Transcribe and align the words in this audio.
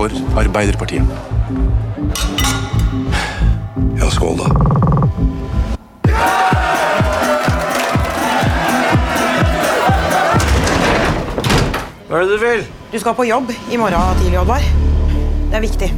for 0.00 0.38
Arbeiderpartiet. 0.40 1.02
Ja, 3.98 4.06
skål, 4.10 4.38
da. 4.40 4.46
Hva 12.08 12.16
er 12.16 12.24
det 12.24 12.30
du 12.30 12.40
vil? 12.40 12.64
Du 12.90 12.96
skal 13.02 13.14
på 13.18 13.28
jobb 13.28 13.52
i 13.52 13.76
morgen 13.76 14.22
tidlig, 14.22 14.40
Oddvar. 14.40 14.64
Det 15.50 15.60
er 15.60 15.66
viktig. 15.66 15.92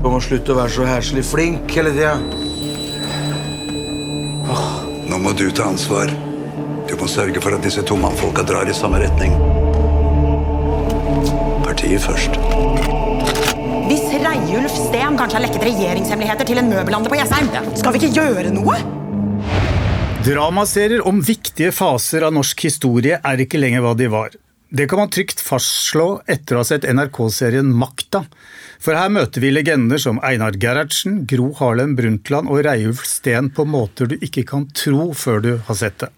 Du 0.00 0.08
må 0.08 0.22
slutte 0.24 0.54
å 0.54 0.60
være 0.62 0.72
så 0.78 0.88
herselig 0.88 1.28
flink 1.28 1.76
hele 1.76 1.92
tida. 1.92 2.16
Nå 5.06 5.20
må 5.20 5.36
du 5.36 5.50
ta 5.52 5.68
ansvar. 5.68 6.08
Du 6.88 6.96
må 6.96 7.12
sørge 7.12 7.44
for 7.44 7.52
at 7.52 7.66
disse 7.66 7.84
to 7.84 8.00
mannfolka 8.00 8.46
drar 8.46 8.64
i 8.64 8.80
samme 8.80 9.04
retning. 9.04 9.36
Partiet 11.66 12.00
først. 12.00 12.55
Reiulf 14.56 14.72
Steen 14.72 15.18
kanskje 15.20 15.36
har 15.36 15.42
lekket 15.44 15.64
regjeringshemmeligheter 15.66 16.46
til 16.48 16.56
en 16.62 16.70
møbelhandler 16.70 17.12
på 17.12 17.16
Jessheim, 17.18 17.50
skal 17.76 17.92
vi 17.92 17.98
ikke 18.00 18.16
gjøre 18.16 18.52
noe? 18.54 18.78
Dramaserier 20.24 21.04
om 21.04 21.20
viktige 21.20 21.74
faser 21.76 22.24
av 22.24 22.32
norsk 22.32 22.64
historie 22.64 23.18
er 23.20 23.42
ikke 23.44 23.60
lenger 23.60 23.84
hva 23.84 23.92
de 24.00 24.08
var. 24.08 24.32
Det 24.72 24.88
kan 24.88 25.02
man 25.02 25.12
trygt 25.12 25.44
fastslå 25.44 26.08
etter 26.24 26.56
å 26.56 26.64
ha 26.64 26.70
sett 26.70 26.88
NRK-serien 26.88 27.68
Makta. 27.68 28.24
For 28.80 28.96
her 28.96 29.12
møter 29.12 29.44
vi 29.44 29.52
legender 29.52 30.00
som 30.00 30.22
Einar 30.24 30.56
Gerhardsen, 30.56 31.26
Gro 31.28 31.52
Harlem 31.60 31.92
Brundtland 32.00 32.48
og 32.48 32.64
Reiulf 32.64 33.04
Steen 33.04 33.52
på 33.52 33.68
måter 33.68 34.08
du 34.08 34.16
ikke 34.22 34.48
kan 34.54 34.70
tro 34.72 35.10
før 35.12 35.44
du 35.44 35.52
har 35.68 35.84
sett 35.84 36.00
det. 36.00 36.14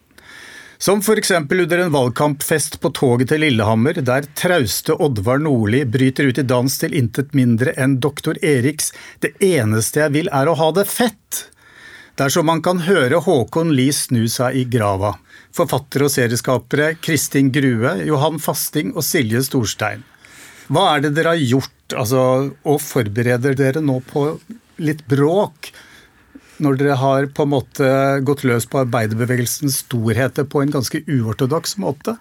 Som 0.81 1.01
f.eks. 1.01 1.31
under 1.31 1.79
en 1.79 1.93
valgkampfest 1.93 2.77
på 2.81 2.91
toget 2.95 3.33
til 3.33 3.43
Lillehammer, 3.43 3.99
der 3.99 4.29
trauste 4.39 4.95
Oddvar 4.95 5.41
Nordli 5.43 5.81
bryter 5.83 6.29
ut 6.31 6.39
i 6.39 6.45
dans 6.47 6.77
til 6.79 6.95
intet 6.95 7.35
mindre 7.35 7.73
enn 7.75 7.97
doktor 7.99 8.39
Eriks 8.47 8.93
'Det 9.19 9.33
eneste 9.43 10.05
jeg 10.05 10.15
vil 10.15 10.31
er 10.31 10.47
å 10.47 10.55
ha 10.55 10.69
det 10.71 10.87
fett'. 10.87 11.49
Dersom 12.15 12.47
man 12.47 12.63
kan 12.63 12.85
høre 12.87 13.19
Håkon 13.19 13.75
Lie 13.75 13.93
snu 13.93 14.29
seg 14.31 14.55
i 14.55 14.65
grava. 14.71 15.17
Forfattere 15.51 16.07
og 16.07 16.15
serieskapere 16.15 16.95
Kristin 17.03 17.51
Grue, 17.51 17.97
Johan 18.07 18.39
Fasting 18.39 18.95
og 18.95 19.03
Silje 19.03 19.43
Storstein. 19.43 20.07
Hva 20.71 20.95
er 20.95 21.01
det 21.01 21.15
dere 21.17 21.35
har 21.35 21.43
gjort, 21.43 21.95
altså, 21.97 22.55
og 22.63 22.81
forbereder 22.81 23.59
dere 23.59 23.83
nå 23.83 23.99
på 24.07 24.29
litt 24.79 25.03
bråk? 25.11 25.73
Når 26.63 26.79
dere 26.81 26.97
har 26.99 27.29
på 27.35 27.47
en 27.47 27.53
måte 27.53 27.91
gått 28.27 28.43
løs 28.49 28.67
på 28.71 28.83
arbeiderbevegelsens 28.83 29.83
storheter 29.85 30.47
på 30.49 30.63
en 30.65 30.75
ganske 30.75 31.05
uortodoks 31.07 31.77
måte? 31.79 32.17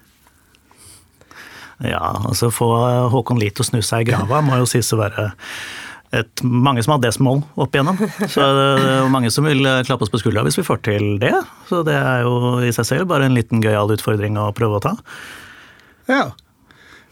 Ja, 1.82 2.22
altså 2.26 2.50
få 2.50 2.68
Håkon 3.12 3.38
Lie 3.38 3.54
til 3.54 3.62
å 3.62 3.68
snu 3.68 3.82
seg 3.86 4.06
i 4.06 4.10
grava 4.10 4.40
må 4.42 4.58
jo 4.58 4.66
sies 4.66 4.90
å 4.94 4.98
være 4.98 5.28
et, 6.16 6.42
mange 6.42 6.82
som 6.82 6.94
har 6.94 7.02
det 7.02 7.12
som 7.14 7.26
mål 7.28 7.42
opp 7.60 7.74
igjennom. 7.74 7.98
Så 8.32 8.46
det 8.56 8.66
er 8.80 9.10
mange 9.12 9.30
som 9.34 9.46
vil 9.46 9.66
klappe 9.86 10.06
oss 10.06 10.12
på 10.12 10.20
skuldra 10.22 10.46
hvis 10.46 10.58
vi 10.58 10.66
får 10.66 10.80
til 10.86 11.08
det. 11.22 11.34
Så 11.68 11.82
det 11.86 11.98
er 11.98 12.24
jo 12.26 12.58
i 12.64 12.72
seg 12.74 12.88
selv 12.88 13.10
bare 13.10 13.28
en 13.28 13.36
liten 13.36 13.62
gøyal 13.62 13.92
utfordring 13.94 14.38
å 14.40 14.48
prøve 14.56 14.80
å 14.80 14.84
ta. 14.88 14.94
Ja. 16.08 16.24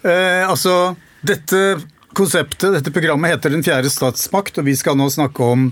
Eh, 0.07 0.43
altså, 0.47 0.97
dette 1.27 1.77
konseptet, 2.17 2.73
dette 2.73 2.95
programmet 2.95 3.35
heter 3.35 3.53
Den 3.53 3.65
fjerde 3.67 3.93
statsmakt, 3.93 4.57
og 4.59 4.67
vi 4.69 4.77
skal 4.79 4.97
nå 4.99 5.11
snakke 5.13 5.45
om 5.45 5.69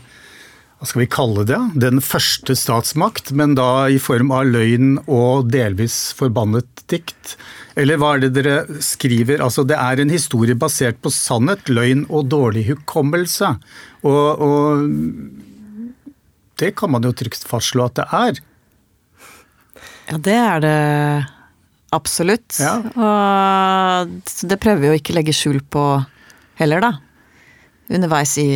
hva 0.85 0.91
skal 0.91 1.01
vi 1.01 1.09
kalle 1.09 1.47
det? 1.49 1.59
Den 1.81 2.03
første 2.05 2.53
statsmakt, 2.53 3.31
men 3.33 3.55
da 3.57 3.89
i 3.89 3.97
form 3.97 4.29
av 4.37 4.51
løgn 4.53 4.99
og 5.09 5.49
delvis 5.49 6.13
forbannet 6.13 6.83
dikt. 6.93 7.39
Eller 7.73 7.97
hva 7.97 8.11
er 8.13 8.27
det 8.27 8.35
dere 8.37 8.83
skriver? 8.85 9.41
Altså, 9.41 9.65
det 9.65 9.79
er 9.81 10.03
en 10.03 10.13
historie 10.13 10.53
basert 10.53 11.01
på 11.01 11.09
sannhet, 11.09 11.73
løgn 11.73 12.05
og 12.13 12.29
dårlig 12.29 12.67
hukommelse. 12.69 13.55
Og, 14.05 14.45
og 14.45 14.85
det 16.61 16.75
kan 16.77 16.93
man 16.93 17.09
jo 17.09 17.17
trygt 17.17 17.49
fastslå 17.49 17.89
at 17.89 17.97
det 18.03 18.09
er. 18.21 18.45
Ja, 20.13 20.21
det 20.21 20.39
er 20.45 20.65
det 20.69 20.79
absolutt. 21.97 22.61
Ja. 22.61 22.77
Og 22.93 24.17
det 24.53 24.61
prøver 24.61 24.85
vi 24.85 24.93
å 24.93 25.01
ikke 25.01 25.17
legge 25.17 25.33
skjul 25.33 25.65
på 25.65 26.05
heller, 26.61 26.85
da. 26.85 26.99
Underveis 27.89 28.37
i, 28.37 28.51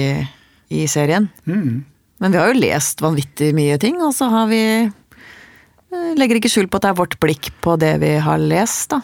i 0.69 0.85
serien. 0.93 1.33
Mm. 1.49 1.87
Men 2.23 2.35
vi 2.35 2.41
har 2.41 2.51
jo 2.51 2.63
lest 2.63 3.03
vanvittig 3.05 3.53
mye 3.57 3.79
ting, 3.81 4.01
og 4.03 4.15
så 4.17 4.31
har 4.33 4.49
vi 4.51 4.63
eh, 4.87 6.11
Legger 6.19 6.41
ikke 6.41 6.51
skjul 6.53 6.67
på 6.71 6.81
at 6.81 6.89
det 6.89 6.91
er 6.93 6.99
vårt 6.99 7.19
blikk 7.23 7.53
på 7.65 7.79
det 7.81 7.95
vi 8.03 8.17
har 8.23 8.43
lest, 8.43 8.91
da. 8.97 9.03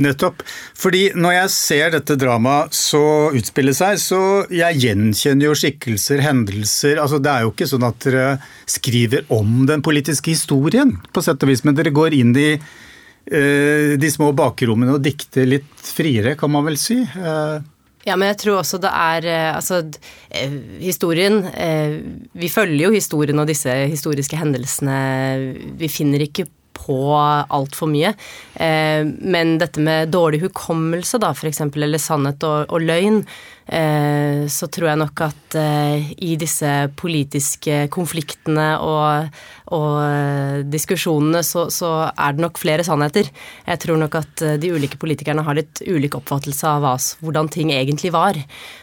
Nettopp. 0.00 0.42
Fordi 0.80 1.10
når 1.18 1.34
jeg 1.34 1.52
ser 1.52 1.90
dette 1.92 2.16
dramaet 2.20 2.76
så 2.76 3.02
utspille 3.36 3.74
seg, 3.76 3.98
så 4.00 4.20
jeg 4.52 4.80
gjenkjenner 4.80 5.50
jo 5.50 5.56
skikkelser, 5.58 6.22
hendelser 6.24 7.00
altså 7.02 7.20
Det 7.20 7.32
er 7.32 7.44
jo 7.44 7.52
ikke 7.52 7.68
sånn 7.68 7.84
at 7.84 7.98
dere 8.06 8.28
skriver 8.70 9.26
om 9.36 9.66
den 9.68 9.84
politiske 9.84 10.32
historien, 10.32 10.94
på 11.12 11.24
sett 11.24 11.44
og 11.44 11.52
vis, 11.52 11.64
men 11.66 11.76
dere 11.76 11.92
går 11.92 12.16
inn 12.16 12.32
i 12.32 12.54
uh, 12.56 13.92
de 14.00 14.12
små 14.12 14.30
bakrommene 14.36 14.96
og 14.96 15.04
dikter 15.04 15.48
litt 15.48 15.68
friere, 15.84 16.32
kan 16.40 16.52
man 16.54 16.64
vel 16.70 16.80
si. 16.80 17.02
Eh, 17.04 17.60
Ja, 18.10 18.16
men 18.18 18.32
jeg 18.32 18.40
tror 18.42 18.60
også 18.60 18.80
det 18.82 18.90
er 18.90 19.26
eh, 19.30 19.50
Altså, 19.54 19.82
eh, 20.34 20.56
historien 20.82 21.44
eh, 21.54 22.00
Vi 22.34 22.50
følger 22.50 22.88
jo 22.88 22.96
historien 22.96 23.38
og 23.38 23.50
disse 23.50 23.70
historiske 23.90 24.38
hendelsene. 24.40 24.96
Vi 25.78 25.90
finner 25.90 26.26
ikke 26.26 26.48
på 26.80 26.96
altfor 27.12 27.90
mye. 27.90 28.14
Men 28.56 29.50
dette 29.60 29.82
med 29.84 30.08
dårlig 30.14 30.40
hukommelse, 30.46 31.18
da, 31.20 31.34
eksempel, 31.50 31.84
eller 31.84 32.00
sannhet 32.00 32.46
og, 32.46 32.72
og 32.72 32.86
løgn, 32.86 33.18
så 34.50 34.66
tror 34.66 34.88
jeg 34.90 34.98
nok 34.98 35.20
at 35.28 35.54
eh, 35.60 36.10
i 36.26 36.34
disse 36.40 36.70
politiske 36.98 37.84
konfliktene 37.94 38.72
og, 38.82 39.30
og 39.76 40.00
eh, 40.02 40.56
diskusjonene, 40.66 41.44
så, 41.46 41.68
så 41.70 41.90
er 42.10 42.34
det 42.34 42.42
nok 42.42 42.58
flere 42.58 42.82
sannheter. 42.86 43.30
Jeg 43.68 43.82
tror 43.84 44.00
nok 44.00 44.18
at 44.18 44.42
eh, 44.42 44.56
de 44.60 44.72
ulike 44.74 44.98
politikerne 44.98 45.44
har 45.46 45.58
litt 45.58 45.84
ulik 45.86 46.18
oppfattelse 46.18 46.66
av 46.66 46.88
hvordan 47.22 47.50
ting 47.52 47.70
egentlig 47.74 48.10
var. 48.14 48.38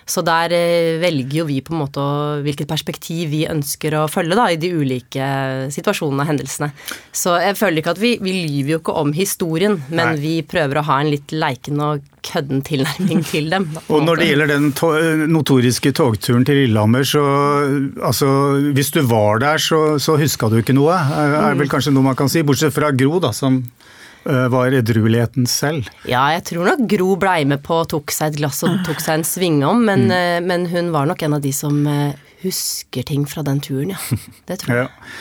Så 0.08 0.24
der 0.24 0.56
eh, 0.56 0.96
velger 1.04 1.42
jo 1.42 1.48
vi 1.52 1.60
på 1.60 1.76
en 1.76 1.84
måte 1.84 2.08
hvilket 2.46 2.72
perspektiv 2.72 3.34
vi 3.34 3.44
ønsker 3.52 4.00
å 4.00 4.08
følge 4.12 4.40
da, 4.40 4.48
i 4.54 4.62
de 4.62 4.72
ulike 4.72 5.32
situasjonene 5.76 6.24
og 6.24 6.32
hendelsene. 6.32 6.72
Så 7.12 7.36
jeg 7.44 7.60
føler 7.60 7.84
ikke 7.84 7.98
at 7.98 8.04
vi, 8.04 8.16
vi 8.24 8.40
lyver 8.46 8.78
jo 8.78 8.84
ikke 8.86 9.00
om 9.04 9.12
historien, 9.18 9.82
men 9.90 10.14
Nei. 10.14 10.22
vi 10.24 10.36
prøver 10.48 10.80
å 10.80 10.88
ha 10.88 11.02
en 11.04 11.12
litt 11.12 11.36
leiken 11.36 11.84
og 11.84 12.14
kødden 12.28 12.62
tilnærming 12.68 13.24
til 13.28 13.50
dem. 13.54 13.68
da, 13.74 13.84
Og 13.94 14.04
når 14.06 14.22
det 14.22 14.30
gjelder 14.30 14.52
den 14.52 14.70
to 14.78 14.92
notoriske 15.32 15.94
togturen 15.98 16.46
til 16.48 16.62
Lillehammer, 16.64 17.04
så 17.08 17.24
altså, 18.04 18.28
Hvis 18.76 18.92
du 18.92 19.02
var 19.08 19.40
der, 19.44 19.58
så, 19.58 19.98
så 20.00 20.18
huska 20.20 20.50
du 20.52 20.60
ikke 20.62 20.76
noe, 20.76 20.94
er 20.94 21.38
er 21.42 21.60
vel 21.60 21.72
kanskje 21.72 21.94
noe 21.96 22.10
man 22.10 22.18
kan 22.20 22.30
si. 22.32 22.44
Bortsett 22.44 22.76
fra 22.76 22.92
Gro, 22.92 23.20
da, 23.24 23.32
som 23.36 23.60
eh, 24.28 24.48
var 24.54 24.76
edrueligheten 24.76 25.48
selv. 25.48 25.90
Ja, 26.10 26.28
jeg 26.36 26.46
tror 26.52 26.72
nok 26.72 26.86
Gro 26.92 27.16
blei 27.20 27.42
med 27.50 27.64
på 27.66 27.82
tok 27.90 28.14
seg 28.14 28.34
et 28.34 28.42
glass 28.42 28.64
og 28.68 28.84
tok 28.88 29.02
seg 29.04 29.22
en 29.22 29.28
svingom, 29.28 29.84
men, 29.88 30.08
mm. 30.12 30.48
men 30.48 30.70
hun 30.74 30.94
var 30.96 31.10
nok 31.10 31.24
en 31.24 31.40
av 31.40 31.44
de 31.44 31.56
som 31.56 31.80
eh, 31.88 32.16
husker 32.44 33.08
ting 33.08 33.26
fra 33.30 33.44
den 33.48 33.62
turen, 33.64 33.96
ja. 33.96 34.22
Det 34.50 34.62
tror 34.64 34.76
jeg. 34.76 34.88
Ja. 34.88 35.18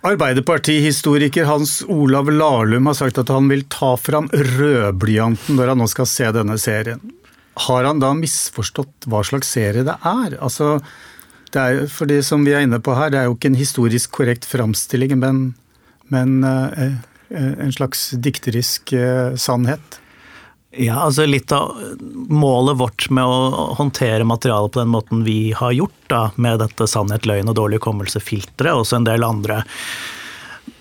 Arbeiderpartihistoriker 0.00 1.44
Hans 1.44 1.82
Olav 1.88 2.30
Lahlum 2.32 2.86
har 2.88 2.96
sagt 2.96 3.18
at 3.20 3.28
han 3.28 3.50
vil 3.52 3.66
ta 3.68 3.92
fram 4.00 4.30
rødblyanten 4.32 5.58
når 5.58 5.74
han 5.74 5.82
nå 5.82 5.88
skal 5.92 6.08
se 6.08 6.30
denne 6.32 6.56
serien. 6.60 7.02
Har 7.66 7.84
han 7.84 8.00
da 8.00 8.14
misforstått 8.16 9.04
hva 9.12 9.20
slags 9.26 9.50
serie 9.52 9.84
det 9.84 9.98
er? 10.00 10.38
Altså, 10.40 10.78
det 11.52 11.60
er 11.60 11.90
for 11.92 12.08
det 12.08 12.22
som 12.24 12.46
vi 12.48 12.54
er 12.56 12.64
inne 12.64 12.80
på 12.80 12.94
her, 12.96 13.12
det 13.12 13.20
er 13.20 13.28
jo 13.28 13.36
ikke 13.36 13.50
en 13.52 13.60
historisk 13.60 14.14
korrekt 14.16 14.48
framstilling, 14.48 15.18
men, 15.20 15.42
men 16.08 16.38
eh, 16.48 16.96
eh, 17.28 17.52
en 17.66 17.76
slags 17.76 18.08
dikterisk 18.16 18.94
eh, 18.96 19.36
sannhet. 19.36 20.00
Ja, 20.70 21.00
altså 21.02 21.24
litt 21.26 21.50
av 21.50 21.74
målet 22.30 22.78
vårt 22.78 23.08
med 23.10 23.26
å 23.26 23.74
håndtere 23.78 24.26
materialet 24.28 24.76
på 24.76 24.82
den 24.84 24.92
måten 24.92 25.24
vi 25.26 25.50
har 25.56 25.74
gjort, 25.74 25.98
da, 26.12 26.28
med 26.38 26.60
dette 26.62 26.86
sannhet, 26.86 27.26
løgn 27.26 27.50
og 27.50 27.58
dårlig 27.58 27.80
hukommelse-filteret, 27.80 28.70
og 28.70 28.84
også 28.84 29.00
en 29.00 29.08
del 29.08 29.26
andre 29.26 29.64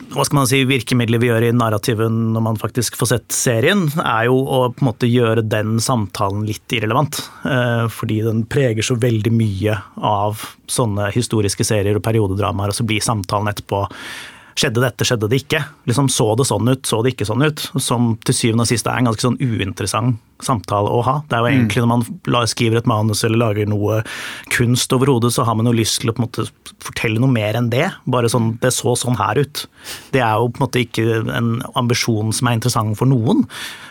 hva 0.09 0.23
skal 0.25 0.39
man 0.39 0.47
si, 0.49 0.63
virkemidler 0.65 1.21
vi 1.21 1.27
gjør 1.29 1.43
i 1.45 1.51
narrativen 1.53 2.15
når 2.33 2.41
man 2.41 2.57
faktisk 2.57 2.95
får 2.97 3.11
sett 3.11 3.35
serien, 3.35 3.83
er 4.01 4.25
jo 4.25 4.39
å 4.41 4.61
på 4.73 4.81
en 4.81 4.87
måte 4.87 5.09
gjøre 5.09 5.43
den 5.45 5.77
samtalen 5.83 6.47
litt 6.47 6.73
irrelevant. 6.73 7.19
Eh, 7.45 7.85
Fordi 7.93 8.21
den 8.25 8.41
preger 8.49 8.85
så 8.85 8.97
veldig 8.97 9.33
mye 9.35 9.77
av 10.01 10.41
sånne 10.69 11.11
historiske 11.13 11.67
serier 11.67 11.99
og 11.99 12.05
periodedramaer, 12.05 12.73
og 12.73 12.79
så 12.79 12.87
blir 12.89 13.05
samtalen 13.05 13.51
etterpå 13.51 13.83
Skjedde 14.59 14.81
dette, 14.83 15.05
skjedde 15.07 15.29
det 15.31 15.43
ikke? 15.45 15.61
Liksom 15.87 16.09
Så 16.11 16.33
det 16.35 16.49
sånn 16.49 16.67
ut, 16.67 16.81
så 16.87 16.99
det 17.03 17.13
ikke 17.13 17.27
sånn 17.29 17.45
ut? 17.45 17.61
Som 17.79 18.17
til 18.27 18.35
syvende 18.35 18.65
og 18.65 18.71
sist 18.71 18.89
er 18.89 18.99
en 18.99 19.07
ganske 19.07 19.23
sånn 19.23 19.39
uinteressant 19.39 20.19
samtale 20.43 20.91
å 20.91 21.01
ha. 21.05 21.15
Det 21.27 21.35
er 21.35 21.43
jo 21.43 21.51
egentlig 21.51 21.83
Når 21.83 21.89
man 21.91 22.47
skriver 22.49 22.79
et 22.79 22.89
manus 22.89 23.23
eller 23.27 23.41
lager 23.41 23.69
noe 23.69 24.01
kunst 24.53 24.93
overhodet, 24.95 25.33
så 25.35 25.45
har 25.47 25.57
man 25.59 25.67
jo 25.67 25.75
lyst 25.75 26.01
til 26.01 26.11
å 26.11 26.15
på 26.15 26.23
en 26.23 26.27
måte 26.27 26.47
fortelle 26.83 27.19
noe 27.21 27.31
mer 27.31 27.57
enn 27.59 27.69
det. 27.71 27.89
Bare 28.09 28.31
sånn 28.31 28.53
Det 28.61 28.71
så 28.75 28.95
sånn 28.99 29.19
her 29.19 29.41
ut. 29.41 29.65
Det 30.13 30.23
er 30.23 30.39
jo 30.39 30.49
på 30.49 30.61
en 30.61 30.65
måte 30.65 30.83
ikke 30.83 31.05
en 31.35 31.51
ambisjon 31.79 32.33
som 32.35 32.49
er 32.49 32.57
interessant 32.57 32.97
for 32.99 33.09
noen, 33.09 33.45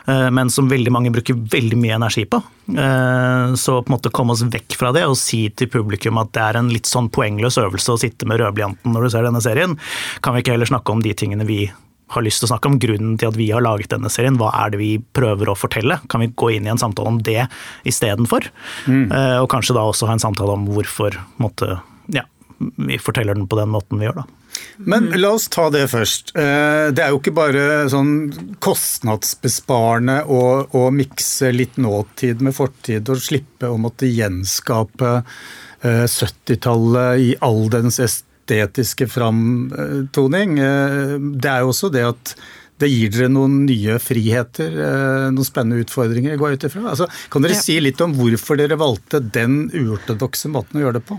eh, 0.06 0.28
men 0.34 0.50
som 0.52 0.70
veldig 0.70 0.92
mange 0.94 1.12
bruker 1.14 1.36
veldig 1.36 1.78
mye 1.80 1.98
energi 1.98 2.24
på. 2.28 2.40
Eh, 2.68 3.54
så 3.60 3.80
på 3.82 3.92
en 3.92 3.96
måte 3.96 4.12
komme 4.14 4.32
oss 4.32 4.44
vekk 4.44 4.76
fra 4.78 4.92
det 4.96 5.04
og 5.08 5.18
si 5.20 5.46
til 5.50 5.70
publikum 5.72 6.20
at 6.20 6.32
det 6.36 6.44
er 6.44 6.60
en 6.60 6.72
litt 6.72 6.88
sånn 6.88 7.10
poengløs 7.12 7.60
øvelse 7.60 7.94
å 7.94 8.00
sitte 8.00 8.28
med 8.28 8.40
rødblyanten 8.40 8.92
når 8.92 9.04
du 9.04 9.12
ser 9.12 9.28
denne 9.28 9.44
serien, 9.44 9.76
kan 10.22 10.34
vi 10.34 10.44
ikke 10.44 10.56
heller 10.56 10.70
snakke 10.70 10.92
om 10.92 11.04
de 11.04 11.14
tingene 11.16 11.48
vi 11.48 11.66
har 12.14 12.24
lyst 12.24 12.42
til 12.42 12.48
å 12.48 12.52
snakke 12.52 12.70
om 12.70 12.78
grunnen 12.80 13.18
til 13.20 13.30
at 13.30 13.38
vi 13.38 13.50
har 13.52 13.64
laget 13.64 13.92
denne 13.92 14.10
serien. 14.12 14.38
Hva 14.40 14.52
er 14.62 14.72
det 14.72 14.80
vi 14.80 14.92
prøver 14.98 15.50
å 15.52 15.58
fortelle? 15.58 16.00
Kan 16.10 16.24
vi 16.24 16.32
gå 16.32 16.52
inn 16.56 16.68
i 16.68 16.72
en 16.72 16.80
samtale 16.80 17.12
om 17.12 17.20
det 17.24 17.44
istedenfor? 17.88 18.48
Mm. 18.86 19.06
Uh, 19.12 19.38
og 19.42 19.50
kanskje 19.52 19.76
da 19.76 19.86
også 19.88 20.08
ha 20.08 20.16
en 20.16 20.24
samtale 20.24 20.56
om 20.56 20.66
hvorfor 20.72 21.20
måtte, 21.42 21.80
ja, 22.14 22.24
vi 22.58 22.98
forteller 23.02 23.38
den 23.38 23.48
på 23.50 23.60
den 23.60 23.72
måten 23.74 24.00
vi 24.00 24.08
gjør, 24.08 24.22
da. 24.22 24.28
Men 24.78 25.10
la 25.18 25.32
oss 25.36 25.48
ta 25.52 25.68
det 25.70 25.84
først. 25.92 26.32
Eh, 26.38 26.88
det 26.94 27.02
er 27.04 27.12
jo 27.12 27.20
ikke 27.20 27.34
bare 27.36 27.62
sånn 27.92 28.12
kostnadsbesparende 28.64 30.20
å, 30.30 30.42
å 30.70 30.82
mikse 30.94 31.50
litt 31.54 31.78
nåtid 31.82 32.42
med 32.42 32.56
fortid 32.56 33.10
og 33.12 33.22
slippe 33.22 33.70
å 33.70 33.78
måtte 33.80 34.10
gjenskape 34.10 35.20
70-tallet 35.82 37.12
eh, 37.12 37.24
i 37.28 37.30
all 37.44 37.68
dens 37.70 38.00
estetiske 38.48 39.08
framtoning. 39.08 40.58
Eh, 40.58 41.18
det 41.36 41.50
er 41.50 41.60
jo 41.62 41.72
også 41.72 41.92
det 41.92 42.04
at 42.08 42.34
det 42.78 42.88
gir 42.92 43.10
dere 43.10 43.28
noen 43.28 43.64
nye 43.66 43.98
friheter, 43.98 44.70
eh, 44.70 45.30
noen 45.34 45.46
spennende 45.46 45.82
utfordringer. 45.82 46.36
går 46.36 46.52
ut 46.52 46.64
ifra. 46.64 46.90
Altså, 46.90 47.08
kan 47.30 47.42
dere 47.42 47.56
ja. 47.56 47.60
si 47.60 47.78
litt 47.80 48.00
om 48.00 48.14
hvorfor 48.14 48.56
dere 48.56 48.78
valgte 48.78 49.20
den 49.20 49.70
uortodokse 49.74 50.48
måten 50.48 50.78
å 50.78 50.86
gjøre 50.86 51.00
det 51.00 51.06
på? 51.08 51.18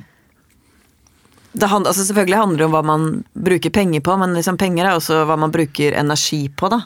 Det 1.51 1.67
hand, 1.67 1.87
altså 1.87 2.05
selvfølgelig 2.05 2.37
handler 2.37 2.57
det 2.57 2.65
om 2.65 2.75
hva 2.77 2.83
man 2.85 3.23
bruker 3.33 3.73
penger 3.73 4.01
på, 4.05 4.15
men 4.21 4.35
liksom 4.37 4.57
penger 4.57 4.85
er 4.85 4.95
også 4.95 5.25
hva 5.25 5.35
man 5.35 5.51
bruker 5.51 5.97
energi 5.97 6.47
på. 6.49 6.69
da. 6.69 6.83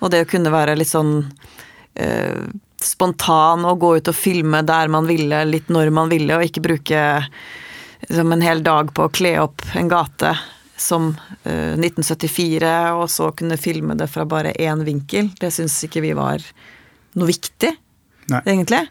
Og 0.00 0.10
det 0.10 0.24
å 0.24 0.28
kunne 0.28 0.52
være 0.52 0.76
litt 0.76 0.90
sånn 0.90 1.30
eh, 1.94 2.44
spontan 2.82 3.64
og 3.64 3.80
gå 3.80 3.96
ut 4.00 4.10
og 4.10 4.16
filme 4.16 4.62
der 4.66 4.92
man 4.92 5.08
ville, 5.08 5.44
litt 5.48 5.70
når 5.72 5.92
man 5.94 6.12
ville, 6.12 6.36
og 6.36 6.44
ikke 6.44 6.64
bruke 6.64 7.00
liksom 8.08 8.32
en 8.32 8.44
hel 8.44 8.62
dag 8.66 8.94
på 8.94 9.06
å 9.06 9.12
kle 9.12 9.34
opp 9.42 9.64
en 9.78 9.90
gate 9.90 10.32
som 10.80 11.10
uh, 11.44 11.50
eh, 11.50 11.76
1974, 11.76 12.72
og 12.96 13.06
så 13.12 13.30
kunne 13.36 13.60
filme 13.60 13.96
det 13.98 14.08
fra 14.08 14.24
bare 14.28 14.54
én 14.56 14.84
vinkel. 14.86 15.28
Det 15.40 15.52
syns 15.52 15.76
ikke 15.84 16.02
vi 16.04 16.14
var 16.16 16.44
noe 17.18 17.28
viktig, 17.28 17.74
Nei. 18.32 18.42
egentlig. 18.46 18.86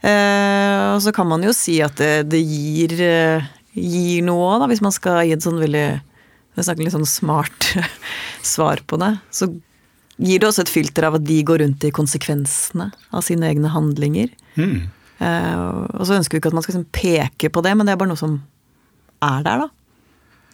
Eh, 0.00 0.94
og 0.94 1.02
så 1.04 1.12
kan 1.12 1.28
man 1.28 1.42
jo 1.44 1.52
si 1.52 1.80
at 1.84 1.98
det, 2.00 2.28
det 2.32 2.40
gir, 2.40 2.94
uh, 3.02 3.48
gir 3.74 4.24
noe 4.24 4.52
òg, 4.54 4.68
hvis 4.70 4.84
man 4.84 4.94
skal 4.94 5.24
gi 5.26 5.36
et 5.36 5.44
sånn 5.44 5.60
veldig 5.60 5.88
jeg 6.58 6.66
snakker 6.66 6.86
litt 6.88 6.96
sånn 6.96 7.06
smart 7.06 7.70
svar 8.54 8.82
på 8.90 8.98
det. 8.98 9.12
Så 9.30 9.46
gir 10.18 10.40
det 10.40 10.48
også 10.48 10.64
et 10.64 10.72
filter 10.72 11.06
av 11.06 11.18
at 11.18 11.26
de 11.26 11.38
går 11.46 11.62
rundt 11.62 11.84
i 11.86 11.94
konsekvensene 11.94 12.90
av 13.14 13.22
sine 13.26 13.46
egne 13.46 13.70
handlinger. 13.70 14.32
Mm. 14.58 14.88
Uh, 15.18 15.86
og 15.98 16.06
så 16.06 16.16
ønsker 16.18 16.36
vi 16.36 16.42
ikke 16.42 16.52
at 16.52 16.56
man 16.56 16.64
skal 16.64 16.76
liksom 16.76 16.90
peke 16.94 17.50
på 17.50 17.62
det, 17.66 17.74
men 17.76 17.88
det 17.88 17.94
er 17.94 18.00
bare 18.00 18.12
noe 18.12 18.20
som 18.20 18.38
er 19.24 19.44
der, 19.46 19.66
da. 19.66 19.68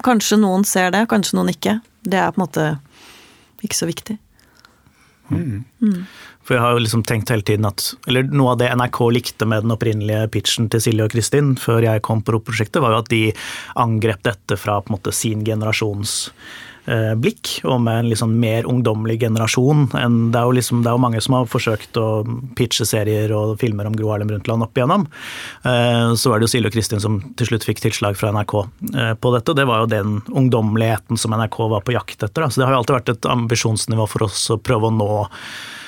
Kanskje 0.04 0.40
noen 0.40 0.64
ser 0.68 0.92
det, 0.94 1.06
kanskje 1.10 1.38
noen 1.38 1.52
ikke. 1.52 1.78
Det 2.04 2.20
er 2.20 2.32
på 2.32 2.40
en 2.40 2.46
måte 2.46 2.68
ikke 3.64 3.78
så 3.78 3.88
viktig. 3.88 4.18
Mm. 5.32 5.64
Mm. 5.80 6.00
For 6.44 6.56
jeg 6.56 6.60
har 6.60 6.74
jo 6.76 6.82
liksom 6.84 7.04
tenkt 7.08 7.30
hele 7.32 7.44
tiden 7.46 7.64
at 7.64 7.86
eller 8.04 8.26
Noe 8.28 8.52
av 8.52 8.58
det 8.60 8.68
NRK 8.76 8.98
likte 9.16 9.46
med 9.48 9.64
den 9.64 9.72
opprinnelige 9.72 10.26
pitchen 10.34 10.68
til 10.68 10.82
Silje 10.84 11.06
og 11.06 11.14
Kristin 11.14 11.54
før 11.56 11.86
jeg 11.86 12.02
kom 12.04 12.20
på 12.20 12.42
prosjektet, 12.44 12.82
var 12.84 12.92
jo 12.92 13.00
at 13.00 13.08
de 13.12 13.22
angrep 13.80 14.20
dette 14.26 14.58
fra 14.60 14.82
på 14.82 14.92
en 14.92 14.98
måte 14.98 15.14
sin 15.16 15.46
generasjons 15.46 16.18
Eh, 16.24 16.73
blikk, 17.20 17.58
og 17.64 17.78
med 17.80 18.02
en 18.02 18.08
liksom 18.10 18.34
mer 18.40 18.66
ungdommelig 18.68 19.16
generasjon. 19.22 19.86
Det 19.92 20.38
er, 20.38 20.44
jo 20.44 20.54
liksom, 20.58 20.82
det 20.84 20.90
er 20.90 20.96
jo 20.98 21.02
mange 21.04 21.22
som 21.24 21.36
har 21.38 21.48
forsøkt 21.48 21.96
å 22.00 22.08
pitche 22.58 22.86
serier 22.88 23.32
og 23.32 23.56
filmer 23.60 23.88
om 23.88 23.96
Gro 23.96 24.10
Harlem 24.12 24.28
Brundtland 24.28 24.66
opp 24.66 24.76
igjennom. 24.76 25.06
Eh, 25.64 26.12
så 26.20 26.32
var 26.32 26.40
det 26.40 26.48
jo 26.48 26.52
Silje 26.54 26.72
og 26.72 26.76
Kristin 26.76 27.02
som 27.02 27.20
til 27.38 27.50
slutt 27.50 27.66
fikk 27.66 27.80
tilslag 27.84 28.18
fra 28.20 28.32
NRK 28.34 28.56
eh, 28.60 29.14
på 29.16 29.32
dette. 29.36 29.56
Det 29.56 29.68
var 29.68 29.84
jo 29.84 29.92
den 29.94 30.18
ungdommeligheten 30.28 31.20
som 31.20 31.36
NRK 31.36 31.60
var 31.72 31.86
på 31.86 31.96
jakt 31.96 32.26
etter. 32.26 32.48
Så 32.48 32.60
det 32.60 32.68
har 32.68 32.76
jo 32.76 32.82
alltid 32.82 32.98
vært 32.98 33.14
et 33.14 33.30
ambisjonsnivå 33.32 34.08
for 34.10 34.28
oss 34.28 34.50
å 34.52 34.60
prøve 34.60 34.90
å 34.90 34.94
nå 34.94 35.10
Eh, 35.18 35.83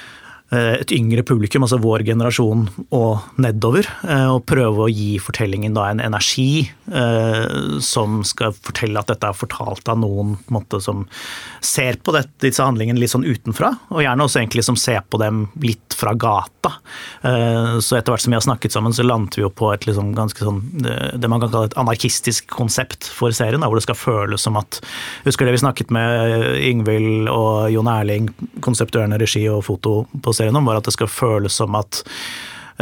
et 0.54 0.93
yngre 0.94 1.25
publikum, 1.26 1.64
altså 1.66 1.81
vår 1.82 2.04
generasjon 2.06 2.69
og 2.94 3.40
nedover, 3.43 3.88
eh, 4.06 4.28
og 4.31 4.44
prøve 4.46 4.84
å 4.84 4.93
gi 4.93 5.16
fortellingen 5.19 5.75
da 5.75 5.88
en 5.90 6.02
energi 6.04 6.69
eh, 6.87 7.81
som 7.82 8.20
skal 8.26 8.54
fortelle 8.54 9.00
at 9.00 9.10
dette 9.10 9.26
er 9.26 9.34
fortalt 9.34 9.90
av 9.90 9.98
noen 10.04 10.37
måte, 10.54 10.78
som 10.82 11.02
ser 11.58 11.98
på 11.98 12.14
dette, 12.14 12.31
disse 12.44 12.62
handlingene 12.62 13.02
litt 13.02 13.10
sånn 13.10 13.26
utenfra, 13.26 13.72
og 13.90 14.04
gjerne 14.04 14.26
også 14.28 14.43
egentlig 14.44 14.66
som 14.69 14.78
ser 14.78 15.02
på 15.10 15.19
dem 15.19 15.48
litt 15.64 15.96
fra 15.96 16.12
gata. 16.12 16.75
Så 17.81 17.96
etter 17.96 18.12
hvert 18.12 18.20
som 18.20 18.34
vi 18.34 18.37
har 18.37 18.44
snakket 18.44 18.75
sammen, 18.75 18.93
så 18.93 19.04
landet 19.06 19.38
vi 19.38 19.43
jo 19.43 19.48
på 19.48 19.70
et 19.72 19.87
liksom 19.88 20.10
ganske 20.16 20.44
sånn, 20.44 20.58
det 20.76 21.31
man 21.31 21.40
kan 21.40 21.50
kalle 21.52 21.70
et 21.70 21.76
anarkistisk 21.81 22.50
konsept 22.52 23.08
for 23.08 23.32
serien, 23.34 23.64
hvor 23.64 23.78
det 23.78 23.87
skal 23.87 23.98
føles 23.98 24.44
som 24.44 24.58
at 24.60 24.78
Husker 25.25 25.48
det 25.48 25.54
vi 25.56 25.62
snakket 25.62 25.93
med 25.94 26.60
Yngvild 26.60 27.31
og 27.32 27.70
Jon 27.72 27.88
Erling, 27.90 28.28
konseptuerende 28.64 29.19
regi 29.22 29.46
og 29.50 29.64
foto 29.66 29.94
på 30.22 30.36
serien 30.37 30.56
om, 30.59 30.69
var 30.69 30.81
at 30.81 30.88
det 30.88 30.94
skal 30.97 31.11
føles 31.11 31.56
som 31.56 31.77
at 31.79 32.03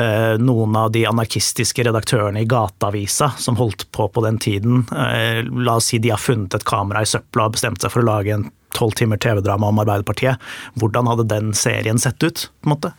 eh, 0.00 0.34
noen 0.40 0.76
av 0.78 0.92
de 0.94 1.04
anarkistiske 1.08 1.86
redaktørene 1.86 2.42
i 2.42 2.48
Gateavisa 2.50 3.32
som 3.38 3.58
holdt 3.60 3.86
på 3.94 4.08
på 4.08 4.24
den 4.26 4.40
tiden, 4.42 4.84
eh, 4.90 5.40
la 5.44 5.78
oss 5.78 5.92
si 5.92 6.02
de 6.02 6.12
har 6.14 6.22
funnet 6.22 6.54
et 6.54 6.66
kamera 6.68 7.04
i 7.04 7.10
søpla 7.10 7.48
og 7.48 7.56
bestemt 7.58 7.82
seg 7.82 7.94
for 7.94 8.04
å 8.04 8.10
lage 8.10 8.36
en 8.36 8.48
tolv 8.76 8.96
timer 8.98 9.20
TV-drama 9.22 9.70
om 9.70 9.80
Arbeiderpartiet. 9.82 10.42
Hvordan 10.80 11.10
hadde 11.10 11.28
den 11.30 11.54
serien 11.58 12.00
sett 12.02 12.22
ut? 12.24 12.48
på 12.64 12.70
en 12.70 12.74
måte? 12.74 12.92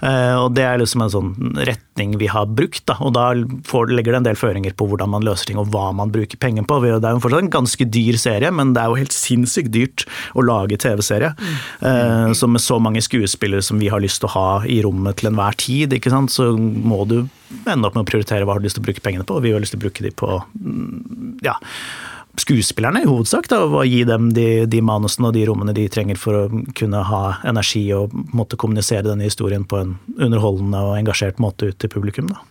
Eh, 0.00 0.34
og 0.40 0.54
Det 0.56 0.64
er 0.64 0.78
liksom 0.80 1.04
en 1.04 1.12
sånn 1.12 1.30
retning 1.68 2.16
vi 2.18 2.30
har 2.32 2.46
brukt. 2.46 2.82
Da, 2.88 2.96
og 3.04 3.14
da 3.14 3.30
får, 3.68 3.92
legger 3.92 4.14
det 4.14 4.20
en 4.22 4.28
del 4.30 4.40
føringer 4.40 4.74
på 4.74 4.88
hvordan 4.88 5.12
man 5.12 5.26
løser 5.26 5.50
ting 5.50 5.60
og 5.60 5.70
hva 5.74 5.90
man 5.96 6.12
bruker 6.12 6.40
penger 6.40 6.64
på. 6.64 6.80
Det 6.82 6.96
er 6.96 7.16
jo 7.16 7.22
fortsatt 7.24 7.44
en 7.44 7.52
ganske 7.52 7.86
dyr 7.86 8.18
serie, 8.20 8.50
men 8.50 8.74
det 8.74 8.82
er 8.82 8.90
jo 8.90 9.00
helt 9.00 9.16
sinnssykt 9.16 9.72
dyrt 9.74 10.06
å 10.34 10.44
lage 10.46 10.80
TV-serie. 10.80 11.34
Mm. 11.80 12.34
Så 12.36 12.48
med 12.50 12.62
så 12.64 12.78
mange 12.82 13.02
skuespillere 13.04 13.62
som 13.62 13.80
vi 13.80 13.90
har 13.92 14.02
lyst 14.02 14.22
til 14.22 14.30
å 14.30 14.34
ha 14.34 14.48
i 14.64 14.80
rommet 14.84 15.20
til 15.20 15.30
enhver 15.30 15.56
tid, 15.60 15.94
ikke 15.96 16.12
sant? 16.12 16.32
så 16.32 16.52
må 16.56 17.04
du 17.08 17.20
ende 17.66 17.88
opp 17.88 17.96
med 17.96 18.04
å 18.04 18.08
prioritere 18.08 18.46
hva 18.46 18.54
du 18.54 18.62
har 18.62 18.68
lyst 18.68 18.78
til 18.78 18.84
å 18.84 18.88
bruke 18.88 19.04
pengene 19.04 19.26
på. 19.26 19.36
og 19.36 19.44
Vi 19.44 19.52
har 19.54 19.62
lyst 19.62 19.74
til 19.74 19.80
å 19.80 19.84
bruke 19.84 20.04
de 20.04 20.12
på 20.14 20.30
mm, 20.38 21.40
ja, 21.44 21.56
skuespillerne 22.38 23.02
i 23.04 23.08
hovedsak. 23.08 23.48
Da, 23.50 23.62
og 23.66 23.86
gi 23.88 24.04
dem 24.08 24.30
de, 24.36 24.66
de, 24.70 24.82
manusene 24.84 25.30
og 25.30 25.36
de 25.36 25.46
rommene 25.48 25.74
de 25.76 25.88
trenger 25.92 26.20
for 26.20 26.44
å 26.44 26.62
kunne 26.78 27.02
ha 27.08 27.24
energi 27.48 27.86
og 27.96 28.14
måtte 28.36 28.58
kommunisere 28.60 29.08
denne 29.08 29.26
historien 29.26 29.66
på 29.66 29.80
en 29.80 29.96
underholdende 30.18 30.84
og 30.86 30.96
engasjert 30.98 31.42
måte 31.42 31.72
ut 31.72 31.80
til 31.82 31.92
publikum. 31.92 32.30
Da. 32.30 32.44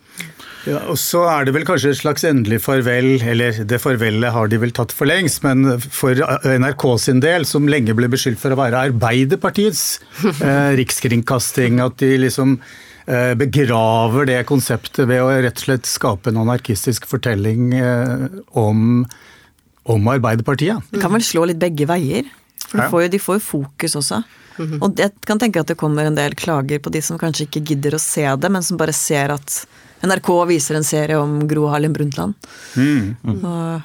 Ja, 0.67 0.81
og 0.91 0.97
Så 0.99 1.21
er 1.31 1.47
det 1.47 1.53
vel 1.55 1.65
kanskje 1.67 1.93
et 1.93 2.01
slags 2.01 2.25
endelig 2.27 2.59
farvel, 2.65 3.13
eller 3.23 3.61
det 3.67 3.79
farvelet 3.81 4.33
har 4.35 4.51
de 4.51 4.59
vel 4.59 4.73
tatt 4.75 4.91
for 4.95 5.07
lengst, 5.07 5.41
men 5.45 5.79
for 5.79 6.19
NRK 6.43 6.85
sin 6.99 7.23
del, 7.23 7.47
som 7.47 7.69
lenge 7.71 7.95
ble 7.95 8.09
beskyldt 8.11 8.41
for 8.41 8.53
å 8.53 8.59
være 8.59 8.83
Arbeiderpartiets 8.91 9.85
eh, 10.35 10.75
rikskringkasting, 10.81 11.79
at 11.83 11.95
de 12.03 12.11
liksom 12.25 12.57
eh, 12.59 13.33
begraver 13.39 14.27
det 14.29 14.43
konseptet 14.51 15.07
ved 15.09 15.23
å 15.23 15.31
rett 15.31 15.63
og 15.63 15.65
slett 15.69 15.89
skape 15.89 16.33
en 16.33 16.43
anarkistisk 16.43 17.07
fortelling 17.09 17.73
eh, 17.79 18.27
om 18.59 19.05
om 19.89 20.11
Arbeiderpartiet. 20.11 20.91
Det 20.91 21.01
kan 21.01 21.13
vel 21.15 21.25
slå 21.25 21.47
litt 21.49 21.59
begge 21.61 21.87
veier. 21.89 22.29
For 22.67 22.77
de 22.77 22.89
får 22.91 23.03
jo, 23.03 23.09
de 23.15 23.21
får 23.23 23.39
jo 23.39 23.45
fokus 23.45 23.95
også. 23.95 24.21
Mm 24.59 24.67
-hmm. 24.67 24.81
Og 24.83 24.99
jeg 24.99 25.11
kan 25.25 25.39
tenke 25.39 25.59
at 25.59 25.67
det 25.67 25.77
kommer 25.77 26.05
en 26.05 26.15
del 26.15 26.35
klager 26.35 26.79
på 26.79 26.89
de 26.89 27.01
som 27.01 27.17
kanskje 27.17 27.47
ikke 27.47 27.65
gidder 27.65 27.95
å 27.95 27.99
se 27.99 28.35
det, 28.35 28.49
men 28.51 28.63
som 28.63 28.77
bare 28.77 28.93
ser 28.93 29.31
at 29.31 29.65
NRK 30.03 30.45
viser 30.47 30.75
en 30.75 30.83
serie 30.83 31.17
om 31.17 31.47
Gro 31.47 31.67
Harlem 31.67 31.93
Brundtland. 31.93 32.33
Mm. 32.75 33.15
Mm. 33.23 33.45
Og, 33.45 33.81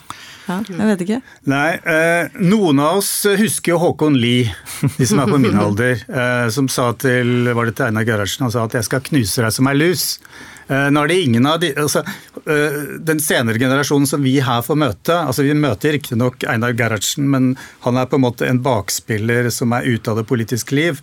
ja, 0.46 0.62
jeg 0.68 0.86
vet 0.86 1.00
ikke. 1.00 1.20
Nei, 1.44 1.70
eh, 1.74 2.28
noen 2.38 2.78
av 2.78 2.96
oss 2.96 3.26
husker 3.38 3.72
jo 3.72 3.78
Håkon 3.78 4.18
Lie, 4.20 4.54
de 4.98 5.06
som 5.06 5.18
er 5.18 5.26
på 5.26 5.38
min 5.38 5.58
alder, 5.66 6.04
eh, 6.08 6.48
som 6.50 6.68
sa 6.68 6.92
til 6.92 7.54
var 7.54 7.64
det 7.64 7.76
til 7.76 7.86
Einar 7.86 8.04
Gerhardsen, 8.04 8.42
han 8.42 8.50
sa 8.50 8.64
at 8.64 8.74
'jeg 8.74 8.84
skal 8.84 9.00
knuse 9.00 9.42
deg 9.42 9.52
som 9.52 9.66
ei 9.66 9.74
lus'. 9.74 10.18
Eh, 10.66 10.88
nå 10.90 11.02
er 11.04 11.10
det 11.10 11.20
ingen 11.26 11.46
av 11.46 11.58
de, 11.60 11.74
altså, 11.76 12.00
eh, 12.48 12.76
Den 13.04 13.20
senere 13.20 13.60
generasjonen 13.60 14.08
som 14.08 14.22
vi 14.24 14.38
her 14.40 14.62
får 14.64 14.78
møte 14.80 15.16
altså 15.18 15.44
Vi 15.44 15.52
møter 15.58 15.92
riktignok 15.92 16.46
Einar 16.48 16.72
Gerhardsen, 16.78 17.28
men 17.28 17.50
han 17.84 18.00
er 18.00 18.08
på 18.08 18.16
en 18.16 18.24
måte 18.24 18.48
en 18.48 18.62
bakspiller 18.64 19.50
som 19.52 19.74
er 19.76 19.84
ute 19.84 20.10
av 20.10 20.20
det 20.20 20.28
politiske 20.30 20.76
liv. 20.76 21.02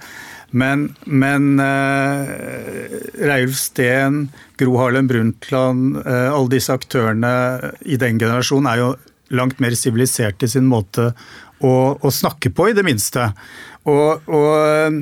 Men, 0.51 0.89
men 1.05 1.61
uh, 1.63 2.27
Reiulf 3.23 3.55
Steen, 3.55 4.25
Gro 4.59 4.73
Harlem 4.81 5.07
Brundtland, 5.07 6.01
uh, 6.03 6.33
alle 6.33 6.51
disse 6.51 6.75
aktørene 6.75 7.31
i 7.87 7.95
den 7.95 8.19
generasjonen 8.19 8.67
er 8.67 8.81
jo 8.81 8.89
langt 9.31 9.61
mer 9.63 9.77
sivilisert 9.79 10.43
i 10.43 10.49
sin 10.51 10.67
måte 10.67 11.13
å, 11.63 11.71
å, 11.95 12.11
snakke 12.11 12.51
på, 12.51 12.67
i 12.67 12.75
det 12.75 12.83
minste. 12.83 13.29
Og, 13.87 14.27
og, 14.27 14.99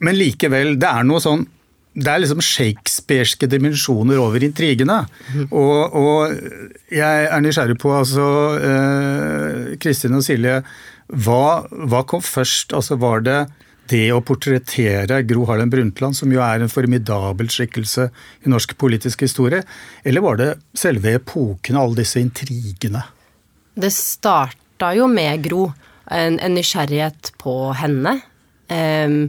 men 0.00 0.16
likevel, 0.16 0.78
det 0.80 0.88
er 0.88 1.04
noe 1.04 1.20
sånn 1.20 1.44
det 1.90 2.06
er 2.06 2.20
liksom 2.22 2.42
shakespearske 2.44 3.48
dimensjoner 3.50 4.20
over 4.22 4.44
intrigene. 4.46 5.00
Og, 5.50 5.96
og 5.98 6.36
jeg 6.94 7.24
er 7.26 7.42
nysgjerrig 7.42 7.76
på, 7.82 7.90
altså 7.96 8.26
eh, 8.62 9.72
Kristin 9.82 10.14
og 10.14 10.22
Silje, 10.26 10.60
hva, 11.10 11.66
hva 11.90 12.04
kom 12.06 12.22
først? 12.22 12.76
Altså 12.78 12.98
Var 13.00 13.26
det 13.26 13.40
det 13.90 14.06
å 14.14 14.20
portrettere 14.22 15.22
Gro 15.26 15.48
Harlem 15.48 15.70
Brundtland, 15.72 16.14
som 16.14 16.30
jo 16.30 16.42
er 16.44 16.62
en 16.62 16.70
formidabel 16.70 17.50
skikkelse 17.50 18.06
i 18.46 18.52
norsk 18.52 18.76
politisk 18.78 19.24
historie, 19.26 19.64
eller 20.06 20.22
var 20.22 20.38
det 20.38 20.50
selve 20.78 21.16
epoken, 21.18 21.78
alle 21.80 22.04
disse 22.04 22.22
intrigene? 22.22 23.02
Det 23.74 23.90
starta 23.94 24.92
jo 24.94 25.10
med 25.10 25.42
Gro. 25.42 25.70
En, 26.10 26.40
en 26.42 26.56
nysgjerrighet 26.56 27.32
på 27.38 27.52
henne. 27.78 28.16
Um, 28.70 29.28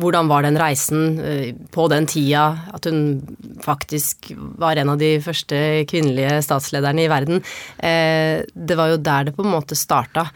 hvordan 0.00 0.28
var 0.28 0.44
den 0.44 0.58
reisen 0.60 1.20
uh, 1.20 1.50
på 1.72 1.86
den 1.92 2.08
tida 2.10 2.44
at 2.74 2.88
hun 2.88 3.20
faktisk 3.64 4.32
var 4.60 4.76
en 4.76 4.92
av 4.92 5.00
de 5.00 5.14
første 5.24 5.84
kvinnelige 5.90 6.40
statslederne 6.44 7.06
i 7.06 7.10
verden? 7.12 7.44
Uh, 7.80 8.44
det 8.52 8.78
var 8.78 8.92
jo 8.92 9.00
der 9.00 9.30
det 9.30 9.36
på 9.36 9.46
en 9.46 9.54
måte 9.54 9.78
starta. 9.78 10.28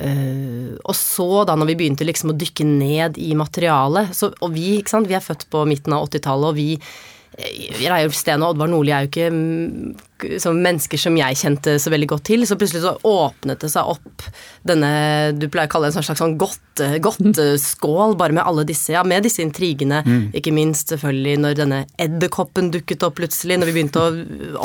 Og 0.00 0.94
så, 0.96 1.24
da 1.44 1.56
når 1.58 1.68
vi 1.68 1.74
begynte 1.76 2.06
liksom 2.06 2.30
å 2.32 2.36
dykke 2.38 2.64
ned 2.64 3.18
i 3.20 3.34
materialet 3.36 4.14
så, 4.16 4.30
Og 4.40 4.54
vi, 4.54 4.78
vi 4.80 5.16
er 5.18 5.24
født 5.24 5.44
på 5.52 5.64
midten 5.68 5.92
av 5.92 6.06
80-tallet, 6.06 6.46
og 6.48 6.56
vi 6.56 6.68
eh, 6.78 7.19
Reiulf 7.38 8.16
Steen 8.18 8.42
og 8.42 8.54
Oddvar 8.54 8.68
Nordli 8.68 8.92
er 8.92 9.04
jo 9.04 9.10
ikke 9.10 9.28
mm, 9.32 10.38
som 10.42 10.58
mennesker 10.60 11.00
som 11.00 11.14
jeg 11.16 11.38
kjente 11.38 11.76
så 11.80 11.92
veldig 11.92 12.08
godt 12.10 12.24
til. 12.26 12.42
Så 12.48 12.58
plutselig 12.58 12.82
så 12.82 12.96
åpnet 13.06 13.62
det 13.62 13.70
seg 13.72 13.88
opp 13.92 14.26
denne 14.66 14.90
du 15.38 15.46
pleier 15.46 15.70
å 15.70 15.72
kalle 15.72 15.88
det 15.88 16.00
en 16.00 16.06
slags 16.08 16.20
sånn 16.20 16.36
godte, 16.40 16.90
godteskål, 17.06 18.16
bare 18.20 18.36
med 18.36 18.44
alle 18.44 18.66
disse 18.68 18.92
ja, 18.96 19.04
med 19.06 19.24
disse 19.24 19.44
intrigene. 19.44 20.02
Mm. 20.04 20.26
Ikke 20.36 20.54
minst 20.56 20.92
selvfølgelig 20.92 21.38
når 21.46 21.58
denne 21.62 21.80
edderkoppen 22.02 22.72
dukket 22.74 23.06
opp 23.06 23.20
plutselig, 23.22 23.60
når 23.60 23.70
vi 23.70 23.76
begynte 23.78 24.04
å 24.04 24.12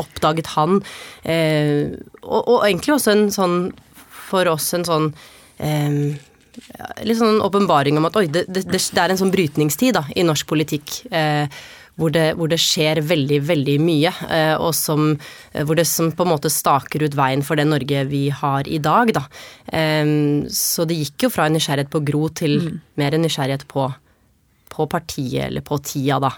oppdaget 0.03 0.53
han. 0.57 0.81
Eh, 1.23 1.93
og, 2.25 2.41
og 2.41 2.57
egentlig 2.65 2.97
også 2.97 3.15
en 3.15 3.27
sånn 3.35 3.59
for 4.25 4.49
oss 4.49 4.71
en 4.73 4.87
sånn 4.87 5.11
eh, 5.61 6.17
litt 7.05 7.19
sånn 7.19 7.41
åpenbaring 7.43 7.99
om 7.99 8.07
at 8.09 8.17
oi, 8.19 8.27
det, 8.31 8.45
det, 8.49 8.65
det, 8.71 8.81
er 8.97 9.13
en 9.13 9.19
sånn 9.19 9.33
brytningstid 9.33 9.95
da, 9.97 10.05
i 10.15 10.25
norsk 10.25 10.47
politikk. 10.49 11.01
Eh, 11.11 11.45
hvor 11.99 12.11
det, 12.11 12.25
hvor 12.35 12.51
det, 12.51 12.59
skjer 12.59 12.99
veldig, 13.07 13.39
veldig 13.47 13.75
mye, 13.83 14.11
eh, 14.29 14.53
og 14.59 14.73
som, 14.75 15.13
eh, 15.53 15.63
hvor 15.63 15.79
det 15.79 15.87
som 15.87 16.11
på 16.11 16.25
en 16.25 16.33
måte 16.33 16.51
staker 16.51 17.05
ut 17.05 17.15
veien 17.15 17.43
for 17.45 17.59
det 17.59 17.67
Norge 17.69 18.03
vi 18.09 18.27
har 18.29 18.67
i 18.67 18.79
dag. 18.83 19.13
Da. 19.15 19.25
Så 20.51 20.85
det 20.87 20.99
gikk 20.99 21.27
jo 21.27 21.29
fra 21.33 21.47
en 21.47 21.55
nysgjerrighet 21.55 21.91
på 21.93 22.03
Gro 22.05 22.27
til 22.35 22.57
mm. 22.61 22.81
mer 22.99 23.15
en 23.15 23.23
nysgjerrighet 23.25 23.63
på, 23.71 23.87
på, 24.73 24.87
partiet, 24.91 25.47
eller 25.47 25.63
på 25.65 25.79
tida, 25.83 26.19
da. 26.23 26.33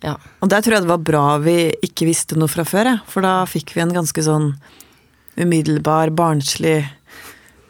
Ja. 0.00 0.14
Og 0.40 0.48
der 0.48 0.62
tror 0.64 0.78
jeg 0.78 0.86
det 0.86 0.92
var 0.94 1.02
bra 1.04 1.24
vi 1.44 1.56
ikke 1.84 2.08
visste 2.08 2.38
noe 2.40 2.48
fra 2.48 2.64
før, 2.64 2.94
for 3.10 3.26
da 3.26 3.42
fikk 3.50 3.74
vi 3.76 3.82
en 3.84 3.92
ganske 3.98 4.24
sånn 4.24 4.54
umiddelbar, 5.40 6.12
barnslig 6.16 6.78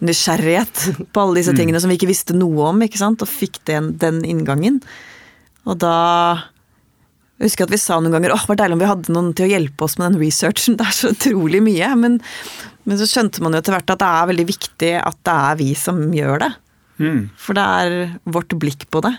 nysgjerrighet 0.00 1.10
på 1.12 1.22
alle 1.22 1.40
disse 1.40 1.52
mm. 1.54 1.60
tingene 1.60 1.80
som 1.82 1.90
vi 1.92 1.98
ikke 1.98 2.10
visste 2.10 2.36
noe 2.36 2.70
om, 2.70 2.84
ikke 2.84 3.00
sant, 3.00 3.22
og 3.24 3.30
fikk 3.30 3.60
den, 3.68 3.94
den 4.00 4.22
inngangen. 4.28 4.80
Og 5.68 5.76
da 5.82 5.96
jeg 7.40 7.48
husker 7.48 7.64
at 7.64 7.72
vi 7.72 7.80
sa 7.80 7.96
noen 7.96 8.12
ganger 8.12 8.34
åh, 8.34 8.42
det 8.44 8.52
var 8.52 8.58
deilig 8.60 8.76
om 8.76 8.82
vi 8.82 8.88
hadde 8.90 9.12
noen 9.16 9.30
til 9.36 9.46
å 9.46 9.52
hjelpe 9.54 9.86
oss 9.86 9.94
med 9.96 10.10
den 10.10 10.20
researchen, 10.20 10.76
det 10.78 10.86
er 10.86 10.96
så 10.96 11.12
utrolig 11.14 11.62
mye. 11.64 11.92
Men, 11.96 12.18
men 12.84 13.00
så 13.00 13.08
skjønte 13.08 13.44
man 13.44 13.56
jo 13.56 13.62
etter 13.62 13.76
hvert 13.76 13.94
at 13.94 14.02
det 14.02 14.10
er 14.10 14.32
veldig 14.32 14.48
viktig 14.50 14.90
at 15.00 15.22
det 15.28 15.36
er 15.36 15.60
vi 15.60 15.70
som 15.78 16.02
gjør 16.14 16.44
det. 16.44 16.50
Mm. 17.00 17.22
For 17.40 17.56
det 17.56 17.68
er 17.84 18.18
vårt 18.28 18.52
blikk 18.60 18.84
på 18.92 19.00
det. 19.06 19.14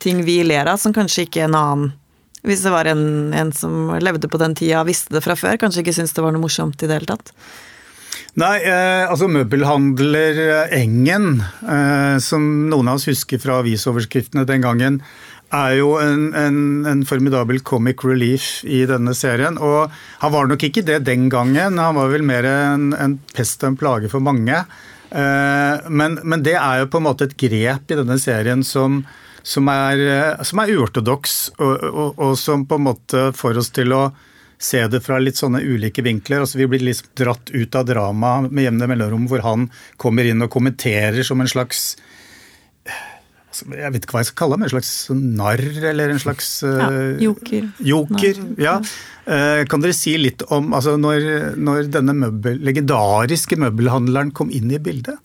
Ting 0.00 0.24
vi 0.24 0.40
ler 0.46 0.70
av 0.72 0.80
som 0.80 0.96
kanskje 0.96 1.26
ikke 1.26 1.44
en 1.44 1.58
annen 1.58 1.90
hvis 2.42 2.64
det 2.64 2.72
var 2.74 2.88
en, 2.90 3.30
en 3.38 3.52
som 3.54 3.92
levde 4.02 4.26
på 4.26 4.38
den 4.40 4.56
tida, 4.58 4.80
visste 4.82 5.14
det 5.14 5.20
fra 5.22 5.36
før, 5.38 5.60
kanskje 5.62 5.84
ikke 5.84 5.94
syntes 5.94 6.16
det 6.16 6.24
var 6.24 6.34
noe 6.34 6.42
morsomt 6.42 6.80
i 6.82 6.88
det 6.90 6.96
hele 6.96 7.10
tatt. 7.12 7.30
Nei, 8.40 8.56
eh, 8.64 9.04
altså 9.06 9.28
møbelhandler 9.30 10.40
Engen, 10.74 11.36
eh, 11.62 12.16
som 12.24 12.42
noen 12.72 12.90
av 12.90 12.98
oss 12.98 13.06
husker 13.06 13.38
fra 13.38 13.60
avisoverskriftene 13.62 14.42
den 14.48 14.64
gangen, 14.64 14.98
er 15.52 15.74
jo 15.78 15.92
en, 16.00 16.30
en, 16.38 16.60
en, 16.88 17.02
formidabel 17.06 17.60
comic 17.66 18.04
relief 18.06 18.62
i 18.64 18.82
denne 18.88 19.14
serien. 19.16 19.58
Og 19.60 19.92
han 20.22 20.34
var 20.34 20.48
nok 20.48 20.64
ikke 20.68 20.84
det 20.86 21.02
den 21.08 21.28
gangen, 21.32 21.78
han 21.78 21.98
var 21.98 22.12
vel 22.12 22.24
mer 22.26 22.48
en, 22.48 22.90
en 22.96 23.18
pest 23.36 23.62
og 23.64 23.72
en 23.72 23.78
plage 23.80 24.10
for 24.12 24.24
mange. 24.24 24.64
Eh, 25.12 25.90
men, 25.92 26.18
men, 26.22 26.44
det 26.44 26.56
er 26.56 26.82
jo 26.82 26.90
på 26.92 27.02
en 27.02 27.08
måte 27.10 27.28
et 27.28 27.36
grep 27.38 27.92
i 27.92 27.98
denne 28.00 28.18
serien 28.22 28.64
som, 28.64 29.02
som 29.44 29.68
er, 29.72 30.04
som 30.48 30.62
er 30.62 30.74
uortodoks, 30.76 31.38
og, 31.58 31.88
og, 31.92 32.10
og, 32.16 32.36
som 32.40 32.66
på 32.68 32.80
en 32.80 32.88
måte 32.88 33.30
får 33.36 33.60
oss 33.60 33.72
til 33.76 33.96
å 33.96 34.06
se 34.62 34.78
det 34.86 35.02
fra 35.02 35.18
litt 35.18 35.36
sånne 35.40 35.60
ulike 35.60 36.04
vinkler. 36.06 36.44
altså 36.44 36.60
Vi 36.60 36.68
blir 36.70 36.84
liksom 36.86 37.12
dratt 37.18 37.50
ut 37.50 37.74
av 37.74 37.86
dramaet 37.88 38.52
med 38.54 38.68
jevne 38.68 38.88
mellomrom, 38.88 39.26
hvor 39.30 39.42
han 39.44 39.68
kommer 40.00 40.28
inn 40.28 40.44
og 40.44 40.52
kommenterer 40.54 41.26
som 41.26 41.42
en 41.42 41.50
slags 41.50 41.96
jeg 43.60 43.92
vet 43.94 44.04
ikke 44.04 44.16
hva 44.16 44.22
jeg 44.22 44.30
skal 44.30 44.40
kalle 44.42 44.56
ham, 44.56 44.66
en 44.66 44.72
slags 44.72 44.92
narr 45.12 45.62
eller 45.92 46.14
en 46.14 46.22
slags 46.22 46.54
ja, 46.64 46.88
Joker. 47.20 47.66
joker 47.84 48.40
ja. 48.60 48.78
Eh, 49.22 49.62
kan 49.70 49.82
dere 49.84 49.94
si 49.94 50.16
litt 50.18 50.42
om 50.50 50.72
altså 50.74 50.96
når, 50.98 51.54
når 51.54 51.92
denne 51.94 52.14
møbel, 52.24 52.56
legendariske 52.66 53.58
møbelhandleren 53.60 54.32
kom 54.34 54.50
inn 54.50 54.72
i 54.74 54.80
bildet? 54.82 55.20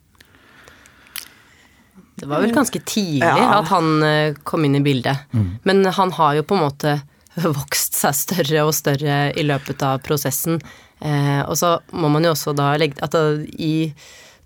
Det 2.18 2.26
var 2.30 2.42
vel 2.42 2.54
ganske 2.54 2.82
tidlig 2.82 3.26
ja. 3.26 3.60
at 3.60 3.70
han 3.70 4.04
eh, 4.06 4.38
kom 4.46 4.66
inn 4.66 4.78
i 4.78 4.84
bildet. 4.86 5.26
Mm. 5.34 5.50
Men 5.70 5.86
han 5.94 6.14
har 6.18 6.38
jo 6.38 6.46
på 6.46 6.58
en 6.58 6.66
måte 6.66 6.96
vokst 7.60 7.98
seg 7.98 8.18
større 8.18 8.68
og 8.70 8.74
større 8.78 9.18
i 9.38 9.46
løpet 9.46 9.84
av 9.86 10.02
prosessen. 10.06 10.62
Eh, 11.00 11.42
og 11.46 11.58
så 11.58 11.78
må 11.94 12.10
man 12.14 12.26
jo 12.26 12.34
også 12.34 12.56
da 12.58 12.72
legge 12.82 13.02
at 13.06 13.18
i 13.54 13.92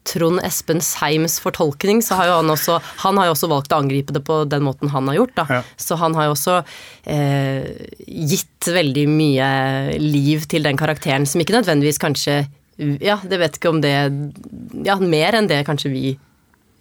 Trond 0.07 0.41
Espen 0.43 0.81
Seims 0.81 1.37
fortolkning, 1.43 2.01
så 2.01 2.17
har 2.17 2.29
jo 2.29 2.37
han 2.39 2.49
også 2.49 2.79
Han 3.03 3.19
har 3.19 3.29
jo 3.29 3.35
også 3.35 3.49
valgt 3.51 3.73
å 3.73 3.81
angripe 3.83 4.15
det 4.15 4.23
på 4.25 4.41
den 4.49 4.65
måten 4.65 4.89
han 4.93 5.09
har 5.11 5.19
gjort, 5.19 5.35
da. 5.37 5.45
Ja. 5.49 5.61
Så 5.77 5.97
han 6.01 6.15
har 6.17 6.29
jo 6.29 6.35
også 6.35 6.61
eh, 7.05 7.67
gitt 8.07 8.71
veldig 8.71 9.05
mye 9.11 9.51
liv 10.01 10.47
til 10.49 10.65
den 10.65 10.79
karakteren 10.79 11.27
som 11.29 11.43
ikke 11.43 11.59
nødvendigvis 11.59 12.01
kanskje 12.01 12.43
Ja, 13.01 13.19
det 13.21 13.37
vet 13.41 13.59
ikke 13.59 13.73
om 13.73 13.81
det 13.83 13.93
Ja, 14.87 14.97
mer 14.97 15.37
enn 15.37 15.49
det 15.51 15.63
kanskje 15.67 15.93
vi 15.93 16.15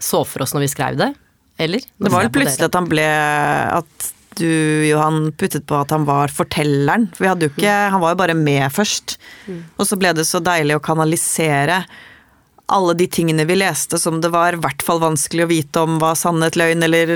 så 0.01 0.23
for 0.25 0.47
oss 0.47 0.55
når 0.57 0.65
vi 0.65 0.73
skrev 0.73 0.97
det? 0.97 1.13
Eller? 1.61 1.85
Det 1.85 2.09
var 2.09 2.25
vel 2.25 2.33
plutselig 2.33 2.71
at 2.71 2.79
han 2.79 2.89
ble 2.89 3.05
At 3.05 4.11
du, 4.41 4.49
Johan, 4.87 5.33
puttet 5.37 5.67
på 5.69 5.77
at 5.77 5.91
han 5.93 6.07
var 6.09 6.31
fortelleren. 6.33 7.09
For 7.13 7.27
vi 7.27 7.29
hadde 7.29 7.49
jo 7.49 7.53
ikke 7.53 7.75
Han 7.93 8.01
var 8.01 8.15
jo 8.15 8.21
bare 8.23 8.37
med 8.39 8.65
først. 8.73 9.19
Mm. 9.45 9.59
Og 9.77 9.89
så 9.89 9.99
ble 10.01 10.15
det 10.17 10.25
så 10.29 10.41
deilig 10.41 10.79
å 10.79 10.85
kanalisere 10.85 11.83
alle 12.71 12.95
de 12.95 13.07
tingene 13.11 13.45
vi 13.49 13.57
leste 13.59 13.99
som 13.99 14.21
det 14.23 14.31
var 14.33 14.55
i 14.55 14.61
hvert 14.63 14.83
fall 14.87 15.01
vanskelig 15.03 15.45
å 15.45 15.51
vite 15.51 15.83
om 15.83 15.99
var 16.03 16.17
sannhet, 16.19 16.59
løgn 16.59 16.87
eller 16.87 17.13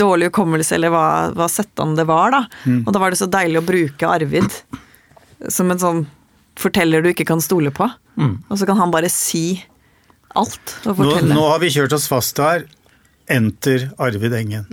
dårlig 0.00 0.32
hukommelse, 0.32 0.74
eller 0.74 0.92
hva, 0.94 1.06
hva 1.38 1.48
settan 1.52 1.94
det 1.98 2.08
var, 2.08 2.34
da. 2.34 2.44
Mm. 2.66 2.82
Og 2.82 2.92
da 2.94 3.02
var 3.02 3.14
det 3.14 3.20
så 3.20 3.30
deilig 3.30 3.62
å 3.62 3.66
bruke 3.68 4.10
Arvid 4.10 4.50
som 5.54 5.70
en 5.70 5.82
sånn 5.82 6.06
forteller 6.58 7.04
du 7.04 7.12
ikke 7.12 7.28
kan 7.28 7.42
stole 7.44 7.70
på. 7.74 7.86
Mm. 8.18 8.40
Og 8.48 8.58
så 8.58 8.66
kan 8.66 8.80
han 8.80 8.94
bare 8.94 9.10
si 9.12 9.60
alt 10.38 10.74
og 10.84 10.98
fortelle. 10.98 11.30
Nå, 11.30 11.38
nå 11.38 11.46
har 11.52 11.62
vi 11.62 11.70
kjørt 11.72 11.94
oss 11.96 12.08
fast 12.10 12.42
her. 12.42 12.66
Enter 13.28 13.90
Arvid 14.00 14.32
Engen. 14.32 14.64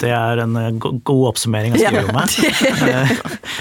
Det 0.00 0.08
er 0.08 0.40
en 0.40 0.56
eh, 0.56 0.70
god 0.80 1.24
oppsummering 1.30 1.74
å 1.76 1.80
skrive 1.80 1.98
Ja. 2.90 3.02
Eh, 3.04 3.12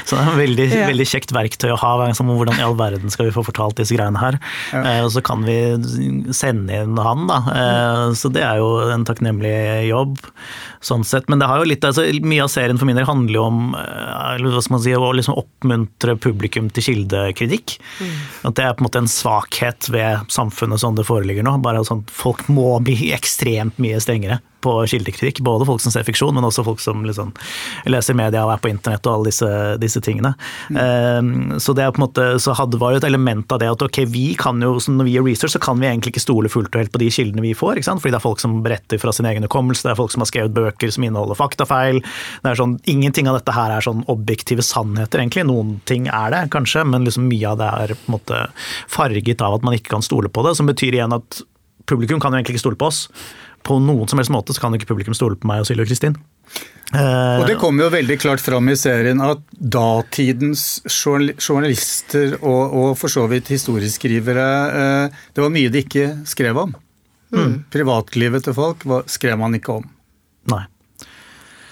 så 0.07 0.15
det 0.15 0.21
er 0.21 0.29
et 0.29 0.39
veldig, 0.39 0.67
ja. 0.71 0.85
veldig 0.89 1.07
kjekt 1.11 1.33
verktøy 1.35 1.73
å 1.73 1.79
ha. 1.81 1.91
om 2.07 2.31
hvordan 2.31 2.59
i 2.59 2.63
all 2.63 2.77
verden 2.79 3.11
skal 3.11 3.27
vi 3.27 3.33
få 3.35 3.43
fortalt 3.45 3.77
disse 3.81 3.95
greiene 3.97 4.21
her? 4.21 4.39
Ja. 4.71 4.81
Eh, 4.81 5.01
og 5.03 5.11
så 5.13 5.23
kan 5.25 5.43
vi 5.47 5.57
sende 6.35 6.79
inn 6.83 6.97
han, 6.99 7.27
da. 7.29 7.39
Så 8.17 8.31
det 8.33 8.43
er 8.45 8.61
jo 8.61 8.71
en 8.93 9.05
takknemlig 9.07 9.53
jobb. 9.89 10.17
Sånn 10.83 11.03
sett. 11.03 11.27
Men 11.31 11.41
det 11.41 11.49
har 11.51 11.59
jo 11.59 11.67
litt, 11.67 11.83
altså, 11.83 12.05
mye 12.23 12.45
av 12.45 12.51
serien 12.53 12.79
for 12.79 12.87
min 12.87 12.97
del 12.99 13.07
handler 13.09 13.35
jo 13.35 13.45
om 13.49 13.59
hva 13.75 14.63
skal 14.63 14.77
man 14.77 14.83
si, 14.85 14.95
å 14.95 15.11
liksom 15.15 15.37
oppmuntre 15.39 16.15
publikum 16.21 16.71
til 16.71 16.85
kildekritikk. 16.87 17.75
Mm. 17.99 18.15
At 18.49 18.57
det 18.59 18.65
er 18.65 18.77
på 18.77 18.85
en 18.85 18.87
måte 18.87 19.03
en 19.03 19.11
svakhet 19.11 19.91
ved 19.91 20.31
samfunnet 20.31 20.79
sånn 20.81 20.97
det 20.97 21.07
foreligger 21.09 21.45
nå. 21.45 21.57
Bare 21.65 21.83
sånn, 21.87 22.05
Folk 22.09 22.47
må 22.51 22.71
bli 22.83 23.11
ekstremt 23.15 23.79
mye 23.81 23.99
strengere 24.03 24.28
på 24.61 24.75
kildekritikk. 24.91 25.41
Både 25.45 25.67
folk 25.67 25.83
som 25.83 25.93
ser 25.93 26.05
fiksjon, 26.07 26.33
men 26.35 26.45
også 26.47 26.65
folk 26.67 26.81
som 26.83 27.03
liksom 27.07 27.31
leser 27.89 28.17
media 28.17 28.45
og 28.45 28.53
er 28.53 28.63
på 28.63 28.71
internett 28.71 29.05
og 29.07 29.17
alle 29.17 29.31
disse, 29.31 29.49
disse 29.81 30.01
tingene. 30.03 30.33
Mm. 30.69 30.79
Um, 30.79 31.59
så 31.59 31.75
det 31.77 31.85
er 31.85 31.93
på 31.95 32.01
en 32.01 32.07
måte, 32.07 32.27
så 32.43 32.55
hadde, 32.57 32.79
var 32.81 32.93
jo 32.93 33.01
et 33.01 33.07
element 33.09 33.51
av 33.55 33.61
det 33.61 33.69
at 33.71 33.85
ok, 33.85 34.01
vi 34.11 34.25
kan 34.39 34.61
jo, 34.63 34.75
når 34.91 35.07
vi 35.07 35.15
gjør 35.17 35.27
research, 35.29 35.55
så 35.55 35.63
kan 35.63 35.79
vi 35.81 35.89
egentlig 35.89 36.15
ikke 36.15 36.25
stole 36.25 36.51
fullt 36.51 36.73
og 36.73 36.83
helt 36.83 36.93
på 36.95 37.01
de 37.03 37.11
kildene 37.13 37.45
vi 37.45 37.55
får. 37.57 37.79
ikke 37.79 37.89
sant? 37.89 38.03
Fordi 38.03 38.15
det 38.15 38.21
er 38.21 38.27
folk 38.27 38.43
som 38.43 38.59
beretter 38.65 39.01
fra 39.01 39.13
sin 39.15 39.29
egen 39.29 39.45
hukommelse, 39.47 39.85
det 39.87 39.93
er 39.93 39.99
folk 39.99 40.15
som 40.15 40.25
har 40.25 40.31
skrevet 40.31 40.55
bøker 40.55 40.93
som 40.93 41.05
inneholder 41.07 41.39
faktafeil. 41.39 42.01
det 42.43 42.53
er 42.53 42.59
sånn, 42.59 42.77
Ingenting 42.89 43.29
av 43.29 43.37
dette 43.37 43.53
her 43.53 43.71
er 43.75 43.85
sånn 43.85 44.01
objektive 44.11 44.63
sannheter, 44.65 45.21
egentlig. 45.21 45.45
Noen 45.47 45.77
ting 45.89 46.07
er 46.09 46.33
det, 46.33 46.45
kanskje, 46.53 46.83
men 46.87 47.05
liksom 47.07 47.27
mye 47.29 47.53
av 47.53 47.59
det 47.61 47.69
er 47.83 47.95
på 47.95 48.09
en 48.09 48.17
måte 48.17 48.41
farget 48.89 49.43
av 49.45 49.59
at 49.59 49.65
man 49.65 49.77
ikke 49.77 49.93
kan 49.93 50.05
stole 50.05 50.31
på 50.31 50.43
det. 50.45 50.55
Som 50.57 50.69
betyr 50.69 50.97
igjen 50.97 51.15
at 51.15 51.41
publikum 51.89 52.21
kan 52.21 52.33
jo 52.33 52.39
egentlig 52.39 52.57
ikke 52.57 52.67
stole 52.67 52.79
på 52.79 52.89
oss 52.89 53.05
på 53.69 53.77
noen 53.83 54.09
som 54.09 54.19
helst 54.19 54.33
måte 54.33 54.55
så 54.55 54.63
kan 54.63 54.75
ikke 54.75 54.89
publikum 54.89 55.15
stole 55.17 55.37
på 55.39 55.49
meg 55.49 55.61
og 55.61 55.69
Silje 55.69 55.85
og 55.85 55.91
Kristin. 55.91 56.17
Og 56.89 57.43
det 57.45 57.59
kommer 57.61 57.85
jo 57.85 57.93
veldig 57.93 58.15
klart 58.17 58.41
fram 58.41 58.71
i 58.71 58.77
serien 58.79 59.19
at 59.21 59.43
datidens 59.53 60.81
journalister 60.89 62.39
og, 62.39 62.73
og 62.73 62.89
for 62.97 63.13
så 63.13 63.27
vidt 63.29 63.51
historieskrivere 63.53 64.47
eh, 64.79 65.19
Det 65.35 65.43
var 65.43 65.53
mye 65.53 65.69
de 65.69 65.83
ikke 65.85 66.07
skrev 66.29 66.57
om. 66.57 66.73
Privatlivet 67.69 68.47
til 68.47 68.57
folk 68.57 68.87
skrev 69.05 69.37
man 69.37 69.53
ikke 69.59 69.77
om. 69.77 69.85
Nei. 70.49 70.63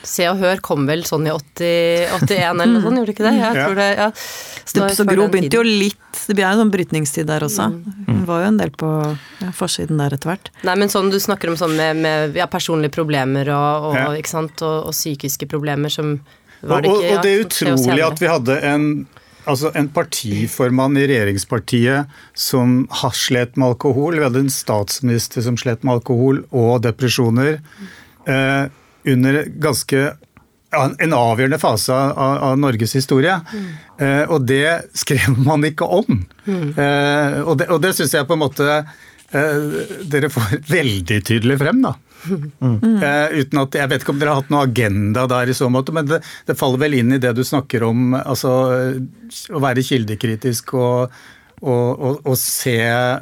Se 0.08 0.24
og 0.32 0.40
Hør 0.40 0.62
kom 0.64 0.86
vel 0.88 1.04
sånn 1.08 1.26
i 1.28 1.32
80, 1.34 2.14
81 2.24 2.46
eller 2.48 2.72
noe 2.72 2.84
sånt, 2.86 3.00
gjorde 3.02 3.12
det 3.12 3.16
ikke 3.18 3.26
det? 3.28 3.34
Jeg 3.42 3.58
tror 3.60 3.76
det, 3.80 3.88
ja. 4.00 4.08
Stups 4.72 5.02
og 5.04 5.12
Gro 5.12 5.26
begynte 5.34 5.60
jo 5.60 5.66
litt 5.68 6.22
Det 6.28 6.36
ble 6.38 6.46
en 6.48 6.62
sånn 6.62 6.72
brytningstid 6.74 7.28
der 7.30 7.44
også. 7.46 7.68
Hun 8.08 8.24
var 8.28 8.46
jo 8.46 8.48
en 8.54 8.58
del 8.62 8.72
på 8.80 8.90
ja, 9.44 9.52
forsiden 9.56 10.00
der 10.02 10.16
etter 10.18 10.32
hvert. 10.32 10.50
Nei, 10.68 10.78
men 10.80 10.92
sånn 10.92 11.12
du 11.14 11.20
snakker 11.22 11.52
om 11.52 11.60
sånn 11.60 11.76
med, 11.78 12.00
med 12.04 12.40
ja, 12.40 12.48
personlige 12.52 12.96
problemer 12.98 13.52
og, 13.54 13.92
og, 13.92 14.00
Ja. 14.00 14.08
ikke 14.18 14.32
sant? 14.32 14.64
Og, 14.64 14.90
og 14.90 14.96
psykiske 14.96 15.48
problemer 15.52 15.94
som 15.94 16.18
var 16.66 16.82
det 16.82 16.90
og, 16.90 17.04
ikke 17.04 17.14
og 17.20 17.24
det 17.24 17.32
er 17.36 17.46
utrolig 17.46 18.04
at 18.08 18.24
vi 18.24 18.32
hadde 18.32 18.58
en, 18.66 18.88
altså 19.46 19.70
en 19.78 19.92
partiformann 19.94 20.98
i 20.98 21.06
regjeringspartiet 21.12 22.18
som 22.48 22.80
har 23.04 23.14
slet 23.16 23.56
med 23.60 23.76
alkohol. 23.76 24.18
Vi 24.18 24.26
hadde 24.26 24.42
en 24.48 24.52
statsminister 24.52 25.46
som 25.46 25.60
slet 25.60 25.84
med 25.86 26.00
alkohol 26.00 26.42
og 26.50 26.82
depresjoner 26.88 27.60
eh, 28.26 28.66
under 29.08 29.44
ganske 29.64 30.02
en- 30.78 30.96
en 31.00 31.14
avgjørende 31.16 31.60
fase 31.62 31.94
av, 31.96 32.38
av 32.44 32.58
Norges 32.60 32.94
historie. 32.98 33.38
Eh, 34.00 34.24
og 34.28 34.46
det 34.50 34.90
skrev 35.00 35.38
man 35.50 35.64
ikke 35.64 35.88
om. 35.88 36.26
Eh, 36.48 37.38
og 37.44 37.58
det, 37.62 37.70
og 37.72 37.80
det 37.86 37.94
syns 37.96 38.14
jeg 38.18 38.28
på 38.28 38.36
en 38.36 38.44
måte 38.44 38.68
eh, 38.68 39.64
dere 40.12 40.30
får 40.34 40.58
veldig 40.78 41.22
tydelig 41.28 41.58
frem, 41.64 41.82
da. 41.88 41.96
Eh, 42.28 43.38
uten 43.40 43.60
at, 43.62 43.76
Jeg 43.78 43.90
vet 43.92 44.02
ikke 44.04 44.12
om 44.16 44.20
dere 44.20 44.34
har 44.34 44.42
hatt 44.42 44.50
noen 44.52 44.68
agenda 44.68 45.24
der 45.32 45.52
i 45.52 45.56
så 45.56 45.70
måte, 45.72 45.94
men 45.96 46.08
det, 46.10 46.20
det 46.50 46.58
faller 46.60 46.82
vel 46.82 46.98
inn 47.00 47.14
i 47.16 47.20
det 47.24 47.32
du 47.38 47.44
snakker 47.48 47.86
om, 47.88 48.16
altså 48.18 48.52
å 49.54 49.62
være 49.64 49.84
kildekritisk 49.86 50.74
og, 50.76 51.14
og, 51.62 51.88
og, 51.94 52.18
og 52.28 52.36
se, 52.42 52.76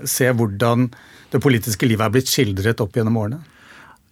se 0.10 0.32
hvordan 0.34 0.88
det 1.34 1.42
politiske 1.44 1.86
livet 1.90 2.08
er 2.08 2.14
blitt 2.16 2.32
skildret 2.32 2.82
opp 2.82 2.96
gjennom 2.98 3.20
årene. 3.22 3.42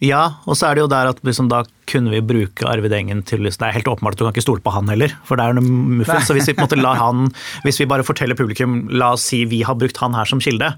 Ja, 0.03 0.23
og 0.49 0.57
så 0.59 0.67
er 0.67 0.75
det 0.75 0.81
jo 0.83 0.89
der 0.91 1.07
at 1.13 1.19
liksom, 1.23 1.47
da 1.47 1.61
kunne 1.87 2.11
vi 2.11 2.19
bruke 2.23 2.65
Arvid 2.67 2.91
Engen 2.95 3.21
til 3.27 3.39
liksom, 3.43 3.61
Det 3.61 3.67
er 3.69 3.75
helt 3.77 3.87
åpenbart 3.87 4.15
at 4.15 4.19
du 4.19 4.23
kan 4.25 4.33
ikke 4.33 4.43
stole 4.43 4.63
på 4.63 4.71
han 4.73 4.89
heller, 4.91 5.11
for 5.27 5.39
det 5.39 5.45
er 5.45 5.55
noe 5.55 5.63
muffens. 5.99 6.27
Så 6.27 6.35
hvis 6.35 6.47
vi 6.49 6.55
på 6.57 6.63
en 6.63 6.67
måte 6.67 6.79
lar 6.81 6.99
han 7.03 7.29
Hvis 7.63 7.79
vi 7.79 7.87
bare 7.87 8.03
forteller 8.03 8.35
publikum 8.35 8.89
La 8.91 9.13
oss 9.15 9.23
si 9.29 9.43
vi 9.47 9.61
har 9.63 9.77
brukt 9.79 9.99
han 10.03 10.15
her 10.17 10.27
som 10.27 10.41
kilde, 10.43 10.73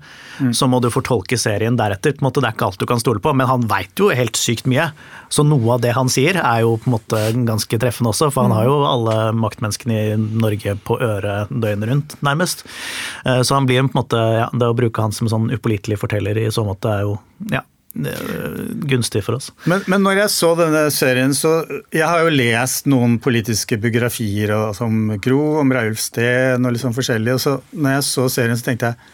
så 0.54 0.68
må 0.70 0.78
du 0.84 0.92
fortolke 0.94 1.38
serien 1.42 1.78
deretter. 1.80 2.14
På 2.14 2.22
en 2.22 2.28
måte, 2.28 2.42
det 2.44 2.52
er 2.52 2.58
ikke 2.58 2.68
alt 2.70 2.80
du 2.82 2.86
kan 2.90 3.02
stole 3.02 3.22
på, 3.24 3.34
men 3.34 3.50
han 3.50 3.66
veit 3.72 3.98
jo 3.98 4.12
helt 4.14 4.38
sykt 4.38 4.68
mye. 4.70 4.90
Så 5.34 5.46
noe 5.48 5.74
av 5.78 5.82
det 5.86 5.94
han 5.98 6.10
sier 6.12 6.38
er 6.42 6.62
jo 6.66 6.76
på 6.82 6.90
en 6.92 6.96
måte 6.98 7.22
ganske 7.48 7.80
treffende 7.82 8.12
også, 8.14 8.30
for 8.34 8.46
han 8.46 8.54
har 8.54 8.68
jo 8.70 8.78
alle 8.86 9.18
maktmenneskene 9.42 10.02
i 10.02 10.18
Norge 10.22 10.76
på 10.86 11.00
øret 11.02 11.50
døgnet 11.50 11.90
rundt, 11.90 12.18
nærmest. 12.26 12.66
Eh, 13.26 13.42
Så 13.42 13.56
han 13.58 13.66
blir 13.70 13.82
på 13.88 13.94
en 13.94 14.02
måte 14.04 14.22
ja, 14.42 14.50
Det 14.54 14.70
å 14.70 14.78
bruke 14.78 15.02
han 15.02 15.16
som 15.16 15.30
sånn 15.32 15.50
upålitelig 15.56 15.98
forteller 16.02 16.38
i 16.46 16.52
så 16.54 16.66
måte 16.68 16.92
er 16.92 17.08
jo 17.08 17.18
ja, 17.52 17.64
gunstig 17.96 19.24
for 19.24 19.38
oss. 19.38 19.52
Men, 19.70 19.84
men 19.92 20.04
når 20.04 20.26
jeg 20.26 20.34
så 20.34 20.52
denne 20.60 20.86
serien, 20.92 21.34
så 21.36 21.64
Jeg 21.94 22.04
har 22.04 22.26
jo 22.26 22.34
lest 22.34 22.90
noen 22.92 23.18
politiske 23.24 23.78
biografier 23.80 24.52
og, 24.56 24.74
som 24.76 25.14
Gro, 25.24 25.62
om 25.62 25.72
Reiulf 25.72 26.02
Steen 26.04 26.66
og 26.66 26.76
litt 26.76 26.84
sånn 26.84 26.96
forskjellig. 26.98 27.38
Og 27.38 27.42
så 27.42 27.56
når 27.72 27.98
jeg 27.98 28.08
så 28.10 28.28
serien, 28.32 28.60
så 28.60 28.68
tenkte 28.68 28.92
jeg 28.92 29.14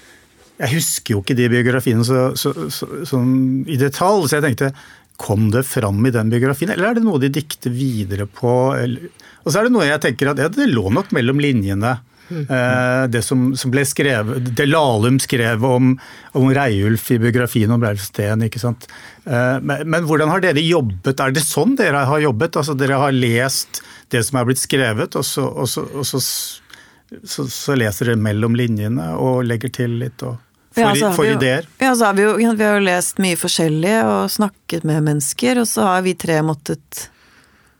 Jeg 0.63 0.75
husker 0.77 1.15
jo 1.15 1.21
ikke 1.21 1.37
de 1.37 1.51
biografiene 1.53 2.05
så, 2.07 2.31
så, 2.37 2.53
så, 2.73 2.89
sånn 3.07 3.31
i 3.69 3.77
detalj, 3.81 4.27
så 4.27 4.39
jeg 4.39 4.49
tenkte 4.49 4.73
Kom 5.21 5.51
det 5.53 5.67
fram 5.69 6.01
i 6.07 6.13
den 6.13 6.31
biografien, 6.33 6.71
eller 6.73 6.89
er 6.89 6.97
det 6.97 7.05
noe 7.05 7.21
de 7.21 7.29
dikter 7.29 7.69
videre 7.69 8.25
på? 8.25 8.73
Eller, 8.73 9.11
og 9.43 9.51
så 9.51 9.59
er 9.59 9.67
det 9.67 9.75
noe 9.75 9.85
jeg 9.85 10.01
tenker 10.01 10.31
at 10.31 10.41
ja, 10.41 10.49
det 10.49 10.65
lå 10.71 10.89
nok 10.89 11.11
mellom 11.13 11.37
linjene. 11.43 11.99
Eh, 12.31 13.07
det 13.11 13.21
som, 13.27 13.49
som 13.59 13.71
ble 13.73 13.83
skrevet, 13.85 14.51
det 14.55 14.65
Lahlum 14.69 15.17
skrev 15.19 15.65
om, 15.67 15.93
om 16.39 16.49
Reiulf 16.55 17.09
i 17.11 17.17
biografien 17.19 17.71
om 17.75 17.83
Reiulf 17.83 18.05
Steen. 18.07 18.45
ikke 18.47 18.61
sant? 18.63 18.87
Eh, 19.25 19.57
men, 19.59 19.83
men 19.91 20.07
hvordan 20.07 20.31
har 20.31 20.39
dere 20.43 20.63
jobbet? 20.63 21.19
Er 21.19 21.31
det 21.35 21.43
sånn 21.43 21.75
dere 21.79 22.05
har 22.07 22.23
jobbet? 22.23 22.55
Altså 22.61 22.73
Dere 22.79 22.99
har 23.01 23.11
lest 23.11 23.81
det 24.11 24.23
som 24.27 24.39
er 24.41 24.47
blitt 24.49 24.59
skrevet, 24.63 25.15
og 25.19 25.25
så, 25.27 25.43
og 25.47 25.67
så, 25.71 25.83
og 25.95 26.07
så, 26.07 26.19
så, 26.23 27.45
så 27.51 27.75
leser 27.79 28.11
dere 28.11 28.19
mellom 28.23 28.55
linjene 28.55 29.11
og 29.19 29.43
legger 29.47 29.71
til 29.81 29.99
litt 30.01 30.23
og 30.27 30.39
For, 30.71 30.81
Ja, 30.85 30.91
så 30.95 31.07
har 31.09 31.15
får 31.17 31.23
vi 31.25 31.31
jo- 31.33 31.37
ideer? 31.41 31.65
Ja, 31.83 31.89
så 31.99 32.05
har 32.07 32.13
vi, 32.15 32.21
jo, 32.23 32.35
vi 32.55 32.63
har 32.63 32.77
jo 32.79 32.83
lest 32.85 33.17
mye 33.19 33.35
forskjellig 33.35 33.95
og 34.07 34.29
snakket 34.31 34.85
med 34.87 35.03
mennesker, 35.03 35.59
og 35.59 35.67
så 35.67 35.83
har 35.83 36.05
vi 36.05 36.13
tre 36.15 36.37
måttet, 36.47 37.09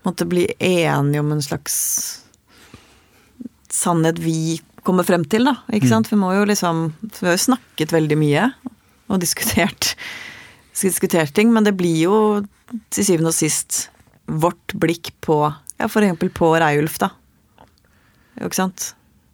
måttet 0.03 0.27
bli 0.27 0.43
enige 0.59 1.21
om 1.23 1.31
en 1.31 1.41
slags 1.45 1.77
sannhet 3.75 4.19
vi 4.21 4.59
kommer 4.85 5.05
frem 5.05 5.23
til, 5.29 5.45
da. 5.49 5.55
Ikke 5.73 5.89
sant? 5.89 6.09
Vi 6.11 6.19
må 6.19 6.31
jo 6.33 6.45
liksom 6.49 6.87
Vi 7.03 7.27
har 7.27 7.35
jo 7.37 7.45
snakket 7.45 7.93
veldig 7.93 8.17
mye 8.19 8.49
og 9.11 9.19
diskutert, 9.21 9.93
diskutert 10.81 11.33
ting, 11.35 11.51
men 11.53 11.67
det 11.67 11.75
blir 11.77 11.97
jo 12.05 12.17
til 12.93 13.03
syvende 13.05 13.33
og 13.33 13.35
sist 13.35 13.89
vårt 14.31 14.75
blikk 14.79 15.11
på 15.23 15.43
ja, 15.81 15.89
for 15.89 16.05
eksempel 16.05 16.29
på 16.33 16.53
Reiulf, 16.61 16.99
da. 17.01 17.09
Ikke 18.39 18.57
sant? 18.57 18.91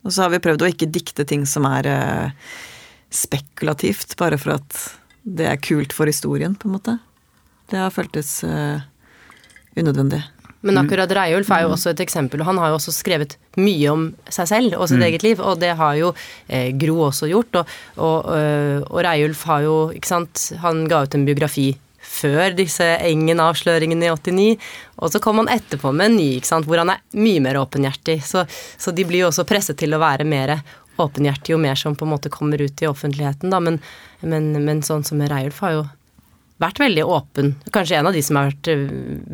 Og 0.07 0.13
så 0.15 0.23
har 0.23 0.31
vi 0.33 0.41
prøvd 0.41 0.63
å 0.63 0.69
ikke 0.71 0.89
dikte 0.89 1.25
ting 1.27 1.43
som 1.49 1.67
er 1.67 1.89
eh, 1.91 2.47
spekulativt, 3.13 4.15
bare 4.19 4.39
for 4.39 4.55
at 4.55 4.79
det 5.27 5.49
er 5.51 5.59
kult 5.59 5.93
for 5.95 6.09
historien, 6.09 6.55
på 6.55 6.69
en 6.69 6.77
måte. 6.77 6.95
Det 7.67 7.81
har 7.81 7.91
føltes 7.91 8.39
eh, 8.47 8.79
unødvendig. 9.75 10.21
Men 10.67 10.81
akkurat 10.83 11.11
Reiulf 11.15 11.49
er 11.53 11.63
jo 11.65 11.73
også 11.75 11.93
et 11.93 12.03
eksempel, 12.03 12.43
og 12.43 12.49
han 12.49 12.59
har 12.61 12.73
jo 12.73 12.77
også 12.79 12.93
skrevet 12.95 13.37
mye 13.57 13.89
om 13.93 14.05
seg 14.29 14.49
selv 14.51 14.77
og 14.77 14.89
sitt 14.91 15.03
eget 15.03 15.25
liv, 15.25 15.41
og 15.41 15.61
det 15.61 15.73
har 15.79 15.97
jo 15.99 16.13
eh, 16.47 16.69
Gro 16.77 16.99
også 17.07 17.29
gjort. 17.31 17.61
Og, 17.61 17.75
og, 17.97 18.31
øh, 18.35 18.79
og 18.85 19.03
Reiulf 19.07 19.43
har 19.49 19.65
jo, 19.65 19.75
ikke 19.95 20.11
sant, 20.11 20.49
han 20.63 20.85
ga 20.91 21.05
ut 21.05 21.17
en 21.17 21.27
biografi 21.27 21.71
før 22.07 22.55
disse 22.57 22.85
Engen-avsløringene 23.03 24.07
i 24.07 24.11
89, 24.13 24.67
og 24.97 25.13
så 25.13 25.21
kom 25.23 25.41
han 25.41 25.51
etterpå 25.53 25.91
med 25.93 26.11
en 26.11 26.19
ny, 26.19 26.27
ikke 26.37 26.49
sant, 26.49 26.67
hvor 26.69 26.81
han 26.81 26.93
er 26.93 27.03
mye 27.19 27.43
mer 27.43 27.59
åpenhjertig. 27.61 28.21
Så, 28.25 28.45
så 28.79 28.93
de 28.95 29.05
blir 29.07 29.25
jo 29.25 29.31
også 29.31 29.47
presset 29.47 29.79
til 29.79 29.93
å 29.93 30.01
være 30.01 30.27
mer 30.27 30.57
åpenhjertige 30.97 31.53
jo 31.53 31.61
mer 31.61 31.77
som 31.77 31.95
på 31.95 32.07
en 32.07 32.13
måte 32.15 32.31
kommer 32.33 32.61
ut 32.61 32.81
i 32.81 32.89
offentligheten, 32.89 33.51
da, 33.53 33.61
men, 33.61 33.77
men, 34.25 34.49
men 34.65 34.81
sånn 34.85 35.05
som 35.05 35.21
Reiulf 35.21 35.61
har 35.65 35.75
jo 35.75 35.85
vært 36.61 36.81
veldig 36.81 37.05
åpen. 37.05 37.53
Kanskje 37.73 37.99
en 37.99 38.09
av 38.09 38.15
de 38.15 38.23
som 38.25 38.39
har 38.39 38.51
vært 38.51 38.71
øh, 38.73 38.87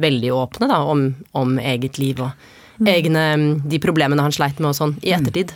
veldig 0.05 0.33
åpne 0.36 0.69
da, 0.71 0.81
om, 0.89 1.07
om 1.39 1.55
eget 1.62 1.99
liv 2.01 2.21
og 2.23 2.51
egne 2.83 3.21
De 3.69 3.77
problemene 3.79 4.23
han 4.25 4.33
sleit 4.33 4.57
med 4.59 4.71
og 4.71 4.75
sånn, 4.75 4.95
i 5.05 5.13
ettertid. 5.15 5.53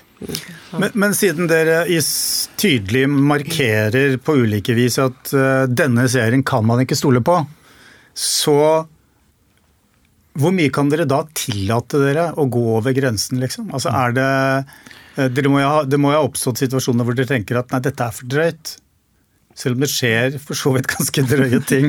Men, 0.78 0.92
men 0.94 1.16
siden 1.18 1.50
dere 1.50 1.82
tydelig 2.62 3.08
markerer 3.10 4.16
på 4.22 4.38
ulike 4.46 4.76
vis 4.78 5.00
at 5.02 5.34
uh, 5.36 5.66
denne 5.68 6.06
serien 6.10 6.46
kan 6.46 6.64
man 6.66 6.86
ikke 6.86 6.96
stole 6.96 7.20
på, 7.26 7.40
så 8.18 8.60
hvor 10.38 10.54
mye 10.54 10.72
kan 10.74 10.94
dere 10.94 11.10
da 11.10 11.24
tillate 11.36 12.00
dere 12.06 12.30
å 12.38 12.46
gå 12.54 12.64
over 12.78 12.96
grensen, 12.96 13.42
liksom? 13.42 13.74
Altså 13.74 13.92
er 13.92 14.16
det 14.16 14.32
det 15.18 15.50
må 15.50 15.58
jo 15.64 15.70
ha, 15.70 15.78
Det 15.90 15.98
må 15.98 16.12
jo 16.14 16.20
ha 16.20 16.26
oppstått 16.28 16.60
situasjoner 16.62 17.06
hvor 17.06 17.18
dere 17.18 17.30
tenker 17.32 17.58
at 17.58 17.72
nei, 17.74 17.82
dette 17.82 18.06
er 18.06 18.14
for 18.14 18.30
drøyt. 18.30 18.76
Selv 19.58 19.74
om 19.74 19.82
det 19.82 19.90
skjer 19.90 20.36
for 20.38 20.54
så 20.60 20.72
vidt 20.76 20.86
ganske 20.92 21.24
drøye 21.32 21.60
ting. 21.66 21.88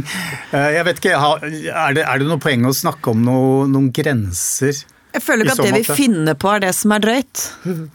Eh, 0.56 0.70
Jeg 0.78 0.84
vet 0.88 1.02
ikke, 1.02 1.16
Er 1.18 1.92
det, 1.98 2.04
er 2.08 2.18
det 2.22 2.28
noe 2.30 2.40
poeng 2.40 2.64
å 2.64 2.72
snakke 2.72 3.12
om 3.12 3.20
noe, 3.26 3.66
noen 3.68 3.90
grenser? 3.92 4.78
Jeg 5.12 5.22
føler 5.24 5.48
ikke 5.48 5.54
at 5.58 5.66
det 5.72 5.80
vi 5.88 5.96
finner 5.98 6.36
på 6.38 6.50
er 6.52 6.60
det 6.66 6.74
som 6.76 6.92
er 6.94 7.00
drøyt. 7.04 7.42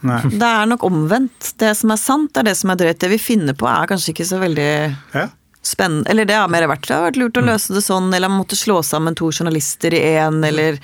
Nei. 0.06 0.20
Det 0.34 0.48
er 0.50 0.66
nok 0.70 0.84
omvendt. 0.88 1.52
Det 1.62 1.70
som 1.78 1.94
er 1.94 2.00
sant, 2.02 2.38
er 2.42 2.46
det 2.50 2.56
som 2.60 2.72
er 2.74 2.80
drøyt. 2.82 3.00
Det 3.02 3.10
vi 3.14 3.20
finner 3.22 3.54
på 3.58 3.68
er 3.70 3.90
kanskje 3.92 4.14
ikke 4.16 4.26
så 4.30 4.40
veldig 4.42 4.70
Ja? 5.14 5.28
spennende. 5.64 6.10
Eller 6.12 6.26
det 6.28 6.36
har 6.36 6.50
mer 6.52 6.66
vært, 6.68 6.86
det 6.90 6.92
har 6.98 7.06
vært 7.06 7.20
lurt 7.22 7.38
å 7.40 7.46
løse 7.46 7.72
det 7.74 7.82
sånn, 7.86 8.10
eller 8.14 8.28
man 8.34 8.42
måtte 8.42 8.58
slå 8.60 8.82
sammen 8.84 9.16
to 9.16 9.30
journalister 9.32 9.94
i 9.96 10.02
én, 10.20 10.42
eller 10.44 10.76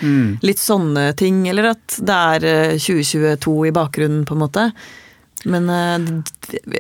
litt 0.46 0.62
sånne 0.62 1.10
ting. 1.20 1.42
Eller 1.52 1.74
at 1.74 1.98
det 2.00 2.16
er 2.40 2.46
eh, 2.48 2.78
2022 2.80 3.58
i 3.68 3.74
bakgrunnen, 3.76 4.22
på 4.30 4.38
en 4.38 4.44
måte. 4.46 4.70
Men 5.50 5.68
eh, 5.70 6.80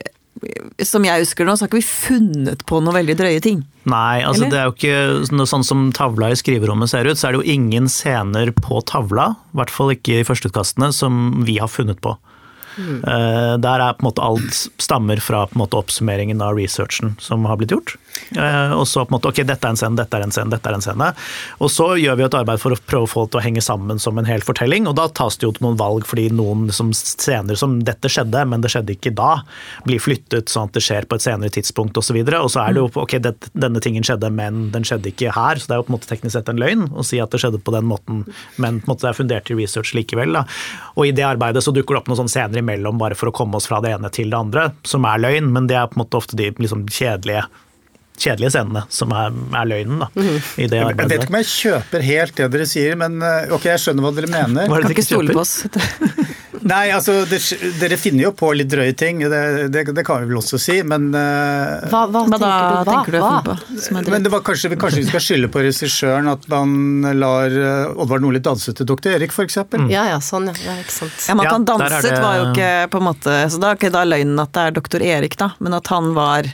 som 0.85 1.05
jeg 1.05 1.25
husker 1.25 1.47
nå, 1.47 1.55
så 1.55 1.65
har 1.65 1.71
ikke 1.71 1.81
vi 1.81 1.87
funnet 1.87 2.63
på 2.69 2.79
noe 2.83 2.95
veldig 2.95 3.15
drøye 3.19 3.43
ting. 3.43 3.63
Nei, 3.89 4.21
altså 4.21 4.45
Eller? 4.45 4.51
det 4.51 4.59
er 4.59 4.67
jo 4.67 4.75
ikke 4.75 5.35
noe 5.39 5.49
sånn 5.49 5.65
som 5.65 5.87
tavla 5.95 6.31
i 6.31 6.39
skriverommet 6.39 6.91
ser 6.91 7.09
ut, 7.09 7.19
så 7.19 7.29
er 7.29 7.35
det 7.35 7.41
jo 7.41 7.55
ingen 7.57 7.89
scener 7.91 8.51
på 8.55 8.81
tavla, 8.89 9.31
i 9.53 9.59
hvert 9.59 9.73
fall 9.73 9.93
ikke 9.95 10.19
i 10.19 10.27
førsteutkastene, 10.27 10.91
som 10.95 11.41
vi 11.47 11.57
har 11.61 11.71
funnet 11.71 12.01
på. 12.03 12.15
Eh, 12.79 13.57
Der 13.59 13.79
er 13.83 13.93
på 13.93 14.03
en 14.03 14.09
måte 14.09 14.23
alt 14.23 14.53
stammer 14.81 15.19
fra 15.21 15.45
på 15.47 15.57
en 15.57 15.63
måte 15.63 15.79
oppsummeringen 15.79 16.41
av 16.41 16.55
researchen 16.57 17.15
som 17.19 17.45
har 17.45 17.57
blitt 17.57 17.71
gjort. 17.71 17.95
Eh, 18.35 18.71
Og 18.73 18.85
så 18.87 19.05
på 19.05 19.13
en 19.13 19.19
måte, 19.19 19.29
ok, 19.31 19.43
dette 19.47 19.65
er 19.65 19.73
en 19.73 19.79
scene, 19.79 19.95
dette 19.97 20.17
er 20.17 20.23
en 20.25 20.31
scene, 20.31 20.49
dette 20.51 20.69
er 20.69 20.77
en 20.77 20.81
scene. 20.83 21.13
Og 21.59 21.69
så 21.69 21.91
gjør 21.99 22.17
vi 22.17 22.23
et 22.27 22.37
arbeid 22.39 22.59
for 22.61 22.75
å 22.75 22.79
prøve 22.79 23.07
å 23.07 23.09
få 23.09 23.25
det 23.25 23.31
til 23.33 23.41
å 23.41 23.43
henge 23.43 23.63
sammen 23.65 23.99
som 23.99 24.17
en 24.17 24.25
hel 24.29 24.41
fortelling, 24.45 24.87
og 24.87 24.95
da 24.95 25.07
tas 25.07 25.37
det 25.37 25.47
jo 25.47 25.51
til 25.55 25.67
noen 25.67 25.79
valg 25.79 26.05
fordi 26.05 26.29
noen 26.31 26.67
liksom 26.69 26.91
scener 26.93 27.55
som 27.59 27.79
dette 27.83 28.09
skjedde, 28.11 28.45
men 28.49 28.61
det 28.61 28.71
skjedde 28.73 28.95
ikke 28.95 29.13
da, 29.15 29.43
blir 29.85 29.99
flyttet 29.99 30.49
sånn 30.49 30.69
at 30.69 30.77
det 30.77 30.83
skjer 30.85 31.07
på 31.09 31.15
et 31.19 31.25
senere 31.25 31.49
tidspunkt 31.53 31.97
osv. 31.97 32.19
Og, 32.19 32.29
så 32.29 32.43
og 32.43 32.51
så 32.53 32.63
er 32.65 32.75
det 32.75 32.83
jo 32.83 32.89
ok, 33.03 33.17
det, 33.23 33.33
denne 33.53 33.81
tingen 33.83 34.05
skjedde, 34.05 34.29
men 34.33 34.69
den 34.73 34.87
skjedde 34.87 35.11
ikke 35.11 35.33
her, 35.35 35.59
så 35.59 35.69
det 35.69 35.77
er 35.77 35.81
jo 35.81 35.87
på 35.87 35.93
en 35.93 35.97
måte 35.97 36.11
teknisk 36.11 36.35
sett 36.37 36.49
en 36.51 36.61
løgn 36.61 36.87
å 36.93 37.05
si 37.05 37.19
at 37.21 37.31
det 37.31 37.41
skjedde 37.41 37.61
på 37.63 37.73
den 37.75 37.87
måten, 37.89 38.23
men 38.57 38.81
på 38.81 38.87
en 38.87 38.93
måte 38.93 39.05
det 39.05 39.11
er 39.13 39.19
fundert 39.19 39.49
i 39.51 39.57
research 39.57 39.93
likevel. 39.97 40.33
Da. 40.35 40.45
Og 40.95 41.07
i 41.09 41.13
det 41.15 41.25
arbeidet 41.25 41.63
så 41.65 41.73
dukker 41.75 41.95
det 41.95 42.03
opp 42.03 42.11
noen 42.11 42.21
sånne 42.23 42.33
scener 42.35 42.65
imellom 42.69 43.01
bare 43.01 43.17
for 43.17 43.31
å 43.31 43.35
komme 43.35 43.57
oss 43.57 43.69
fra 43.69 43.81
det 43.83 43.95
ene 43.97 44.11
til 44.13 44.29
det 44.29 44.37
andre, 44.37 44.69
som 44.87 45.07
er 45.09 45.21
løgn, 45.21 45.49
men 45.55 45.67
det 45.69 45.79
er 45.79 45.89
på 45.89 45.97
en 45.97 46.03
måte 46.05 46.19
ofte 46.21 46.37
de 46.39 46.51
liksom 46.61 46.85
kjedelige 46.87 47.47
kjedelige 48.19 48.51
scenene 48.51 48.81
som 48.91 49.13
er, 49.15 49.35
er 49.55 49.67
løgnen 49.69 50.01
da, 50.03 50.09
i 50.59 50.67
det 50.67 50.81
Jeg 50.81 50.97
vet 50.99 51.13
ikke 51.21 51.31
om 51.31 51.37
jeg 51.39 51.49
kjøper 51.53 52.03
helt 52.03 52.35
det 52.35 52.49
dere 52.51 52.67
sier, 52.67 52.97
men 52.99 53.15
eh, 53.23 53.53
ok, 53.55 53.69
jeg 53.71 53.83
skjønner 53.85 54.05
hva 54.05 54.11
dere 54.17 54.31
mener. 54.31 54.67
Hva 54.67 54.79
er 54.79 54.83
Kan 54.83 54.89
dere 54.89 54.97
ikke 54.97 55.07
stole 55.07 55.35
på 55.35 55.43
oss. 55.45 55.53
Nei, 56.67 56.89
altså, 56.91 57.13
det, 57.29 57.39
dere 57.79 57.95
finner 57.99 58.25
jo 58.25 58.31
på 58.35 58.49
litt 58.57 58.67
drøye 58.71 58.93
ting, 58.97 59.21
det, 59.31 59.41
det, 59.71 59.83
det 59.95 60.03
kan 60.07 60.19
vi 60.23 60.27
vel 60.31 60.39
også 60.41 60.59
si, 60.59 60.79
men 60.83 61.07
eh, 61.15 61.85
Hva, 61.91 62.01
hva, 62.11 62.23
men 62.27 62.41
da 62.41 62.49
tenker 62.83 62.83
du? 62.83 62.91
tenker 62.91 63.15
du 63.15 63.19
Hva? 63.23 63.37
på? 63.45 64.09
Men 64.11 64.25
det 64.25 64.33
var 64.33 64.43
kanskje, 64.47 64.73
kanskje 64.79 65.03
vi 65.03 65.07
skal 65.11 65.23
skylde 65.23 65.51
på 65.53 65.63
regissøren 65.63 66.27
at 66.33 66.47
man 66.51 67.07
lar 67.19 67.55
eh, 67.55 67.93
Oddvar 67.95 68.23
Nordli 68.23 68.41
danse 68.43 68.73
til 68.75 68.89
Dr. 68.89 69.13
Erik, 69.15 69.31
f.eks. 69.35 69.61
Mm. 69.71 69.87
Ja, 69.93 70.07
ja, 70.11 70.19
sånn, 70.23 70.49
ja. 70.51 70.57
ja 70.65 70.75
ikke 70.83 70.97
sant. 70.97 71.15
Ja, 71.29 71.37
men 71.37 71.45
at 71.45 71.51
Ja, 71.51 71.55
han 71.55 71.69
danset 71.69 72.09
det- 72.09 72.19
var 72.23 72.37
jo 72.41 72.49
ikke 72.51 72.71
på 72.91 72.99
en 73.01 73.07
måte 73.07 73.37
Så 73.53 73.61
da 73.63 73.71
er 73.71 73.79
ikke 73.79 73.93
da 73.95 74.03
løgnen 74.07 74.43
at 74.43 74.51
det 74.57 74.67
er 74.67 74.75
doktor 74.79 75.05
Erik, 75.13 75.37
da, 75.39 75.51
men 75.63 75.77
at 75.79 75.87
han 75.93 76.11
var 76.17 76.49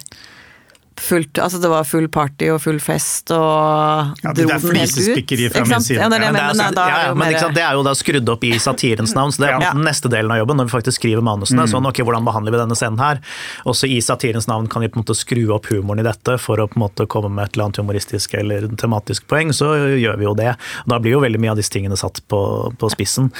fullt 1.01 1.39
Altså 1.41 1.59
det 1.61 1.69
var 1.71 1.83
full 1.87 2.07
party 2.11 2.49
og 2.53 2.61
full 2.63 2.79
fest 2.83 3.31
og 3.35 4.15
Ja, 4.23 4.31
dro 4.31 4.45
den 4.45 4.51
helt 4.53 4.63
ut. 4.63 4.69
flisespikkeri 4.71 5.49
fra 5.53 5.65
min 5.67 5.83
side. 5.83 5.99
Ja, 5.99 6.09
det 6.09 6.19
er 6.19 6.25
det, 6.25 6.29
fra 6.29 6.33
men, 6.33 6.57
det, 6.57 6.63
men, 6.63 6.77
da 6.77 6.85
er 6.85 6.91
ja, 6.91 7.09
det 7.09 7.19
men 7.19 7.55
det 7.57 7.63
er 7.65 7.77
jo 7.79 7.83
da 7.85 7.93
skrudd 7.97 8.31
opp 8.31 8.45
i 8.47 8.51
satirens 8.61 9.15
navn, 9.17 9.33
så 9.35 9.43
det 9.43 9.51
er 9.51 9.65
den 9.65 9.83
neste 9.85 10.11
delen 10.11 10.33
av 10.33 10.41
jobben 10.41 10.59
når 10.61 10.69
vi 10.69 10.75
faktisk 10.75 11.01
skriver 11.01 11.25
manusene. 11.25 11.67
Sånn, 11.69 11.87
ok, 11.89 12.01
hvordan 12.07 12.27
behandler 12.27 12.55
vi 12.55 12.61
denne 12.61 12.77
scenen 12.79 13.01
her? 13.01 13.21
Også 13.67 13.89
i 13.91 13.99
satirens 14.03 14.49
navn 14.51 14.69
kan 14.71 14.83
vi 14.85 14.89
på 14.91 14.99
en 14.99 15.05
måte 15.05 15.17
skru 15.17 15.43
opp 15.55 15.69
humoren 15.71 16.03
i 16.03 16.07
dette 16.07 16.37
for 16.41 16.61
å 16.61 16.67
på 16.71 16.79
en 16.79 16.85
måte 16.85 17.07
komme 17.11 17.31
med 17.33 17.49
et 17.49 17.55
eller 17.55 17.67
annet 17.67 17.81
humoristisk 17.81 18.37
eller 18.39 18.67
tematisk 18.79 19.27
poeng, 19.31 19.53
så 19.55 19.73
gjør 19.95 20.19
vi 20.21 20.29
jo 20.29 20.35
det. 20.37 20.53
Da 20.89 20.99
blir 21.01 21.17
jo 21.17 21.23
veldig 21.23 21.41
mye 21.41 21.55
av 21.55 21.61
disse 21.61 21.73
tingene 21.73 21.99
satt 21.99 22.21
på, 22.31 22.41
på 22.79 22.91
spissen, 22.93 23.31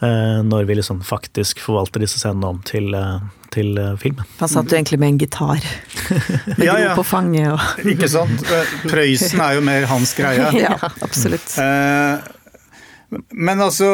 mm. 0.00 0.48
når 0.50 0.68
vi 0.68 0.80
liksom 0.80 1.04
faktisk 1.06 1.62
forvalter 1.64 2.04
disse 2.04 2.20
scenene 2.20 2.54
om 2.54 2.62
til, 2.66 2.92
eh, 2.94 3.20
til 3.54 3.74
filmen. 3.74 3.98
film. 4.00 4.20
Han 4.40 4.48
satt 4.52 4.70
jo 4.72 4.76
egentlig 4.78 4.98
med 5.02 5.08
en 5.14 5.18
gitar. 5.20 5.64
Med 6.58 6.64
Ja, 6.66 6.76
ja. 6.78 6.94
på 6.98 7.04
fanget 7.06 7.50
og 7.52 7.86
Ikke 7.86 8.08
sant? 8.10 8.42
Eh, 8.46 8.72
Prøysen 8.90 9.40
er 9.42 9.56
jo 9.58 9.64
mer 9.66 9.86
hans 9.90 10.14
greie. 10.18 10.48
Ja, 10.64 10.76
absolutt. 11.02 11.56
Eh, 11.58 13.20
men 13.34 13.60
altså, 13.62 13.90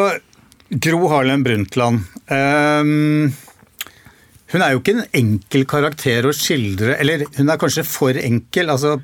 Gro 0.71 1.09
Harlem 1.09 1.45
Brundtland 1.47 2.03
eh, 2.29 3.33
Hun 4.53 4.63
er 4.63 4.73
jo 4.75 4.81
ikke 4.83 4.95
en 4.99 5.07
enkel 5.17 5.65
karakter 5.69 6.27
å 6.29 6.35
skildre, 6.37 6.97
eller 7.01 7.25
hun 7.39 7.51
er 7.53 7.61
kanskje 7.61 7.85
for 7.89 8.17
enkel. 8.21 8.71
altså 8.75 8.97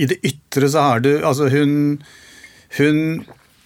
I 0.00 0.08
det 0.10 0.20
ytre 0.26 0.68
så 0.72 0.86
har 0.88 1.04
du 1.04 1.10
Altså, 1.20 1.48
hun, 1.52 1.98
hun 2.78 2.98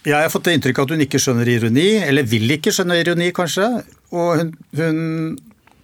Jeg 0.05 0.15
har 0.17 0.29
fått 0.33 0.47
det 0.49 0.57
inntrykk 0.59 0.83
at 0.83 0.93
hun 0.95 1.03
ikke 1.07 1.19
skjønner 1.23 1.49
ironi, 1.55 1.87
eller 2.05 2.27
vil 2.27 2.51
ikke 2.57 2.71
skjønne 2.75 2.99
ironi, 3.01 3.31
kanskje. 3.35 3.69
Og 4.15 4.37
hun, 4.39 4.51
hun 4.77 4.99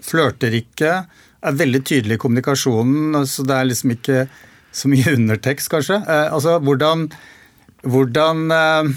flørter 0.04 0.56
ikke, 0.58 0.96
er 1.44 1.60
veldig 1.60 1.84
tydelig 1.84 2.18
i 2.18 2.22
kommunikasjonen, 2.24 3.24
så 3.28 3.46
det 3.48 3.56
er 3.56 3.70
liksom 3.70 3.96
ikke 3.96 4.26
så 4.74 4.90
mye 4.90 5.16
undertekst, 5.18 5.70
kanskje. 5.72 6.02
Eh, 6.02 6.28
altså, 6.34 6.58
hvordan 6.64 7.08
hvordan, 7.84 8.52
eh, 8.52 8.94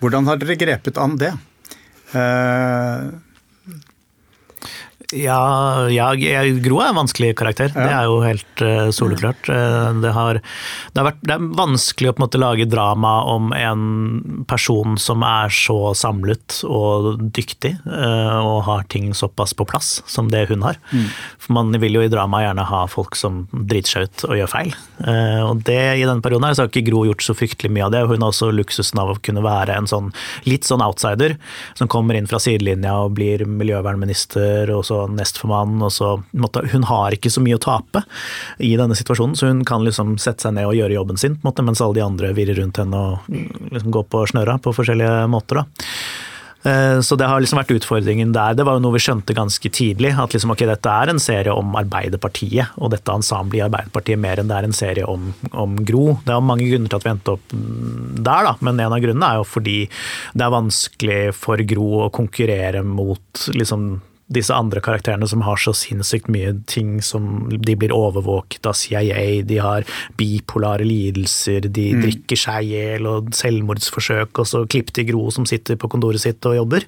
hvordan 0.00 0.26
har 0.26 0.38
dere 0.38 0.56
grepet 0.58 0.98
an 0.98 1.16
det? 1.18 1.32
Eh, 2.14 3.10
Ja, 5.16 5.88
ja 5.90 6.12
Gro 6.62 6.78
er 6.78 6.92
en 6.92 6.98
vanskelig 7.00 7.32
karakter. 7.38 7.72
Det 7.74 7.86
er 7.90 8.06
jo 8.06 8.20
helt 8.22 8.62
uh, 8.62 8.90
soleklart. 8.94 9.48
Eh, 9.50 9.88
det, 10.02 10.12
har, 10.14 10.38
det, 10.38 10.98
har 11.00 11.08
vært, 11.08 11.22
det 11.26 11.34
er 11.34 11.48
vanskelig 11.58 12.10
å 12.10 12.14
på 12.14 12.20
en 12.20 12.26
måte 12.26 12.40
lage 12.40 12.66
drama 12.70 13.14
om 13.30 13.50
en 13.56 14.44
person 14.50 14.94
som 15.02 15.24
er 15.26 15.50
så 15.54 15.92
samlet 15.98 16.60
og 16.68 17.24
dyktig, 17.34 17.72
uh, 17.88 18.38
og 18.38 18.62
har 18.68 18.86
ting 18.92 19.10
såpass 19.16 19.54
på 19.58 19.66
plass 19.66 19.98
som 20.10 20.30
det 20.30 20.44
hun 20.52 20.62
har. 20.66 20.78
For 21.40 21.56
man 21.58 21.74
vil 21.82 21.98
jo 21.98 22.04
i 22.06 22.12
drama 22.12 22.44
gjerne 22.44 22.68
ha 22.70 22.84
folk 22.90 23.18
som 23.18 23.42
driter 23.50 23.90
seg 23.90 24.06
ut 24.06 24.26
og 24.30 24.38
gjør 24.38 24.54
feil. 24.54 24.74
Uh, 25.02 25.42
og 25.48 25.64
det 25.66 25.80
i 25.98 26.06
denne 26.06 26.22
perioden 26.22 26.46
her 26.46 26.56
så 26.56 26.66
har 26.66 26.72
ikke 26.72 26.86
Gro 26.86 27.02
gjort 27.08 27.26
så 27.26 27.34
fryktelig 27.36 27.72
mye 27.74 27.88
av 27.88 27.94
det, 27.96 28.04
og 28.04 28.14
hun 28.14 28.22
har 28.22 28.30
også 28.30 28.52
luksusen 28.54 29.02
av 29.02 29.10
å 29.10 29.18
kunne 29.18 29.42
være 29.44 29.74
en 29.74 29.90
sånn 29.90 30.14
litt 30.46 30.68
sånn 30.68 30.84
outsider, 30.86 31.36
som 31.78 31.90
kommer 31.90 32.14
inn 32.14 32.30
fra 32.30 32.38
sidelinja 32.42 32.94
og 33.02 33.16
blir 33.18 33.42
miljøvernminister, 33.48 34.70
og 34.74 34.86
så 34.86 34.99
nestformann, 35.08 35.78
og 35.82 35.92
så 35.94 36.12
måtte, 36.32 36.64
Hun 36.70 36.84
har 36.90 37.16
ikke 37.16 37.32
så 37.32 37.42
mye 37.44 37.58
å 37.58 37.62
tape 37.62 38.04
i 38.58 38.74
denne 38.76 38.96
situasjonen, 38.98 39.36
så 39.36 39.50
hun 39.50 39.64
kan 39.64 39.84
liksom 39.86 40.16
sette 40.18 40.46
seg 40.46 40.56
ned 40.56 40.68
og 40.68 40.76
gjøre 40.78 40.98
jobben 40.98 41.20
sin, 41.20 41.38
måte, 41.44 41.64
mens 41.66 41.80
alle 41.80 42.00
de 42.00 42.06
andre 42.06 42.34
virrer 42.36 42.60
rundt 42.60 42.80
henne 42.82 42.96
og 42.96 43.30
liksom 43.72 43.94
går 43.94 44.08
på 44.12 44.26
snørra 44.32 44.58
på 44.62 44.74
forskjellige 44.76 45.28
måter. 45.30 45.62
da. 45.62 45.90
Eh, 46.62 47.00
Så 47.00 47.16
det 47.16 47.26
har 47.28 47.40
liksom 47.40 47.60
vært 47.60 47.72
utfordringen 47.78 48.32
der. 48.32 48.54
Det 48.54 48.64
var 48.66 48.76
jo 48.76 48.84
noe 48.84 48.96
vi 48.96 49.02
skjønte 49.02 49.36
ganske 49.36 49.70
tidlig. 49.72 50.12
At 50.20 50.34
liksom, 50.34 50.52
ok, 50.52 50.66
dette 50.68 50.92
er 50.92 51.12
en 51.12 51.22
serie 51.22 51.54
om 51.54 51.72
Arbeiderpartiet, 51.78 52.76
og 52.76 52.92
dette 52.92 53.14
ensemblet 53.14 53.60
i 53.60 53.64
Arbeiderpartiet 53.64 54.20
mer 54.20 54.40
enn 54.40 54.50
det 54.50 54.58
er 54.58 54.68
en 54.68 54.76
serie 54.76 55.08
om, 55.08 55.32
om 55.52 55.78
Gro. 55.84 56.18
Det 56.26 56.34
er 56.34 56.44
mange 56.44 56.68
grunner 56.68 56.92
til 56.92 57.00
at 57.00 57.06
vi 57.06 57.14
endte 57.14 57.36
opp 57.38 57.56
mm, 57.56 58.20
der, 58.20 58.50
da. 58.50 58.54
men 58.60 58.76
en 58.76 58.92
av 58.92 59.00
grunnene 59.00 59.32
er 59.32 59.40
jo 59.40 59.48
fordi 59.48 59.78
det 60.34 60.46
er 60.46 60.54
vanskelig 60.56 61.20
for 61.38 61.64
Gro 61.70 61.88
å 62.06 62.12
konkurrere 62.14 62.84
mot 62.84 63.48
liksom 63.56 63.90
disse 64.30 64.54
andre 64.54 64.80
karakterene 64.84 65.26
som 65.28 65.42
har 65.42 65.58
så 65.58 65.72
sinnssykt 65.74 66.30
mye 66.30 66.52
ting 66.70 67.00
som 67.02 67.48
De 67.50 67.74
blir 67.78 67.92
overvåket 67.94 68.66
av 68.68 68.76
CIA, 68.78 69.42
de 69.46 69.58
har 69.62 69.86
bipolare 70.18 70.86
lidelser, 70.86 71.66
de 71.66 71.88
drikker 71.98 72.38
seg 72.38 72.68
i 72.68 72.70
hjel 72.76 73.08
og 73.10 73.32
selvmordsforsøk, 73.36 74.32
og 74.38 74.48
så 74.48 74.62
klipp 74.70 74.92
til 74.94 75.08
Gro 75.10 75.26
som 75.34 75.48
sitter 75.48 75.78
på 75.80 75.90
kontoret 75.90 76.22
sitt 76.22 76.46
og 76.46 76.56
jobber. 76.60 76.86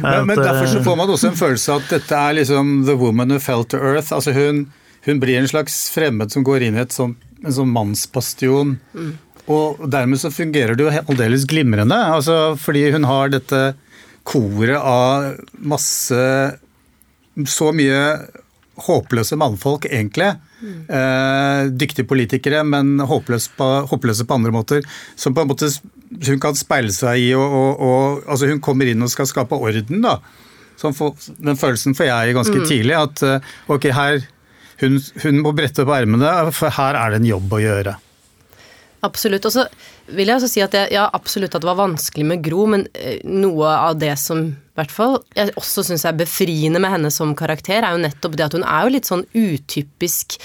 men, 0.00 0.26
men 0.30 0.40
derfor 0.40 0.68
så 0.70 0.80
eh, 0.80 0.86
får 0.86 0.98
man 1.00 1.12
også 1.12 1.32
en 1.32 1.40
følelse 1.40 1.74
av 1.74 1.82
at 1.84 1.96
dette 1.98 2.20
er 2.28 2.36
liksom 2.40 2.74
the 2.88 2.96
woman 2.98 3.34
who 3.34 3.40
fell 3.42 3.64
to 3.68 3.80
earth. 3.80 4.12
Altså 4.14 4.32
hun, 4.36 4.66
hun 5.06 5.20
blir 5.22 5.40
en 5.40 5.50
slags 5.50 5.88
fremmed 5.94 6.32
som 6.32 6.46
går 6.46 6.68
inn 6.68 6.78
i 6.78 6.84
et 6.86 6.94
sånt, 6.94 7.20
en 7.44 7.54
sånn 7.54 7.72
mannsbastion. 7.72 8.78
Og 9.48 9.84
dermed 9.88 10.20
så 10.20 10.32
fungerer 10.32 10.76
det 10.76 10.84
jo 10.84 10.94
aldeles 11.04 11.46
glimrende. 11.48 11.96
Altså, 11.96 12.56
fordi 12.60 12.88
hun 12.92 13.06
har 13.08 13.30
dette 13.32 13.62
koret 14.28 14.76
av 14.76 15.38
masse 15.56 16.18
Så 17.46 17.70
mye 17.76 18.02
håpløse 18.78 19.36
mannfolk, 19.38 19.86
egentlig. 19.90 20.32
Eh, 20.62 21.68
dyktige 21.70 22.06
politikere, 22.08 22.64
men 22.66 22.98
håpløse 22.98 23.50
på, 23.58 23.68
håpløse 23.90 24.26
på 24.26 24.38
andre 24.38 24.54
måter. 24.54 24.82
Som 25.18 25.34
på 25.34 25.44
en 25.44 25.50
måte 25.50 25.70
hun 26.26 26.40
kan 26.42 26.56
speile 26.56 26.94
seg 26.94 27.20
i, 27.20 27.30
og, 27.36 27.44
og, 27.44 27.82
og 27.84 28.30
altså 28.30 28.48
hun 28.50 28.62
kommer 28.64 28.88
inn 28.88 29.04
og 29.04 29.12
skal 29.12 29.28
skape 29.30 29.58
orden. 29.58 30.02
da. 30.06 30.18
For, 30.78 31.14
den 31.42 31.58
følelsen 31.58 31.96
får 31.98 32.10
jeg 32.10 32.36
ganske 32.38 32.66
tidlig. 32.66 32.94
At 32.98 33.22
eh, 33.26 33.54
ok, 33.70 33.90
her 33.94 34.20
hun, 34.78 35.00
hun 35.24 35.40
må 35.42 35.54
brette 35.58 35.82
opp 35.82 35.94
ermene, 35.94 36.52
for 36.54 36.70
her 36.74 36.98
er 36.98 37.14
det 37.14 37.22
en 37.22 37.32
jobb 37.32 37.56
å 37.56 37.62
gjøre. 37.62 37.96
Absolutt. 39.06 39.46
Og 39.46 39.54
så 39.54 39.66
vil 40.14 40.30
jeg 40.30 40.38
også 40.38 40.50
si 40.50 40.62
at 40.62 40.74
jeg, 40.74 40.92
ja, 40.94 41.06
absolutt 41.14 41.54
at 41.54 41.62
det 41.62 41.70
var 41.70 41.78
vanskelig 41.78 42.26
med 42.26 42.42
Gro, 42.46 42.66
men 42.70 42.86
eh, 42.94 43.20
noe 43.26 43.74
av 43.74 43.98
det 43.98 44.14
som 44.22 44.48
hvert 44.78 44.94
fall 44.94 45.18
jeg 45.36 45.54
også 45.58 45.84
syns 45.88 46.06
er 46.08 46.16
befriende 46.18 46.80
med 46.82 46.94
henne 46.94 47.12
som 47.14 47.34
karakter, 47.38 47.82
er 47.82 47.94
jo 47.94 48.02
nettopp 48.06 48.38
det 48.38 48.48
at 48.48 48.56
hun 48.58 48.66
er 48.66 48.86
jo 48.86 48.94
litt 48.94 49.10
sånn 49.10 49.26
utypisk 49.34 50.38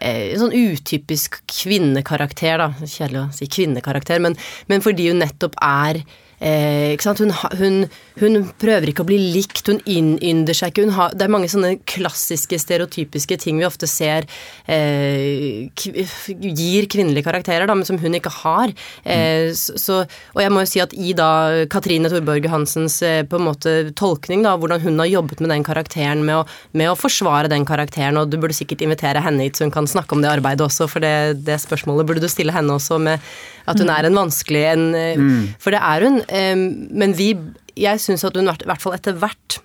eh, 0.00 0.34
Sånn 0.40 0.54
utypisk 0.54 1.40
kvinnekarakter, 1.50 2.58
da. 2.60 2.70
Kjedelig 2.82 3.22
å 3.22 3.30
si 3.36 3.48
kvinnekarakter, 3.50 4.22
men, 4.24 4.38
men 4.70 4.84
fordi 4.84 5.10
hun 5.12 5.22
nettopp 5.22 5.58
er 5.62 6.02
Eh? 6.44 6.94
Hun, 7.18 7.32
hun, 7.58 7.76
hun 8.20 8.38
prøver 8.60 8.90
ikke 8.90 9.04
å 9.04 9.08
bli 9.08 9.18
likt, 9.34 9.64
hun 9.70 9.80
innynder 9.88 10.56
seg 10.56 10.72
ikke. 10.74 10.86
Har, 10.94 11.14
det 11.16 11.26
er 11.26 11.32
mange 11.32 11.48
sånne 11.50 11.78
klassiske, 11.88 12.58
stereotypiske 12.60 13.38
ting 13.40 13.60
vi 13.60 13.66
ofte 13.66 13.88
ser 13.90 14.26
eh, 14.68 15.70
gir 15.74 16.88
kvinnelige 16.92 17.26
karakterer, 17.26 17.66
da, 17.70 17.76
men 17.76 17.88
som 17.88 17.98
hun 18.00 18.18
ikke 18.18 18.32
har. 18.42 18.74
Eh, 19.08 19.50
så, 19.54 20.02
og 20.34 20.42
jeg 20.42 20.52
må 20.52 20.64
jo 20.64 20.70
si 20.74 20.82
at 20.84 20.94
i 20.94 21.14
da 21.16 21.30
Katrine 21.72 22.12
Thorborg 22.12 22.48
Hansens 22.52 23.00
eh, 23.06 23.22
på 23.24 23.40
en 23.40 23.48
måte 23.48 23.74
tolkning, 23.96 24.44
da, 24.44 24.56
hvordan 24.60 24.84
hun 24.84 25.00
har 25.00 25.10
jobbet 25.10 25.40
med 25.44 25.54
den 25.54 25.66
karakteren, 25.66 26.26
med 26.28 26.42
å, 26.42 26.44
med 26.76 26.92
å 26.92 26.98
forsvare 26.98 27.50
den 27.52 27.66
karakteren, 27.68 28.20
og 28.20 28.30
du 28.32 28.38
burde 28.42 28.56
sikkert 28.56 28.84
invitere 28.84 29.24
henne 29.24 29.48
hit 29.48 29.58
så 29.58 29.68
hun 29.68 29.74
kan 29.74 29.88
snakke 29.88 30.16
om 30.16 30.22
det 30.24 30.32
arbeidet 30.32 30.66
også, 30.66 30.90
for 30.90 31.04
det, 31.04 31.44
det 31.46 31.60
spørsmålet 31.62 32.08
burde 32.08 32.24
du 32.24 32.30
stille 32.30 32.54
henne 32.54 32.76
også 32.76 33.00
med 33.02 33.22
at 33.66 33.80
hun 33.80 33.90
er 33.92 34.08
en 34.08 34.18
vanskelig 34.18 34.64
en, 34.72 34.88
mm. 35.18 35.36
For 35.62 35.74
det 35.74 35.80
er 35.80 36.08
hun, 36.08 36.20
eh, 36.28 36.56
men 36.90 37.16
vi 37.16 37.34
Jeg 37.74 37.98
syns 37.98 38.22
at 38.22 38.36
hun 38.38 38.46
i 38.46 38.52
hvert- 38.54 38.82
fall 38.82 38.94
etter 38.94 39.16
hvert 39.18 39.58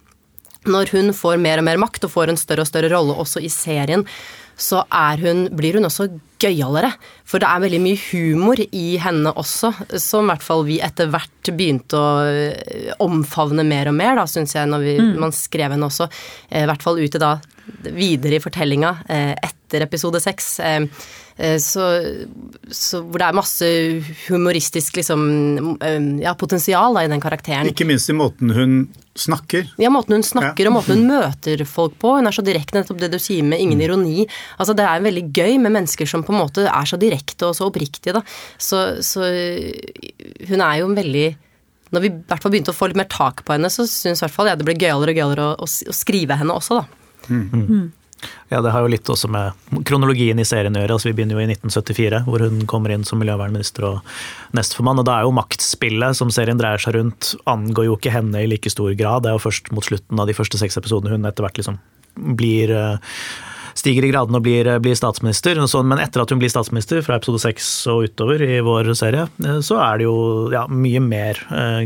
når 0.66 0.90
hun 0.92 1.14
får 1.14 1.40
mer 1.40 1.62
og 1.62 1.68
mer 1.68 1.78
makt 1.78 2.04
og 2.08 2.12
får 2.12 2.32
en 2.32 2.40
større 2.40 2.66
og 2.66 2.68
større 2.68 2.90
rolle 2.92 3.14
også 3.16 3.40
i 3.40 3.52
serien, 3.54 4.06
så 4.60 4.84
hun, 5.22 5.48
blir 5.56 5.78
hun 5.78 5.88
også 5.88 6.10
gøyalere. 6.40 6.92
For 7.24 7.40
det 7.40 7.48
er 7.48 7.62
veldig 7.64 7.80
mye 7.80 8.00
humor 8.10 8.60
i 8.60 8.98
henne 9.00 9.32
også, 9.32 9.72
som 10.00 10.28
i 10.28 10.34
hvert 10.34 10.44
fall 10.44 10.66
vi 10.68 10.82
etter 10.84 11.08
hvert 11.12 11.52
begynte 11.56 11.96
å 11.96 12.10
eh, 12.28 12.92
omfavne 13.00 13.64
mer 13.64 13.88
og 13.88 13.96
mer, 13.96 14.18
da, 14.20 14.28
syns 14.28 14.56
jeg, 14.58 14.68
når 14.68 14.84
vi, 14.84 14.98
mm. 15.00 15.14
man 15.24 15.36
skrev 15.36 15.76
henne 15.76 15.88
også. 15.88 16.10
Eh, 16.50 16.66
I 16.66 16.68
hvert 16.68 16.84
fall 16.84 17.00
ute 17.00 17.22
da 17.22 17.38
videre 17.96 18.38
i 18.38 18.44
fortellinga 18.44 18.94
eh, 19.10 19.34
etter 19.34 19.86
episode 19.86 20.22
seks. 20.24 20.60
Eh, 20.60 20.86
så, 21.64 21.86
så, 22.68 23.00
hvor 23.00 23.22
det 23.22 23.28
er 23.30 23.38
masse 23.38 23.68
humoristisk 24.26 24.98
liksom, 25.00 25.22
eh, 25.86 26.00
ja, 26.26 26.34
potensial 26.40 26.98
da, 26.98 27.06
i 27.06 27.12
den 27.12 27.24
karakteren. 27.24 27.70
Ikke 27.72 27.88
minst 27.88 28.12
i 28.12 28.18
måten 28.18 28.52
hun 28.56 28.80
snakker. 29.20 29.70
Ja, 29.80 29.92
måten 29.92 30.18
hun 30.18 30.26
snakker 30.26 30.66
ja. 30.66 30.72
og 30.72 30.80
måten 30.80 31.00
hun 31.00 31.10
møter 31.12 31.64
folk 31.68 31.98
på. 32.02 32.18
Hun 32.20 32.28
er 32.28 32.36
så 32.36 32.44
direkte, 32.46 32.80
nettopp 32.80 33.02
det 33.02 33.12
du 33.14 33.20
sier 33.22 33.46
med 33.48 33.64
ingen 33.64 33.80
mm. 33.80 33.86
ironi. 33.88 34.30
Altså, 34.58 34.76
det 34.78 34.88
er 34.88 35.06
veldig 35.06 35.28
gøy 35.32 35.60
med 35.64 35.76
mennesker 35.78 36.10
som 36.10 36.26
på 36.28 36.36
en 36.36 36.42
måte 36.44 36.68
er 36.68 36.90
så 36.90 37.00
direkte 37.00 37.50
og 37.50 37.56
så 37.58 37.70
oppriktige. 37.72 38.16
Da. 38.20 38.24
Så, 38.60 39.04
så 39.06 39.28
hun 40.50 40.60
er 40.60 40.82
jo 40.82 40.90
en 40.90 41.00
veldig 41.00 41.30
når 41.90 42.04
vi 42.04 42.10
i 42.12 42.18
hvert 42.30 42.44
fall 42.44 42.54
begynte 42.54 42.74
å 42.74 42.78
få 42.78 42.90
litt 42.90 43.00
mer 43.00 43.10
tak 43.10 43.42
på 43.46 43.56
henne, 43.56 43.70
så 43.74 43.86
syns 43.90 44.22
i 44.22 44.26
hvert 44.26 44.36
fall 44.36 44.50
jeg 44.52 44.60
det 44.60 44.68
ble 44.68 44.78
gøyere 44.78 45.00
og 45.00 45.20
gøyere 45.20 45.48
å, 45.56 45.66
å, 45.66 45.96
skrive 45.96 46.38
henne 46.38 46.54
også, 46.54 46.82
da. 46.82 46.99
Mm. 47.30 47.66
Mm. 47.70 47.88
Ja, 48.50 48.62
det 48.62 48.72
har 48.74 48.84
jo 48.84 48.92
litt 48.92 49.10
også 49.10 49.30
med 49.32 49.84
kronologien 49.88 50.40
i 50.42 50.46
serien 50.48 50.76
å 50.76 50.82
gjøre. 50.82 50.98
Altså, 50.98 51.10
vi 51.10 51.16
begynner 51.20 51.38
jo 51.38 51.44
i 51.44 51.52
1974, 51.54 52.24
hvor 52.28 52.44
hun 52.44 52.64
kommer 52.70 52.92
inn 52.94 53.06
som 53.08 53.22
miljøvernminister 53.22 53.86
og 53.88 54.16
nestformann. 54.58 55.00
Og 55.00 55.08
da 55.08 55.20
er 55.20 55.28
jo 55.28 55.36
maktspillet 55.38 56.18
som 56.18 56.34
serien 56.34 56.60
dreier 56.60 56.82
seg 56.82 56.98
rundt, 56.98 57.36
angår 57.50 57.88
jo 57.88 58.00
ikke 58.00 58.16
henne 58.16 58.44
i 58.44 58.50
like 58.50 58.74
stor 58.74 58.92
grad. 59.00 59.24
Det 59.24 59.32
er 59.32 59.38
jo 59.38 59.46
først 59.46 59.72
mot 59.76 59.86
slutten 59.86 60.20
av 60.20 60.28
de 60.28 60.36
første 60.36 60.60
seks 60.62 60.82
episodene 60.82 61.16
hun 61.16 61.30
etter 61.30 61.46
hvert 61.46 61.62
liksom 61.62 61.80
blir 62.40 62.74
eh, 62.74 62.98
stiger 63.78 64.04
i 64.04 64.12
gradene 64.12 64.42
og 64.42 64.44
blir, 64.44 64.68
eh, 64.68 64.82
blir 64.84 64.98
statsminister. 64.98 65.62
Men 65.86 66.02
etter 66.02 66.24
at 66.24 66.34
hun 66.34 66.42
blir 66.42 66.52
statsminister, 66.52 67.02
fra 67.06 67.20
episode 67.22 67.40
seks 67.46 67.70
og 67.94 68.10
utover 68.10 68.44
i 68.44 68.60
vår 68.66 68.92
serie, 68.98 69.30
eh, 69.46 69.62
så 69.64 69.80
er 69.86 70.02
det 70.02 70.10
jo 70.10 70.18
ja, 70.52 70.66
mye 70.68 71.00
mer 71.00 71.46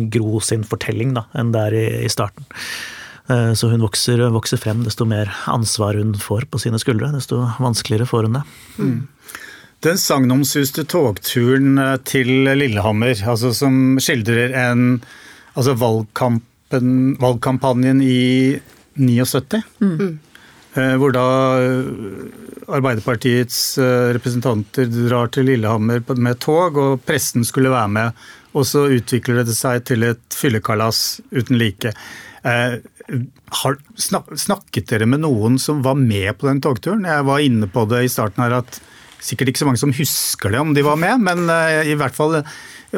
Gro 0.10 0.40
sin 0.42 0.64
fortelling 0.64 1.14
da, 1.20 1.28
enn 1.36 1.52
det 1.54 1.68
er 1.68 1.78
i, 1.78 1.88
i 2.08 2.12
starten. 2.12 2.48
Eh, 3.28 3.54
så 3.54 3.68
hun 3.68 3.82
vokser, 3.82 4.30
vokser, 4.34 4.58
frem. 4.60 4.84
Desto 4.84 5.06
mer 5.08 5.32
ansvar 5.48 5.94
hun 6.00 6.14
får 6.20 6.42
på 6.52 6.60
sine 6.60 6.80
skuldre, 6.82 7.12
desto 7.16 7.50
vanskeligere 7.62 8.06
får 8.10 8.24
hun 8.28 8.34
det. 8.40 8.44
Mm. 8.78 9.08
Den 9.84 9.98
sagnomsuste 10.00 10.84
togturen 10.88 11.78
eh, 11.80 11.98
til 12.08 12.28
Lillehammer, 12.52 13.16
altså 13.30 13.54
som 13.56 14.00
skildrer 14.04 14.50
en 14.66 15.02
altså 15.54 15.74
valgkampanjen 15.78 18.02
i 18.04 18.60
79, 19.00 19.62
mm. 19.80 20.20
Eh, 20.74 20.96
hvor 20.98 21.14
da 21.14 21.22
Arbeiderpartiets 22.74 23.78
representanter 24.16 24.88
drar 24.90 25.28
til 25.30 25.46
Lillehammer 25.46 26.02
med 26.18 26.40
tog, 26.42 26.74
og 26.82 27.04
pressen 27.06 27.46
skulle 27.46 27.70
være 27.70 27.92
med. 27.94 28.10
Og 28.58 28.66
så 28.66 28.90
utvikler 28.96 29.46
det 29.46 29.54
seg 29.54 29.86
til 29.86 30.02
et 30.08 30.26
fyllekalas 30.34 31.22
uten 31.30 31.62
like. 31.62 31.94
Har, 33.64 33.78
snakket 34.00 34.88
dere 34.92 35.08
med 35.10 35.24
noen 35.26 35.58
som 35.60 35.82
var 35.86 35.98
med 36.00 36.38
på 36.40 36.48
den 36.50 36.62
togturen? 36.64 37.08
Jeg 37.08 37.26
var 37.28 37.44
inne 37.44 37.68
på 37.72 37.86
det 37.92 38.06
i 38.06 38.12
starten 38.12 38.46
her 38.46 38.62
at 38.62 38.80
sikkert 39.24 39.52
ikke 39.52 39.64
så 39.64 39.68
mange 39.70 39.82
som 39.82 39.96
husker 39.96 40.54
det 40.54 40.62
om 40.62 40.74
de 40.76 40.84
var 40.86 41.00
med, 41.00 41.22
men 41.24 41.46
uh, 41.52 41.84
i 41.88 41.96
hvert 42.00 42.16
fall 42.16 42.42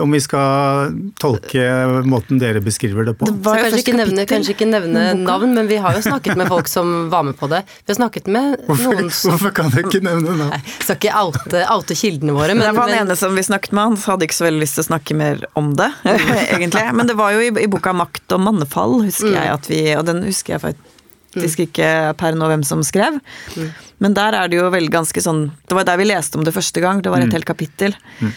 om 0.01 0.11
vi 0.11 0.19
skal 0.23 0.93
tolke 1.21 1.63
måten 2.07 2.39
dere 2.41 2.61
beskriver 2.63 3.07
det 3.07 3.15
på. 3.19 3.27
Det 3.29 3.53
kanskje, 3.55 3.81
ikke 3.81 3.95
nevne, 3.97 4.25
kanskje 4.29 4.55
ikke 4.55 4.67
nevne 4.69 5.03
navn, 5.21 5.53
men 5.55 5.69
vi 5.69 5.77
har 5.81 5.95
jo 5.97 6.03
snakket 6.05 6.39
med 6.39 6.49
folk 6.51 6.69
som 6.71 7.09
var 7.13 7.25
med 7.27 7.37
på 7.39 7.49
det. 7.51 7.61
Vi 7.85 7.93
har 7.93 7.99
snakket 7.99 8.29
med 8.31 8.65
hvorfor, 8.67 8.95
noen 8.95 9.11
som 9.13 9.31
Hvorfor 9.35 9.55
kan 9.55 9.71
dere 9.73 9.85
ikke 9.87 10.03
nevne 10.05 10.35
navn? 10.41 10.55
Nei, 10.55 10.61
skal 10.79 10.99
ikke 10.99 11.13
oute, 11.21 11.63
oute 11.75 11.99
kildene 11.99 12.35
våre. 12.35 12.57
Men, 12.57 12.67
det 12.67 12.73
var 12.77 12.91
den 12.91 13.05
ene 13.05 13.19
som 13.19 13.37
vi 13.37 13.45
snakket 13.47 13.75
med, 13.75 13.93
han 13.93 14.01
hadde 14.05 14.27
ikke 14.27 14.39
så 14.39 14.49
veldig 14.49 14.63
lyst 14.65 14.79
til 14.79 14.85
å 14.85 14.89
snakke 14.89 15.19
mer 15.19 15.45
om 15.59 15.71
det, 15.79 15.91
egentlig. 16.55 16.83
Men 16.99 17.11
det 17.11 17.19
var 17.19 17.37
jo 17.37 17.45
i, 17.45 17.53
i 17.63 17.71
boka 17.71 17.95
'Makt 17.95 18.35
og 18.35 18.43
mannefall', 18.43 18.99
husker 19.07 19.31
mm. 19.31 19.39
jeg 19.39 19.55
at 19.55 19.71
vi 19.71 19.81
Og 19.95 20.05
den 20.07 20.25
husker 20.25 20.57
jeg 20.57 20.65
faktisk 20.65 20.91
faktisk 21.35 21.65
ikke 21.67 21.87
per 22.19 22.35
nå 22.37 22.49
hvem 22.49 22.63
som 22.63 22.83
skrev. 22.85 23.19
Mm. 23.55 23.71
Men 24.03 24.17
der 24.17 24.37
er 24.37 24.51
det 24.51 24.59
jo 24.59 24.67
veldig 24.73 24.91
ganske 24.91 25.21
sånn 25.23 25.49
Det 25.67 25.77
var 25.77 25.87
der 25.87 25.99
vi 25.99 26.07
leste 26.09 26.39
om 26.39 26.45
det 26.47 26.53
første 26.55 26.83
gang. 26.83 27.01
Det 27.03 27.11
var 27.13 27.23
et 27.23 27.31
mm. 27.31 27.35
helt 27.37 27.47
kapittel. 27.47 27.95
Mm. 28.19 28.31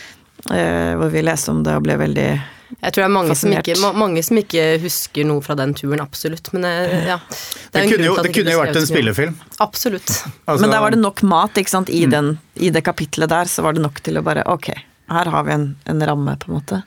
Eh, 0.55 0.95
hvor 0.97 1.11
vi 1.13 1.25
leste 1.25 1.53
om 1.53 1.65
det 1.67 1.75
og 1.77 1.85
ble 1.85 1.99
veldig 2.01 2.31
jeg 2.69 2.93
tror 2.93 3.01
det 3.01 3.07
er 3.07 3.13
mange 3.13 3.35
som, 3.39 3.53
ikke, 3.57 3.75
mange 3.97 4.23
som, 4.23 4.39
ikke, 4.43 4.63
husker 4.83 5.25
noe 5.27 5.41
fra 5.43 5.55
den 5.57 5.73
turen, 5.75 6.03
absolutt. 6.05 6.51
Men 6.53 6.67
eh, 6.69 7.07
ja. 7.09 7.17
Det, 7.25 7.73
det 7.73 7.85
kunne 7.89 8.11
jo, 8.11 8.17
det 8.23 8.33
kunne 8.37 8.53
jo 8.53 8.61
vært 8.61 8.77
en 8.77 8.87
spillefilm. 8.87 9.39
Absolutt. 9.65 10.13
Altså, 10.45 10.61
men 10.61 10.75
der 10.75 10.85
var 10.85 10.93
det 10.93 11.01
nok 11.01 11.23
mat, 11.27 11.57
ikke 11.59 11.73
sant. 11.73 11.89
I, 11.89 12.05
mm. 12.05 12.13
den, 12.13 12.29
I, 12.61 12.69
det 12.75 12.85
kapitlet 12.85 13.33
der 13.33 13.49
så 13.51 13.65
var 13.65 13.75
det 13.75 13.83
nok 13.83 14.03
til 14.05 14.21
å 14.21 14.25
bare 14.27 14.45
Ok, 14.53 14.69
her 15.09 15.33
har 15.33 15.49
vi 15.49 15.55
en, 15.57 15.67
en 15.89 16.05
ramme, 16.13 16.37
på 16.39 16.53
en 16.53 16.59
måte. 16.59 16.83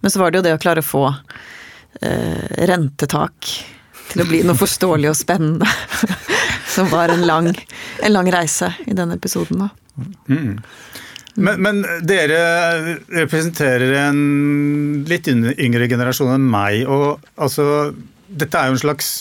Men 0.00 0.14
så 0.14 0.22
var 0.22 0.32
det 0.32 0.40
jo 0.40 0.46
det 0.48 0.56
å 0.56 0.62
klare 0.64 0.80
å 0.80 0.88
få 0.88 1.04
eh, 1.12 2.64
rentetak 2.70 3.52
til 4.08 4.24
å 4.24 4.28
bli 4.28 4.40
noe 4.48 4.56
forståelig 4.56 5.12
og 5.12 5.18
spennende. 5.18 5.68
som 6.74 6.88
var 6.88 7.12
en 7.12 7.26
lang, 7.28 7.52
en 8.02 8.12
lang, 8.12 8.32
reise 8.32 8.72
i 8.86 8.96
den 8.96 9.12
episoden, 9.12 9.66
da. 9.66 10.08
Mm. 10.30 10.60
Men, 11.38 11.60
men, 11.62 11.82
dere 12.08 12.38
representerer 13.14 13.94
en 14.08 14.20
litt 15.08 15.28
yngre 15.30 15.86
generasjon 15.90 16.34
enn 16.34 16.46
meg. 16.50 16.82
og 16.90 17.22
altså, 17.38 17.92
Dette 18.28 18.58
er 18.58 18.68
jo 18.68 18.76
en 18.76 18.82
slags 18.82 19.12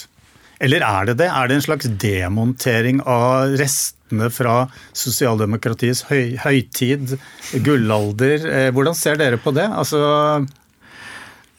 Eller 0.64 0.82
er 0.82 1.12
det 1.12 1.20
det? 1.22 1.30
Er 1.30 1.48
det 1.48 1.60
en 1.60 1.68
slags 1.68 1.90
demontering 2.02 3.04
av 3.06 3.54
restene 3.62 4.32
fra 4.34 4.56
sosialdemokratiets 4.98 6.08
høy, 6.10 6.34
høytid, 6.42 7.14
gullalder? 7.62 8.48
Eh, 8.50 8.70
hvordan 8.74 8.98
ser 8.98 9.22
dere 9.22 9.38
på 9.38 9.54
det? 9.54 9.68
Altså 9.70 10.02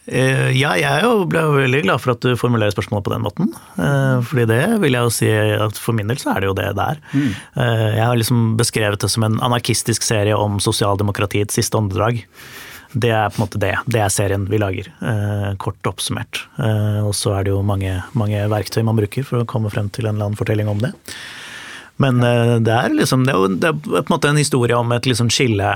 ja, 0.09 0.71
jeg 0.79 1.09
ble 1.29 1.41
veldig 1.53 1.81
glad 1.85 2.01
for 2.01 2.15
at 2.15 2.23
du 2.25 2.37
formulerer 2.39 2.73
spørsmålet 2.73 3.05
på 3.05 3.13
den 3.13 3.25
måten. 3.25 3.51
Eh, 3.77 4.21
fordi 4.25 4.45
det 4.49 4.61
vil 4.81 4.95
jeg 4.97 5.05
jo 5.05 5.13
si 5.13 5.29
at 5.65 5.81
for 5.81 5.97
min 5.97 6.09
del 6.09 6.19
så 6.21 6.33
er 6.33 6.41
det 6.41 6.49
jo 6.49 6.55
det 6.57 6.69
det 6.77 6.85
er. 6.95 7.01
Mm. 7.13 7.27
Eh, 7.63 7.83
jeg 7.97 8.05
har 8.05 8.21
liksom 8.21 8.47
beskrevet 8.59 9.03
det 9.03 9.11
som 9.13 9.27
en 9.27 9.37
anarkistisk 9.45 10.05
serie 10.07 10.37
om 10.37 10.57
sosialdemokratiets 10.63 11.59
siste 11.59 11.77
åndedrag. 11.77 12.23
Det 12.89 13.11
er 13.13 13.29
på 13.29 13.37
en 13.37 13.45
måte 13.45 13.61
det. 13.61 13.75
Det 13.85 14.01
er 14.01 14.09
serien 14.09 14.47
vi 14.49 14.57
lager. 14.57 14.87
Kort 15.61 15.85
oppsummert. 15.85 16.39
Og 17.05 17.11
så 17.13 17.35
er 17.37 17.45
det 17.45 17.51
jo 17.53 17.59
mange, 17.61 17.99
mange 18.17 18.39
verktøy 18.49 18.81
man 18.81 18.97
bruker 18.97 19.27
for 19.27 19.43
å 19.43 19.45
komme 19.45 19.69
frem 19.69 19.91
til 19.93 20.07
en 20.07 20.15
eller 20.15 20.31
annen 20.31 20.39
fortelling 20.39 20.71
om 20.71 20.81
det. 20.81 20.89
Men 22.01 22.17
det 22.65 22.73
er 22.73 22.95
liksom 22.97 23.27
det 23.27 23.35
er, 23.35 23.37
jo, 23.37 23.59
det 23.61 23.69
er 23.69 23.77
på 23.77 24.01
en 24.01 24.09
måte 24.09 24.31
en 24.33 24.41
historie 24.41 24.73
om 24.73 24.89
et 24.97 25.05
liksom 25.05 25.29
skille 25.29 25.75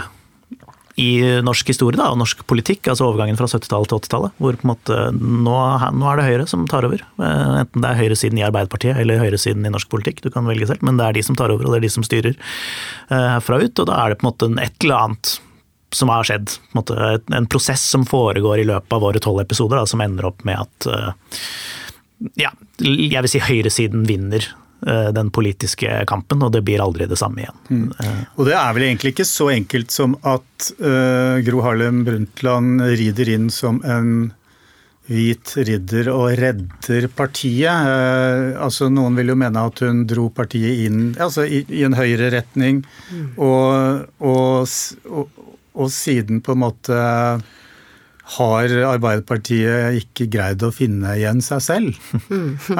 i 1.00 1.42
norsk 1.42 1.72
historie 1.72 1.98
da, 1.98 2.12
og 2.14 2.20
norsk 2.22 2.44
politikk, 2.50 2.86
altså 2.92 3.08
overgangen 3.08 3.38
fra 3.40 3.48
70-tallet 3.50 3.90
til 3.90 4.02
80-tallet. 4.04 4.36
Hvor 4.38 4.58
på 4.60 4.68
en 4.68 4.72
måte 4.74 4.98
nå, 5.18 5.56
nå, 5.98 6.10
er 6.10 6.20
det 6.20 6.28
Høyre 6.28 6.46
som 6.50 6.68
tar 6.70 6.86
over. 6.86 7.02
Eh, 7.18 7.56
enten 7.64 7.82
det 7.82 7.90
er 7.90 8.02
høyresiden 8.02 8.42
i 8.42 8.46
Arbeiderpartiet 8.46 9.00
eller 9.02 9.22
høyresiden 9.22 9.66
i 9.66 9.74
norsk 9.74 9.90
politikk, 9.90 10.22
du 10.22 10.30
kan 10.34 10.46
velge 10.50 10.70
selv, 10.70 10.86
men 10.86 11.00
det 11.00 11.08
er 11.08 11.18
de 11.18 11.26
som 11.26 11.40
tar 11.40 11.54
over 11.54 11.66
og 11.66 11.74
det 11.74 11.82
er 11.82 11.88
de 11.88 11.94
som 11.96 12.06
styrer 12.06 12.36
eh, 12.36 13.28
herfra 13.34 13.64
ut. 13.64 13.74
Og 13.74 13.90
da 13.90 13.98
er 14.04 14.14
det 14.14 14.20
på 14.22 14.28
en 14.28 14.32
måte 14.32 14.52
et 14.62 14.86
eller 14.86 15.08
annet 15.08 15.36
som 15.94 16.10
har 16.14 16.26
skjedd. 16.30 16.58
En, 16.58 16.78
måte, 16.78 17.14
en 17.38 17.50
prosess 17.50 17.86
som 17.96 18.06
foregår 18.10 18.62
i 18.62 18.68
løpet 18.70 18.94
av 18.94 19.02
våre 19.02 19.22
tolv 19.22 19.42
episoder, 19.42 19.80
da, 19.82 19.90
som 19.90 20.02
ender 20.06 20.30
opp 20.30 20.46
med 20.46 20.62
at 20.62 20.90
eh, 20.94 21.40
ja, 22.40 22.54
jeg 22.84 23.26
vil 23.26 23.32
si 23.32 23.42
høyresiden 23.42 24.06
vinner 24.08 24.46
den 24.86 25.30
politiske 25.34 26.04
kampen, 26.10 26.44
og 26.44 26.52
det 26.56 26.64
blir 26.68 26.84
aldri 26.84 27.08
det 27.10 27.18
samme 27.20 27.44
igjen. 27.44 27.60
Mm. 27.70 27.90
Eh. 28.00 28.22
Og 28.38 28.48
det 28.50 28.56
er 28.60 28.76
vel 28.76 28.88
egentlig 28.90 29.14
ikke 29.14 29.28
så 29.28 29.50
enkelt 29.54 29.94
som 29.94 30.16
at 30.28 30.70
uh, 30.80 31.40
Gro 31.46 31.64
Harlem 31.66 32.04
Brundtland 32.08 32.84
rider 33.00 33.32
inn 33.36 33.50
som 33.54 33.80
en 33.88 34.34
hvit 35.10 35.54
ridder 35.68 36.10
og 36.14 36.30
redder 36.40 37.08
partiet. 37.16 37.72
Uh, 37.72 38.60
altså 38.64 38.90
Noen 38.92 39.18
vil 39.20 39.34
jo 39.34 39.40
mene 39.40 39.66
at 39.68 39.84
hun 39.84 40.04
dro 40.10 40.30
partiet 40.36 40.86
inn 40.88 41.12
altså 41.22 41.46
i, 41.46 41.64
i 41.68 41.84
en 41.88 41.98
høyere 41.98 42.32
retning, 42.38 42.84
mm. 43.12 43.26
og, 43.36 44.06
og, 44.24 44.78
og, 45.10 45.44
og, 45.74 45.92
siden 45.92 46.44
på 46.44 46.56
en 46.56 46.64
måte 46.64 47.04
har 48.24 48.72
Arbeiderpartiet 48.88 49.98
ikke 50.00 50.30
greid 50.32 50.64
å 50.64 50.72
finne 50.72 51.12
igjen 51.20 51.42
seg 51.44 51.60
selv? 51.64 51.98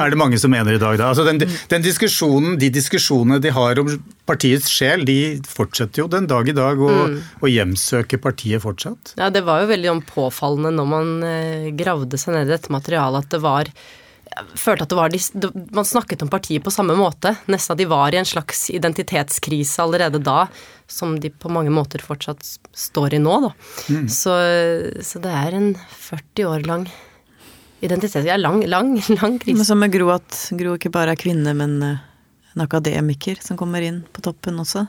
er 0.00 0.12
det 0.12 0.18
mange 0.18 0.38
som 0.40 0.52
mener 0.54 0.78
i 0.78 0.80
dag. 0.80 0.96
Da. 1.00 1.10
Altså 1.12 1.26
den, 1.28 1.42
den 1.70 1.84
diskusjonen, 1.84 2.56
de 2.60 2.70
diskusjonene 2.72 3.42
de 3.44 3.52
har 3.52 3.80
om 3.82 3.90
partiets 4.24 4.70
sjel, 4.72 5.04
de 5.04 5.18
fortsetter 5.48 6.00
jo 6.00 6.08
den 6.10 6.28
dag 6.30 6.48
i 6.48 6.56
dag 6.56 6.80
å, 6.80 6.92
mm. 7.10 7.18
å 7.44 7.50
hjemsøke 7.52 8.20
partiet 8.24 8.64
fortsatt. 8.64 9.14
Ja, 9.20 9.28
Det 9.34 9.44
var 9.44 9.62
jo 9.62 9.72
veldig 9.74 9.98
påfallende 10.08 10.72
når 10.78 10.88
man 10.88 11.12
eh, 11.28 11.68
gravde 11.76 12.20
seg 12.20 12.38
ned 12.38 12.48
i 12.48 12.54
dette 12.54 12.72
materialet, 12.72 13.28
at 13.28 13.36
det 13.36 13.44
var 13.44 13.70
følte 14.58 14.84
at 14.84 14.92
det 14.92 14.98
var 14.98 15.12
de, 15.12 15.20
Man 15.74 15.86
snakket 15.86 16.22
om 16.24 16.30
partiet 16.32 16.64
på 16.64 16.72
samme 16.74 16.96
måte. 16.98 17.34
Nesten 17.50 17.74
at 17.74 17.80
de 17.80 17.88
var 17.90 18.14
i 18.14 18.20
en 18.20 18.28
slags 18.28 18.66
identitetskrise 18.74 19.82
allerede 19.82 20.20
da, 20.24 20.46
som 20.90 21.16
de 21.20 21.30
på 21.30 21.52
mange 21.52 21.72
måter 21.74 22.02
fortsatt 22.04 22.42
står 22.74 23.18
i 23.18 23.22
nå. 23.22 23.34
Da. 23.46 23.52
Mm. 23.88 24.08
Så, 24.12 24.36
så, 25.04 25.22
det 25.24 25.34
er 25.34 25.58
en 25.58 25.70
40 25.92 26.50
år 26.50 26.66
lang 26.68 26.88
identitet 27.84 28.24
Ja, 28.24 28.38
lang, 28.40 28.62
lang, 28.70 28.96
lang 29.20 29.38
krise. 29.38 29.58
Men 29.58 29.68
som 29.68 29.80
med 29.82 29.92
Gro, 29.92 30.10
at 30.14 30.48
Gro 30.56 30.76
ikke 30.78 30.92
bare 30.94 31.14
er 31.14 31.20
kvinne, 31.20 31.52
men 31.58 31.78
eh, 31.84 32.02
en 32.54 32.64
akademiker 32.64 33.40
som 33.44 33.58
kommer 33.60 33.84
inn 33.84 34.04
på 34.14 34.24
toppen 34.24 34.60
også. 34.62 34.86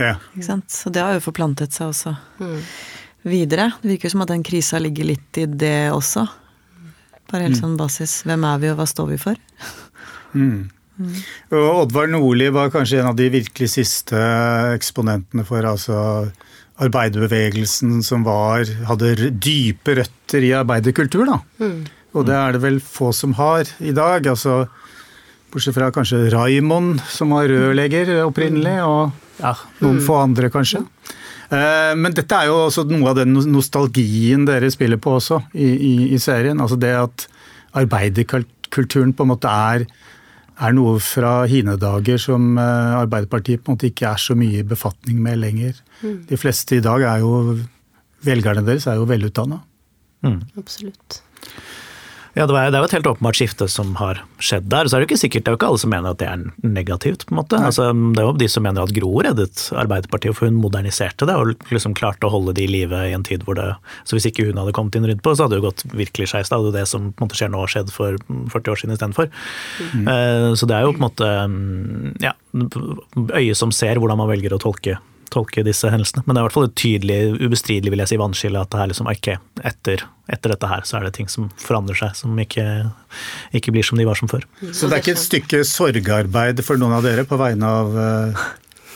Ja. 0.00 0.16
Ikke 0.32 0.46
sant? 0.46 0.70
Så 0.72 0.90
det 0.92 1.02
har 1.04 1.18
jo 1.18 1.24
forplantet 1.24 1.74
seg 1.76 1.90
også 1.92 2.14
videre. 3.28 3.70
Det 3.82 3.94
virker 3.94 4.12
som 4.12 4.24
at 4.24 4.32
den 4.32 4.44
krisa 4.46 4.80
ligger 4.80 5.12
litt 5.12 5.38
i 5.38 5.46
det 5.46 5.92
også. 5.92 6.24
Bare 7.32 7.48
helt 7.48 7.58
sånn 7.58 7.78
basis. 7.80 8.20
Hvem 8.28 8.44
er 8.44 8.60
vi, 8.62 8.70
og 8.72 8.78
hva 8.80 8.86
står 8.88 9.10
vi 9.14 9.18
for? 9.20 9.38
Og 11.52 11.68
Oddvar 11.82 12.10
Nordli 12.12 12.50
var 12.52 12.70
kanskje 12.72 13.00
en 13.00 13.10
av 13.10 13.16
de 13.18 13.30
virkelig 13.32 13.70
siste 13.72 14.18
eksponentene 14.76 15.44
for 15.48 15.64
altså 15.64 15.96
arbeiderbevegelsen 16.82 18.02
som 18.04 18.24
var, 18.26 18.66
hadde 18.88 19.30
dype 19.32 19.96
røtter 20.00 20.44
i 20.44 20.52
arbeiderkultur. 20.56 21.26
da. 21.28 21.40
Og 22.12 22.26
det 22.28 22.36
er 22.36 22.52
det 22.56 22.62
vel 22.64 22.78
få 22.84 23.12
som 23.16 23.32
har 23.38 23.68
i 23.80 23.92
dag. 23.96 24.26
altså 24.26 24.66
Bortsett 25.52 25.76
fra 25.76 25.90
kanskje 25.92 26.30
Raimond, 26.32 27.00
som 27.12 27.32
var 27.32 27.48
rørlegger 27.48 28.14
opprinnelig, 28.24 28.78
og 28.84 29.12
ja, 29.40 29.54
noen 29.80 30.00
få 30.04 30.20
andre 30.22 30.48
kanskje. 30.52 30.80
Eh, 31.52 31.94
Men 31.98 32.14
dette 32.16 32.38
er 32.38 32.48
jo 32.48 32.58
også 32.66 32.86
noe 32.88 33.10
av 33.12 33.18
den 33.20 33.34
nostalgien 33.52 34.46
dere 34.48 34.70
spiller 34.72 35.00
på 35.02 35.18
også 35.18 35.42
i, 35.52 35.68
i, 35.68 35.94
i 36.16 36.20
serien. 36.22 36.60
Altså 36.62 36.78
det 36.80 36.94
at 36.96 37.26
arbeiderkulturen 37.78 39.12
på 39.16 39.26
en 39.26 39.32
måte 39.32 39.52
er, 39.52 39.84
er 40.62 40.74
noe 40.76 40.98
fra 41.02 41.42
hine 41.50 41.76
dager 41.80 42.20
som 42.20 42.56
eh, 42.60 42.94
Arbeiderpartiet 43.02 43.62
på 43.64 43.72
en 43.72 43.78
måte 43.78 43.90
ikke 43.90 44.10
er 44.12 44.20
så 44.20 44.36
mye 44.38 44.60
i 44.62 44.66
befatning 44.68 45.20
med 45.24 45.40
lenger. 45.42 45.76
De 46.02 46.38
fleste 46.40 46.78
i 46.78 46.84
dag 46.84 47.04
er 47.08 47.22
jo 47.24 47.58
Velgerne 48.22 48.62
deres 48.62 48.84
er 48.86 49.00
jo 49.00 49.06
velutdanna. 49.10 49.56
Absolutt. 50.60 51.16
Ja, 52.32 52.46
det, 52.46 52.54
var, 52.54 52.70
det 52.72 52.78
er 52.78 52.80
jo 52.80 52.88
et 52.88 52.94
helt 52.96 53.08
åpenbart 53.10 53.36
skifte 53.36 53.66
som 53.68 53.90
har 53.98 54.22
skjedd 54.40 54.70
der. 54.72 54.88
Så 54.88 54.96
er 54.96 55.02
det 55.02 55.04
jo 55.04 55.10
ikke 55.10 55.20
sikkert, 55.20 55.44
det 55.44 55.50
er 55.50 55.56
jo 55.56 55.58
ikke 55.58 55.68
alle 55.68 55.80
som 55.82 55.92
mener 55.92 56.14
at 56.14 56.20
det 56.22 56.28
er 56.30 56.44
negativt. 56.64 57.26
på 57.28 57.34
en 57.34 57.40
måte. 57.42 57.60
Altså, 57.60 57.90
det 57.92 58.22
er 58.22 58.28
jo 58.30 58.32
de 58.40 58.48
som 58.48 58.64
mener 58.64 58.86
at 58.86 58.94
Gro 58.96 59.10
reddet 59.26 59.64
Arbeiderpartiet, 59.76 60.38
for 60.38 60.48
hun 60.48 60.56
moderniserte 60.62 61.28
det 61.28 61.36
og 61.36 61.66
liksom 61.68 61.96
klarte 61.98 62.28
å 62.28 62.32
holde 62.32 62.56
det 62.56 62.64
i 62.64 62.70
live 62.72 63.02
i 63.10 63.12
en 63.12 63.26
tid 63.26 63.44
hvor 63.44 63.58
det 63.58 63.68
Så 64.08 64.16
hvis 64.16 64.30
ikke 64.30 64.48
hun 64.48 64.60
hadde 64.62 64.72
kommet 64.76 64.96
inn 64.96 65.10
rundt 65.10 65.22
på, 65.24 65.36
så 65.36 65.44
hadde 65.44 65.58
det 65.58 65.60
jo 65.60 65.68
gått 65.68 65.84
virkelig 65.92 66.30
skeis. 66.32 66.48
Da 66.48 66.56
hadde 66.56 66.72
jo 66.72 66.78
det 66.78 66.88
som 66.88 67.12
på 67.12 67.20
en 67.20 67.28
måte 67.28 67.40
skjer 67.40 67.52
nå, 67.52 67.66
skjedd 67.68 67.92
for 67.92 68.16
40 68.56 68.72
år 68.72 68.80
siden 68.80 68.96
istedenfor. 68.96 69.28
Mm. 69.92 70.56
Så 70.56 70.68
det 70.70 70.78
er 70.78 70.86
jo 70.86 70.96
på 70.96 71.02
en 71.02 71.08
måte 71.10 71.32
mm, 71.52 72.12
ja, 72.24 72.32
øyet 73.36 73.60
som 73.60 73.76
ser 73.76 74.00
hvordan 74.00 74.24
man 74.24 74.32
velger 74.32 74.56
å 74.56 74.62
tolke 74.62 74.96
tolke 75.32 75.64
disse 75.66 75.88
hendelsene. 75.90 76.22
Men 76.26 76.34
det 76.36 76.40
er 76.40 76.44
i 76.44 76.48
hvert 76.48 76.56
fall 76.58 76.68
et 76.68 76.76
tydelig, 76.78 77.18
ubestridelig 77.42 77.92
vil 77.94 78.02
jeg 78.04 78.12
si, 78.12 78.18
vannskille 78.20 78.60
at 78.62 78.70
det 78.74 78.80
er 78.84 78.90
liksom 78.92 79.10
okay, 79.10 79.36
etter, 79.66 80.04
etter 80.32 80.54
dette 80.54 80.70
her 80.70 80.84
så 80.88 80.98
er 81.00 81.08
det 81.08 81.14
ting 81.18 81.28
som 81.32 81.48
forandrer 81.60 81.98
seg, 81.98 82.14
som 82.20 82.38
ikke, 82.44 82.66
ikke 83.58 83.74
blir 83.74 83.86
som 83.88 84.00
de 84.00 84.06
var 84.08 84.18
som 84.20 84.30
før. 84.30 84.44
Så 84.70 84.86
det 84.88 84.98
er 84.98 85.04
ikke 85.04 85.16
et 85.16 85.24
stykke 85.26 85.62
sorgarbeid 85.68 86.62
for 86.66 86.80
noen 86.80 86.98
av 87.00 87.06
dere 87.06 87.24
på 87.28 87.40
vegne 87.40 87.72
av 87.82 87.96
eh, 88.06 88.42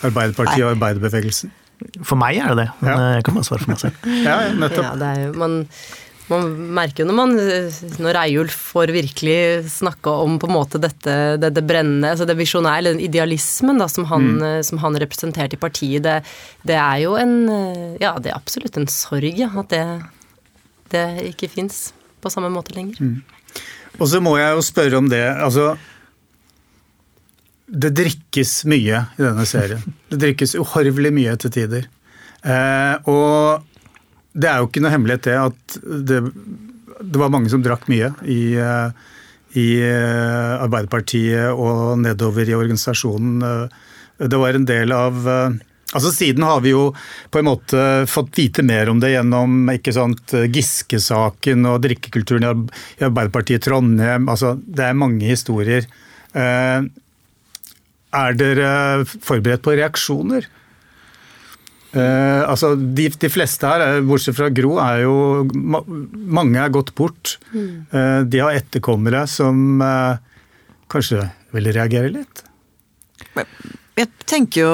Arbeiderpartiet 0.07 0.65
og 0.67 0.75
arbeiderbevegelsen? 0.77 1.53
For 2.05 2.17
meg 2.21 2.39
er 2.41 2.53
det 2.55 2.63
det, 2.65 2.69
men 2.81 2.91
Ja. 2.93 3.07
jeg 3.19 3.25
kan 3.27 3.35
bare 3.37 3.45
svare 3.49 3.65
for 3.65 3.73
meg 3.75 3.81
selv. 3.83 4.05
Ja, 4.09 4.37
ja, 4.47 4.53
nettopp. 4.57 4.85
Ja, 4.87 4.93
det 5.01 5.09
er 5.13 5.23
jo, 5.27 5.33
man, 5.41 5.57
man 6.31 6.49
merker 6.75 7.05
jo 7.05 7.09
når 7.11 7.17
man 7.17 7.35
Når 8.03 8.17
Reiulf 8.17 8.55
får 8.73 8.91
virkelig 8.95 9.69
snakke 9.71 10.11
om 10.11 10.39
på 10.43 10.49
en 10.49 10.57
måte 10.57 10.81
dette 10.83 11.15
det, 11.41 11.53
det 11.55 11.65
brennende, 11.67 12.11
altså 12.15 12.27
det 12.29 12.39
visjonære, 12.39 12.81
eller 12.81 12.97
den 12.97 13.05
idealismen 13.07 13.79
da, 13.83 13.89
som, 13.91 14.09
han, 14.11 14.29
mm. 14.41 14.65
som 14.67 14.81
han 14.83 14.99
representerte 15.03 15.59
i 15.59 15.63
partiet, 15.63 16.03
det, 16.07 16.17
det 16.67 16.79
er 16.81 17.03
jo 17.05 17.17
en 17.21 17.37
eh, 17.47 17.99
Ja, 18.03 18.17
det 18.19 18.33
er 18.33 18.39
absolutt 18.39 18.79
en 18.81 18.91
sorg, 18.91 19.39
ja, 19.39 19.51
at 19.63 19.71
det, 19.73 19.85
det 20.93 21.07
ikke 21.33 21.51
fins 21.53 21.91
på 22.23 22.33
samme 22.33 22.51
måte 22.53 22.75
lenger. 22.77 23.21
Og 23.97 24.11
så 24.11 24.21
må 24.25 24.37
jeg 24.41 24.57
jo 24.57 24.65
spørre 24.65 24.99
om 24.99 25.09
det. 25.09 25.23
Altså 25.23 25.77
Det 27.67 27.93
drikkes 27.97 28.59
mye 28.71 29.07
i 29.17 29.23
denne 29.23 29.47
serien. 29.49 29.83
Det 30.11 30.21
drikkes 30.23 30.57
uhorvelig 30.61 31.15
mye 31.15 31.37
til 31.41 31.55
tider. 31.55 31.89
Eh, 32.47 32.95
og 33.11 33.65
det 34.37 34.49
er 34.51 34.61
jo 34.61 34.69
ikke 34.69 34.83
noe 34.85 34.93
hemmelighet 34.93 35.27
det 35.27 35.37
at 35.41 35.77
det, 36.11 36.19
det 37.01 37.21
var 37.21 37.33
mange 37.33 37.51
som 37.53 37.63
drakk 37.65 37.87
mye 37.93 38.13
i, 38.29 38.57
eh, 38.61 38.89
i 39.57 39.69
eh, 39.85 40.53
Arbeiderpartiet 40.61 41.53
og 41.53 41.99
nedover 42.03 42.49
i 42.49 42.57
organisasjonen. 42.57 43.43
Eh, 43.43 43.69
Det 44.17 44.39
var 44.41 44.57
en 44.57 44.65
del 44.65 44.93
av 44.97 45.27
Altså 45.95 46.11
Siden 46.11 46.43
har 46.43 46.61
vi 46.65 46.71
jo 46.73 46.95
på 47.31 47.39
en 47.39 47.47
måte 47.47 48.07
fått 48.09 48.37
vite 48.37 48.63
mer 48.65 48.89
om 48.89 49.01
det 49.01 49.13
gjennom 49.13 49.69
ikke 49.71 49.93
sant, 49.95 50.33
Giske-saken 50.33 51.67
og 51.69 51.83
drikkekulturen 51.85 52.65
i 52.99 53.05
Arbeiderpartiet 53.07 53.63
Trondheim. 53.65 54.27
Altså, 54.29 54.57
det 54.59 54.89
er 54.89 54.99
mange 54.99 55.31
historier. 55.31 55.87
Er 56.35 58.35
dere 58.41 59.05
forberedt 59.07 59.63
på 59.63 59.77
reaksjoner? 59.79 60.49
Eh, 61.97 62.43
altså, 62.45 62.75
de, 62.77 63.09
de 63.09 63.31
fleste 63.33 63.69
her, 63.69 63.85
eh, 63.85 64.03
bortsett 64.05 64.37
fra 64.37 64.51
Gro, 64.53 64.77
er 64.83 65.05
jo 65.07 65.17
ma 65.55 65.81
Mange 66.37 66.61
er 66.61 66.75
gått 66.75 66.93
bort. 66.99 67.37
Eh, 67.55 68.21
de 68.29 68.43
har 68.43 68.59
etterkommere 68.59 69.25
som 69.31 69.81
eh, 69.83 70.19
kanskje 70.93 71.25
vil 71.57 71.73
reagere 71.73 72.13
litt. 72.13 72.45
Jeg 73.97 74.11
tenker 74.29 74.61
jo 74.61 74.73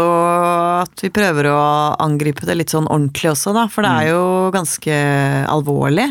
at 0.82 1.02
vi 1.04 1.12
prøver 1.14 1.46
å 1.52 1.58
angripe 2.02 2.46
det 2.48 2.56
litt 2.58 2.72
sånn 2.74 2.88
ordentlig 2.90 3.30
også, 3.30 3.52
da. 3.54 3.68
For 3.70 3.86
det 3.86 3.92
er 3.92 4.08
jo 4.10 4.24
ganske 4.54 4.96
alvorlig. 5.52 6.08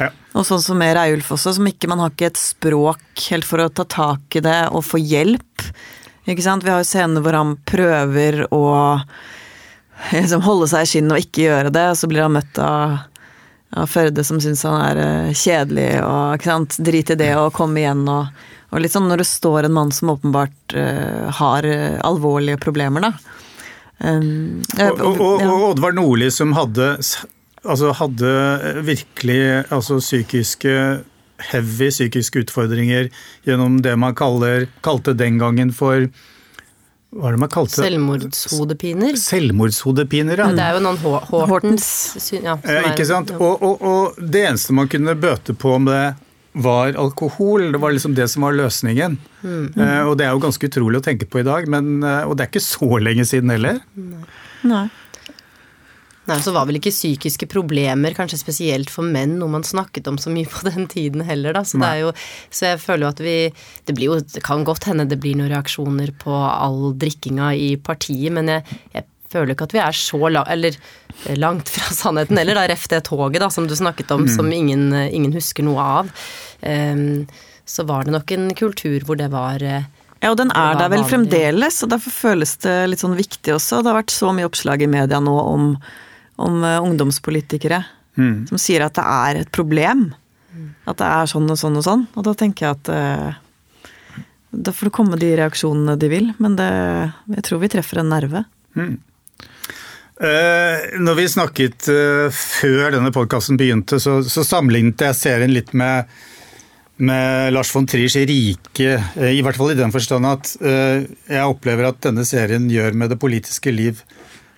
Ja. 0.00 0.08
Og 0.34 0.46
sånn 0.48 0.62
som 0.64 0.80
med 0.80 0.94
Reiulf 0.96 1.28
også, 1.36 1.52
som 1.58 1.68
ikke 1.68 1.90
man 1.92 2.00
har 2.00 2.14
ikke 2.14 2.30
et 2.32 2.40
språk 2.40 3.26
helt 3.28 3.46
for 3.46 3.60
å 3.60 3.68
ta 3.68 3.84
tak 3.84 4.38
i 4.40 4.42
det 4.44 4.62
og 4.72 4.86
få 4.88 5.02
hjelp. 5.02 5.68
Ikke 6.24 6.46
sant? 6.46 6.64
Vi 6.64 6.72
har 6.72 6.80
jo 6.80 6.88
scener 6.88 7.20
hvor 7.20 7.36
han 7.36 7.52
prøver 7.68 8.46
å 8.48 8.64
liksom 10.12 10.44
holde 10.44 10.68
seg 10.70 10.84
i 10.84 10.90
skinnet 10.92 11.16
og 11.16 11.26
ikke 11.26 11.46
gjøre 11.48 11.74
det, 11.74 11.84
og 11.92 11.98
så 12.00 12.10
blir 12.10 12.24
han 12.26 12.34
møtt 12.36 12.60
av, 12.62 12.96
av 13.74 13.90
Førde 13.90 14.24
som 14.26 14.40
syns 14.42 14.64
han 14.66 14.80
er 14.82 15.02
eh, 15.04 15.30
kjedelig 15.36 15.88
og 16.02 16.36
ikke 16.38 16.50
sant? 16.50 16.78
drit 16.86 17.14
i 17.14 17.18
det 17.20 17.32
og 17.38 17.54
kom 17.56 17.76
igjen 17.78 18.04
og, 18.10 18.44
og 18.70 18.82
litt 18.82 18.94
sånn 18.94 19.08
når 19.10 19.22
det 19.22 19.30
står 19.30 19.68
en 19.68 19.76
mann 19.76 19.94
som 19.94 20.10
åpenbart 20.16 20.74
uh, 20.74 21.30
har 21.38 21.66
eh, 21.68 22.00
alvorlige 22.02 22.58
problemer, 22.62 23.06
da. 23.06 23.14
Um, 24.02 24.64
Og, 24.74 24.98
og, 24.98 25.20
og, 25.22 25.42
og 25.46 25.66
Oddvar 25.68 25.94
Nordli 25.94 26.26
som 26.34 26.50
hadde, 26.56 26.96
altså 27.62 27.92
hadde 27.94 28.32
virkelig 28.82 29.38
altså 29.70 30.00
psykiske 30.02 30.74
heavy 31.52 31.90
psykiske 31.90 32.44
utfordringer 32.44 33.10
gjennom 33.46 33.80
det 33.84 33.94
man 34.00 34.16
kaller, 34.18 34.66
kalte 34.86 35.14
den 35.18 35.38
gangen 35.38 35.72
for 35.74 36.08
Hva 37.14 37.28
er 37.30 37.36
det 37.36 37.40
man 37.44 37.50
kalte 37.52 37.78
det? 37.78 37.86
Selvmordshodepiner. 37.86 39.16
Selvmordshodepiner, 39.20 40.40
ja. 40.42 40.48
Ja, 40.50 40.56
det 40.58 40.64
er 40.66 40.78
jo 40.78 40.82
noen 40.82 40.98
Hortens 41.50 41.86
syn, 42.18 42.42
ja, 42.48 42.56
Eh, 42.64 42.88
ikke 42.90 43.06
sant? 43.06 43.30
ja. 43.30 43.38
Og, 43.38 43.62
og, 43.62 43.82
og 43.86 44.18
det 44.18 44.42
eneste 44.48 44.74
man 44.74 44.90
kunne 44.90 45.14
bøte 45.14 45.54
på 45.54 45.76
med 45.78 46.18
var 46.54 46.94
alkohol. 46.98 47.72
Det 47.74 47.80
var 47.82 47.94
liksom 47.94 48.14
det 48.14 48.28
som 48.30 48.42
var 48.46 48.54
løsningen. 48.54 49.16
Mm. 49.42 49.64
Eh, 49.78 50.02
og 50.06 50.16
det 50.18 50.26
er 50.26 50.34
jo 50.34 50.42
ganske 50.42 50.68
utrolig 50.70 51.00
å 51.00 51.06
tenke 51.06 51.26
på 51.30 51.42
i 51.42 51.46
dag, 51.46 51.66
men, 51.70 51.96
eh, 52.02 52.22
og 52.26 52.36
det 52.38 52.46
er 52.46 52.52
ikke 52.52 52.62
så 52.66 52.90
lenge 53.02 53.26
siden 53.26 53.50
heller. 53.54 53.80
Nei. 53.98 54.22
Nei, 54.64 54.84
så 56.24 56.54
var 56.54 56.68
vel 56.68 56.78
ikke 56.78 56.92
psykiske 56.94 57.48
problemer, 57.52 58.14
kanskje 58.16 58.40
spesielt 58.40 58.92
for 58.92 59.04
menn, 59.04 59.36
noe 59.40 59.52
man 59.52 59.66
snakket 59.66 60.08
om 60.08 60.16
så 60.20 60.32
mye 60.32 60.48
på 60.50 60.64
den 60.68 60.88
tiden 60.90 61.24
heller, 61.28 61.56
da. 61.56 61.64
Så, 61.68 61.80
det 61.82 61.92
jo, 62.00 62.12
så 62.50 62.70
jeg 62.72 62.82
føler 62.84 63.06
jo 63.06 63.12
at 63.12 63.24
vi 63.24 63.36
Det 63.84 63.94
blir 63.96 64.12
jo 64.12 64.20
Det 64.20 64.42
kan 64.44 64.64
godt 64.64 64.88
hende 64.88 65.06
det 65.10 65.18
blir 65.20 65.36
noen 65.36 65.52
reaksjoner 65.52 66.14
på 66.20 66.32
all 66.32 66.94
drikkinga 66.96 67.52
i 67.60 67.74
partiet, 67.76 68.32
men 68.32 68.48
jeg, 68.48 68.78
jeg 68.94 69.08
føler 69.34 69.54
ikke 69.54 69.68
at 69.68 69.74
vi 69.74 69.82
er 69.82 69.98
så 69.98 70.30
la, 70.30 70.44
eller, 70.50 70.76
eh, 71.24 71.36
langt 71.36 71.72
fra 71.74 71.90
sannheten 71.92 72.38
heller, 72.40 72.60
da. 72.60 72.68
Ref 72.70 72.86
det 72.92 73.04
toget 73.10 73.42
da, 73.42 73.50
som 73.52 73.68
du 73.68 73.76
snakket 73.76 74.14
om, 74.14 74.28
som 74.30 74.48
ingen, 74.52 74.92
ingen 75.10 75.34
husker 75.34 75.66
noe 75.66 75.88
av. 76.00 76.14
Um, 76.64 77.26
så 77.64 77.84
var 77.88 78.04
det 78.04 78.14
nok 78.14 78.32
en 78.36 78.48
kultur 78.56 79.04
hvor 79.06 79.18
det 79.18 79.30
var 79.32 79.62
eh, 79.64 79.86
Ja, 80.20 80.32
og 80.32 80.38
den 80.40 80.52
er 80.56 80.76
der 80.78 80.90
vel 80.92 81.04
fremdeles, 81.08 81.82
og 81.84 81.92
derfor 81.92 82.12
føles 82.14 82.56
det 82.64 82.76
litt 82.90 83.02
sånn 83.02 83.16
viktig 83.18 83.56
også. 83.56 83.82
Det 83.82 83.92
har 83.92 84.02
vært 84.02 84.14
så 84.14 84.32
mye 84.36 84.48
oppslag 84.48 84.84
i 84.84 84.90
media 84.90 85.20
nå 85.20 85.34
om, 85.40 85.74
om 86.36 86.62
ungdomspolitikere 86.62 86.84
ungdomspolitikere 86.84 87.84
som 88.48 88.58
sier 88.60 88.84
at 88.84 88.94
det 88.98 89.04
er 89.04 89.36
et 89.42 89.50
problem. 89.54 90.12
At 90.86 90.98
det 91.00 91.08
er 91.08 91.26
sånn 91.30 91.50
og 91.50 91.58
sånn 91.58 91.76
og 91.80 91.84
sånn. 91.86 92.02
Og 92.14 92.22
da 92.26 92.32
tenker 92.38 92.66
jeg 92.66 92.72
at 92.76 92.86
eh, 92.94 93.30
da 94.54 94.70
får 94.74 94.86
det 94.90 94.94
komme 94.94 95.18
de 95.18 95.36
reaksjonene 95.40 95.96
de 95.98 96.08
vil, 96.12 96.26
men 96.38 96.56
det, 96.58 96.70
jeg 97.34 97.42
tror 97.48 97.58
vi 97.64 97.72
treffer 97.72 97.96
en 98.00 98.12
nerve. 98.12 98.40
Eh, 98.78 98.94
når 101.02 101.14
vi 101.18 101.32
snakket 101.32 101.88
eh, 101.90 102.28
før 102.30 102.94
denne 102.94 103.12
podkasten 103.14 103.58
begynte, 103.58 103.98
så, 103.98 104.22
så 104.22 104.40
sammenlignet 104.46 105.02
jeg 105.08 105.18
serien 105.18 105.54
litt 105.54 105.72
med, 105.74 106.06
med 107.02 107.52
Lars 107.56 107.70
von 107.74 107.86
Triers 107.90 108.16
rike, 108.30 108.92
eh, 108.94 109.32
i 109.34 109.42
hvert 109.42 109.58
fall 109.58 109.74
i 109.74 109.80
den 109.80 109.94
forstand 109.94 110.24
at 110.30 110.54
eh, 110.62 111.02
jeg 111.34 111.50
opplever 111.50 111.84
at 111.90 111.98
denne 112.06 112.24
serien 112.28 112.70
gjør 112.70 112.92
med 112.94 113.10
det 113.10 113.18
politiske 113.18 113.74
liv 113.74 114.04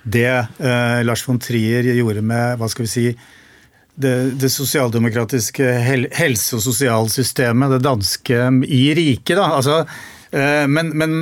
det 0.07 0.31
eh, 0.31 1.01
Lars 1.07 1.25
von 1.27 1.40
Trier 1.42 1.87
gjorde 1.96 2.23
med 2.23 2.61
hva 2.61 2.69
skal 2.71 2.87
vi 2.87 2.92
si, 2.92 3.07
det, 3.96 4.15
det 4.38 4.50
sosialdemokratiske 4.52 5.73
hel, 5.83 6.07
helse- 6.15 6.59
og 6.59 6.63
sosialsystemet, 6.67 7.75
det 7.75 7.83
danske, 7.87 8.44
i 8.69 8.83
riket. 8.96 9.37
da, 9.38 9.48
altså, 9.57 9.81
eh, 10.31 10.67
men, 10.71 10.92
men 10.94 11.17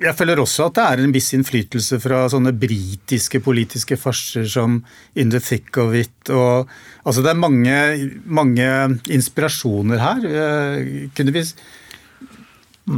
jeg 0.00 0.16
føler 0.16 0.40
også 0.40 0.68
at 0.68 0.78
det 0.78 0.84
er 0.86 1.02
en 1.02 1.14
viss 1.14 1.32
innflytelse 1.36 1.98
fra 2.00 2.22
sånne 2.32 2.52
britiske 2.56 3.40
politiske 3.44 3.98
farser 4.00 4.46
som 4.48 4.78
In 5.18 5.32
the 5.32 5.40
Thick 5.42 5.76
of 5.80 5.96
It. 5.96 6.30
Og, 6.32 6.70
altså 7.04 7.24
det 7.24 7.34
er 7.34 7.42
mange, 7.42 7.76
mange 8.24 8.70
inspirasjoner 9.12 10.00
her. 10.00 10.30
Eh, 10.30 11.08
kunne 11.16 11.36
vi 11.36 11.44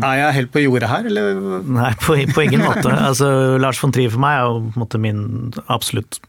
er 0.01 0.21
jeg 0.21 0.37
helt 0.41 0.53
på 0.55 0.65
jordet 0.65 0.91
her, 0.91 1.09
eller? 1.11 1.41
Nei, 1.69 1.93
på, 2.01 2.17
på 2.35 2.47
ingen 2.47 2.65
måte. 2.65 2.99
Altså, 3.13 3.27
Lars 3.61 3.81
von 3.83 3.93
Trier 3.95 4.13
for 4.13 4.23
meg 4.23 4.39
er 4.39 4.47
jo 4.47 4.63
på 4.63 4.77
en 4.77 4.85
måte 4.85 5.03
min 5.03 5.25
absolutt 5.73 6.21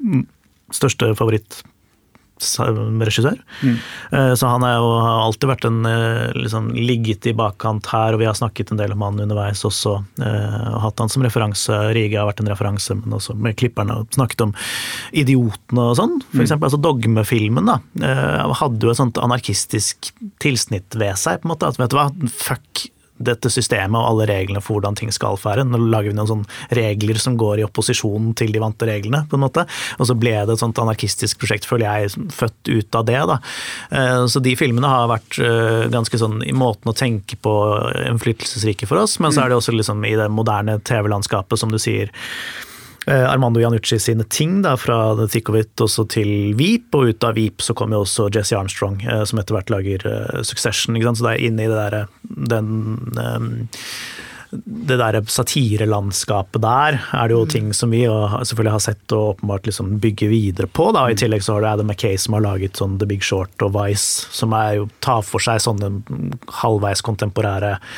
største 0.74 1.12
favorittregissør. 1.18 3.38
Mm. 3.62 3.76
Så 4.40 4.50
han 4.50 4.66
er 4.68 4.78
jo, 4.80 4.88
har 5.04 5.26
alltid 5.28 5.52
vært 5.52 5.68
en 5.70 5.80
liksom, 6.40 6.72
ligget 6.76 7.28
i 7.30 7.36
bakkant 7.38 7.88
her, 7.94 8.16
og 8.16 8.24
vi 8.24 8.28
har 8.28 8.38
snakket 8.38 8.74
en 8.74 8.82
del 8.82 8.96
om 8.96 9.06
han 9.06 9.22
underveis 9.26 9.64
også. 9.68 9.96
Og 10.02 10.80
hatt 10.88 11.04
han 11.04 11.14
som 11.14 11.26
referanse. 11.26 11.78
Rige 11.96 12.20
har 12.20 12.30
vært 12.30 12.42
en 12.44 12.52
referanse, 12.52 12.98
men 13.00 13.18
også 13.20 13.38
med 13.38 13.58
klipperne 13.60 14.00
og 14.02 14.18
snakket 14.18 14.48
om 14.48 14.56
idiotene 15.24 15.90
og 15.92 16.00
sånn. 16.00 16.18
For 16.32 16.42
mm. 16.42 16.46
eksempel 16.48 16.72
altså 16.72 16.82
Dogmefilmen 16.84 17.70
da, 17.70 17.78
hadde 18.64 18.88
jo 18.88 18.92
et 18.92 19.02
sånt 19.02 19.22
anarkistisk 19.22 20.12
tilsnitt 20.44 21.00
ved 21.00 21.16
seg. 21.22 21.42
på 21.42 21.48
en 21.48 21.56
måte, 21.56 21.70
at 21.70 21.80
vet 21.80 21.94
du 21.94 22.00
hva, 22.00 22.10
fuck 22.34 22.88
dette 23.26 23.52
systemet 23.54 23.98
og 24.00 24.10
alle 24.10 24.28
reglene 24.30 24.62
for 24.64 24.78
hvordan 24.78 24.98
ting 25.00 25.12
skal 25.14 25.38
være. 25.42 25.66
Nå 25.68 25.80
lager 25.86 26.12
vi 26.12 26.18
noen 26.18 26.30
sånne 26.30 26.78
regler 26.78 27.20
som 27.22 27.38
går 27.40 27.62
i 27.62 27.68
opposisjon 27.68 28.34
til 28.40 28.54
de 28.54 28.62
vante 28.64 28.88
reglene, 28.90 29.24
på 29.30 29.38
en 29.38 29.46
måte. 29.46 29.66
Og 30.00 30.10
så 30.10 30.18
ble 30.20 30.36
det 30.36 30.56
et 30.56 30.64
sånt 30.64 30.80
anarkistisk 30.82 31.42
prosjekt, 31.42 31.68
føler 31.70 32.04
jeg, 32.04 32.28
født 32.34 32.74
ut 32.74 33.00
av 33.00 33.08
det. 33.10 33.22
da. 33.34 33.40
Eh, 33.92 34.26
så 34.32 34.44
de 34.44 34.56
filmene 34.60 34.92
har 34.92 35.10
vært 35.12 35.40
eh, 35.44 35.88
ganske 35.94 36.20
sånn 36.20 36.42
i 36.48 36.56
måten 36.58 36.92
å 36.92 36.98
tenke 36.98 37.40
på 37.40 37.56
innflytelsesrike 38.10 38.90
for 38.90 39.04
oss, 39.04 39.20
men 39.24 39.34
så 39.34 39.44
er 39.44 39.52
det 39.52 39.60
også 39.60 39.76
liksom 39.76 40.04
i 40.08 40.16
det 40.20 40.30
moderne 40.34 40.80
TV-landskapet, 40.84 41.60
som 41.60 41.74
du 41.74 41.80
sier 41.82 42.12
Armando 43.12 43.60
Janucci 43.60 44.00
sine 44.00 44.24
ting, 44.24 44.62
da, 44.64 44.76
fra 44.80 45.14
It 45.60 45.82
også 45.82 46.08
til 46.08 46.54
Veep, 46.56 46.94
og 46.96 47.12
ut 47.12 47.24
av 47.28 47.36
Veep 47.36 47.62
så 47.62 47.76
kom 47.76 47.92
jo 47.92 48.04
også 48.06 48.30
Jesse 48.34 48.58
Armstrong, 48.58 49.02
eh, 49.04 49.24
som 49.28 49.40
etter 49.40 49.58
hvert 49.58 49.74
lager 49.74 50.08
uh, 50.08 50.42
Succession. 50.44 50.96
Ikke 50.96 51.12
sant? 51.12 51.20
Så 51.20 51.28
det 51.28 51.34
er 51.36 51.48
inne 51.50 51.66
i 51.66 51.72
det 51.72 51.80
derre 51.80 52.06
den 52.24 52.70
um, 53.18 53.50
det 54.64 54.98
der 55.00 55.18
satirelandskapet 55.34 56.62
der 56.62 57.00
er 57.02 57.30
det 57.30 57.34
jo 57.34 57.46
ting 57.50 57.72
som 57.74 57.94
vi 57.94 58.04
selvfølgelig 58.06 58.74
har 58.76 58.84
sett 58.86 59.16
og 59.16 59.34
åpenbart 59.34 59.66
liksom 59.66 59.96
bygger 60.04 60.30
videre 60.30 60.70
på. 60.70 60.92
Da. 60.94 61.08
I 61.10 61.18
tillegg 61.18 61.44
så 61.44 61.56
har 61.56 61.64
du 61.64 61.70
Adam 61.72 61.90
Mackay 61.90 62.20
som 62.22 62.38
har 62.38 62.46
laget 62.46 62.78
sånn 62.78 63.00
The 63.02 63.08
Big 63.10 63.26
Short 63.26 63.66
og 63.66 63.74
Vice, 63.78 64.28
som 64.36 64.54
er 64.58 64.78
jo 64.82 64.90
tar 65.06 65.24
for 65.26 65.44
seg 65.44 65.64
sånne 65.64 65.90
halvveis 66.62 67.02
kontemporære 67.06 67.74
eh, 67.80 67.90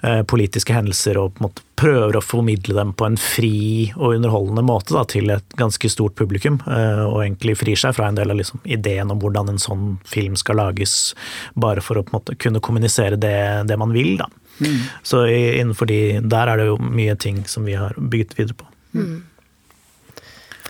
politiske 0.00 0.72
hendelser 0.72 1.18
og 1.20 1.34
på 1.34 1.42
en 1.42 1.48
måte 1.48 1.64
prøver 1.80 2.18
å 2.18 2.24
formidle 2.24 2.76
dem 2.76 2.92
på 2.96 3.06
en 3.08 3.16
fri 3.20 3.90
og 3.96 4.16
underholdende 4.16 4.64
måte 4.66 4.94
da, 4.96 5.04
til 5.08 5.32
et 5.32 5.56
ganske 5.58 5.90
stort 5.92 6.16
publikum. 6.18 6.58
Eh, 6.66 7.02
og 7.06 7.22
egentlig 7.22 7.56
frir 7.60 7.78
seg 7.80 7.96
fra 7.96 8.10
en 8.10 8.18
del 8.18 8.32
av 8.32 8.40
liksom, 8.40 8.60
ideen 8.64 9.12
om 9.12 9.20
hvordan 9.22 9.54
en 9.54 9.62
sånn 9.62 9.86
film 10.08 10.36
skal 10.40 10.60
lages, 10.60 11.14
bare 11.54 11.84
for 11.84 12.00
å 12.00 12.04
på 12.04 12.12
en 12.12 12.18
måte 12.18 12.36
kunne 12.40 12.62
kommunisere 12.64 13.20
det, 13.20 13.38
det 13.70 13.80
man 13.80 13.94
vil. 13.96 14.16
da. 14.20 14.28
Mm. 14.60 14.76
Så 15.02 15.24
innenfor 15.24 15.88
de 15.88 16.20
Der 16.20 16.50
er 16.52 16.60
det 16.60 16.66
jo 16.68 16.76
mye 16.76 17.14
ting 17.16 17.46
som 17.48 17.64
vi 17.64 17.78
har 17.80 17.96
bygget 17.96 18.36
videre 18.38 18.58
på. 18.60 18.68
Mm. 18.92 19.22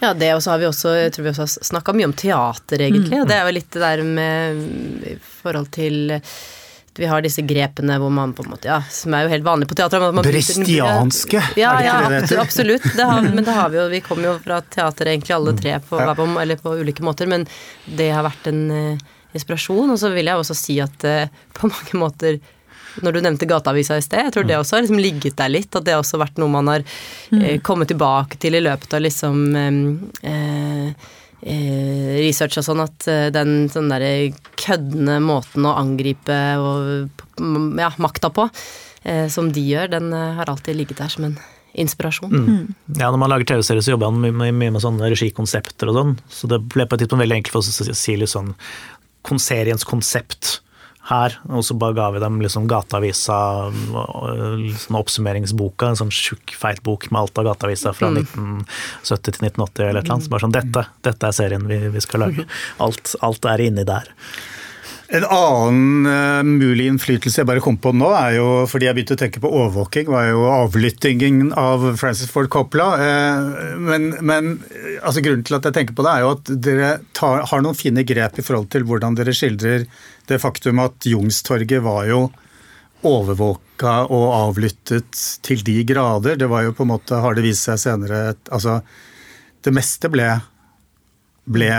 Ja, 0.01 0.15
det 0.15 0.31
og 0.33 0.45
så 0.45 0.55
har 0.55 0.61
vi 0.63 0.69
også 0.69 0.95
jeg 0.97 1.13
tror 1.13 1.27
vi 1.27 1.33
også 1.33 1.45
har 1.45 1.67
snakka 1.73 1.93
mye 1.97 2.09
om 2.09 2.15
teater, 2.17 2.87
egentlig. 2.87 3.19
Mm. 3.19 3.25
Og 3.25 3.29
det 3.29 3.37
er 3.37 3.49
jo 3.49 3.57
litt 3.57 3.75
det 3.75 3.83
der 3.83 4.05
med 4.07 4.63
i 5.11 5.19
forhold 5.43 5.73
til 5.75 6.15
vi 7.01 7.07
har 7.07 7.23
disse 7.25 7.43
grepene 7.43 7.95
hvor 7.97 8.11
man 8.13 8.35
på 8.37 8.45
en 8.45 8.51
måte, 8.53 8.69
ja, 8.69 8.83
som 8.93 9.15
er 9.17 9.25
jo 9.25 9.31
helt 9.33 9.45
vanlig 9.47 9.71
på 9.71 9.77
teater. 9.79 10.03
Brestianske, 10.21 11.41
ja, 11.57 11.71
ja, 11.81 11.95
ja 12.13 12.41
absolutt. 12.43 12.85
Det 12.97 13.07
har, 13.09 13.23
men 13.23 13.41
det 13.47 13.55
har 13.57 13.71
vi 13.73 13.79
jo. 13.79 13.87
Vi 13.89 14.03
kommer 14.05 14.29
jo 14.29 14.35
fra 14.45 14.59
teater 14.61 15.09
egentlig 15.09 15.33
alle 15.33 15.55
tre 15.57 15.79
på, 15.81 15.97
ja. 15.97 16.13
eller 16.43 16.61
på 16.61 16.75
ulike 16.77 17.05
måter, 17.07 17.31
men 17.31 17.47
det 17.89 18.11
har 18.13 18.27
vært 18.27 18.51
en 18.53 18.61
uh, 18.69 19.15
inspirasjon. 19.33 19.95
Og 19.95 19.97
så 20.03 20.13
vil 20.13 20.29
jeg 20.29 20.43
også 20.43 20.59
si 20.61 20.77
at 20.85 21.09
uh, 21.09 21.25
på 21.57 21.73
mange 21.73 22.03
måter 22.03 22.37
når 23.01 23.17
du 23.17 23.21
nevnte 23.25 23.49
Gateavisa 23.49 23.97
i 23.97 24.05
sted, 24.05 24.27
jeg 24.27 24.35
tror 24.35 24.45
det 24.45 24.59
også 24.59 24.77
har 24.77 24.85
liksom 24.85 25.01
ligget 25.01 25.39
der 25.41 25.49
litt. 25.55 25.73
At 25.73 25.87
det 25.89 25.97
har 25.97 26.05
også 26.05 26.21
vært 26.21 26.37
noe 26.43 26.53
man 26.53 26.69
har 26.69 26.85
mm. 26.85 27.41
eh, 27.41 27.57
kommet 27.65 27.89
tilbake 27.89 28.37
til 28.43 28.59
i 28.59 28.65
løpet 28.67 28.99
av 28.99 29.05
liksom 29.07 29.45
research 31.41 32.59
og 32.61 32.67
sånn, 32.67 32.83
at 32.85 33.07
eh, 33.09 33.29
den 33.33 33.65
sånn 33.73 33.89
derre 33.93 34.33
køddende 34.61 35.19
måten 35.25 35.65
å 35.65 35.77
angripe 35.81 36.37
og, 36.61 37.23
ja, 37.81 37.91
makta 38.03 38.33
på, 38.35 38.49
eh, 39.09 39.27
som 39.33 39.49
de 39.55 39.65
gjør, 39.65 39.93
den 39.97 40.13
eh, 40.13 40.37
har 40.37 40.53
alltid 40.53 40.77
ligget 40.77 41.01
der 41.01 41.13
som 41.13 41.29
en 41.31 41.39
inspirasjon. 41.81 42.33
Mm. 42.35 42.65
Ja, 42.99 43.09
når 43.09 43.21
man 43.23 43.33
lager 43.33 43.53
TV-serier, 43.53 43.85
så 43.87 43.95
jobber 43.95 44.11
man 44.13 44.35
mye, 44.35 44.53
mye 44.53 44.75
med 44.75 44.83
sånne 44.83 45.13
regikonsepter 45.13 45.93
og 45.93 45.97
sånn. 45.97 46.17
Så 46.33 46.51
det 46.51 46.59
ble 46.73 46.85
på 46.85 46.97
et 46.97 47.05
tidspunkt 47.05 47.25
veldig 47.25 47.39
enkelt 47.39 47.55
for 47.55 47.63
oss 47.63 47.85
å 47.87 47.95
si 47.95 48.17
litt 48.19 48.33
sånn 48.33 48.53
konseriens 49.27 49.87
konsept 49.87 50.59
her. 51.09 51.37
Og 51.49 51.65
så 51.65 51.77
bare 51.79 51.97
ga 51.97 52.11
vi 52.15 52.23
dem 52.23 52.39
liksom 52.43 52.69
Gateavisa, 52.71 53.39
liksom 54.61 55.01
oppsummeringsboka, 55.01 55.91
en 55.91 56.01
sånn 56.03 56.15
tjukk, 56.15 56.55
feit 56.59 56.83
bok 56.87 57.09
med 57.11 57.23
alt 57.23 57.41
av 57.41 57.51
Gateavisa 57.51 57.95
fra 57.97 58.13
mm. 58.13 58.23
1970 58.23 59.37
til 59.39 59.51
1980 59.51 59.89
eller 59.89 60.01
et 60.01 60.05
eller 60.05 60.17
annet. 60.19 60.31
Bare 60.35 60.47
sånn, 60.47 60.57
dette, 60.57 60.87
dette 61.07 61.29
er 61.31 61.37
serien 61.37 61.69
vi, 61.71 61.83
vi 61.95 62.05
skal 62.05 62.27
lage. 62.27 62.49
Alt, 62.85 63.15
alt 63.27 63.51
er 63.51 63.69
inni 63.69 63.87
der. 63.89 64.11
En 65.11 65.25
annen 65.27 66.07
uh, 66.07 66.43
mulig 66.47 66.85
innflytelse 66.87 67.41
jeg 67.41 67.49
bare 67.49 67.63
kom 67.65 67.75
på 67.83 67.91
nå, 67.99 68.13
er 68.15 68.37
jo 68.37 68.45
fordi 68.71 68.87
jeg 68.87 68.95
begynte 68.95 69.17
å 69.17 69.19
tenke 69.19 69.41
på 69.43 69.51
overvåking, 69.51 70.07
var 70.13 70.29
jo 70.29 70.45
avlyttingen 70.47 71.51
av 71.59 71.83
Francis 71.99 72.31
Ford 72.31 72.47
Coppola. 72.53 72.93
Uh, 72.95 73.75
men, 73.89 74.13
men 74.23 74.53
altså, 75.03 75.25
grunnen 75.25 75.43
til 75.47 75.59
at 75.59 75.67
jeg 75.67 75.81
tenker 75.81 75.99
på 75.99 76.07
det, 76.07 76.13
er 76.15 76.23
jo 76.23 76.31
at 76.37 76.53
dere 76.69 76.93
tar, 77.17 77.43
har 77.51 77.67
noen 77.67 77.79
fine 77.79 78.07
grep 78.07 78.39
i 78.39 78.47
forhold 78.47 78.71
til 78.71 78.87
hvordan 78.87 79.19
dere 79.19 79.35
skildrer 79.35 79.89
det 80.31 80.41
faktum 80.43 80.81
at 80.83 81.07
Jungstorget 81.07 81.83
var 81.85 82.07
jo 82.09 82.25
overvåka 83.07 83.95
og 84.13 84.27
avlyttet 84.37 85.21
til 85.45 85.65
de 85.65 85.81
grader. 85.89 86.37
Det 86.41 86.49
var 86.51 86.67
jo 86.67 86.75
på 86.77 86.85
en 86.85 86.93
måte, 86.93 87.21
har 87.21 87.37
det 87.37 87.47
vist 87.47 87.69
seg 87.69 87.81
senere 87.81 88.35
Altså, 88.53 88.81
det 89.65 89.73
meste 89.77 90.11
ble, 90.13 90.29
ble 91.49 91.71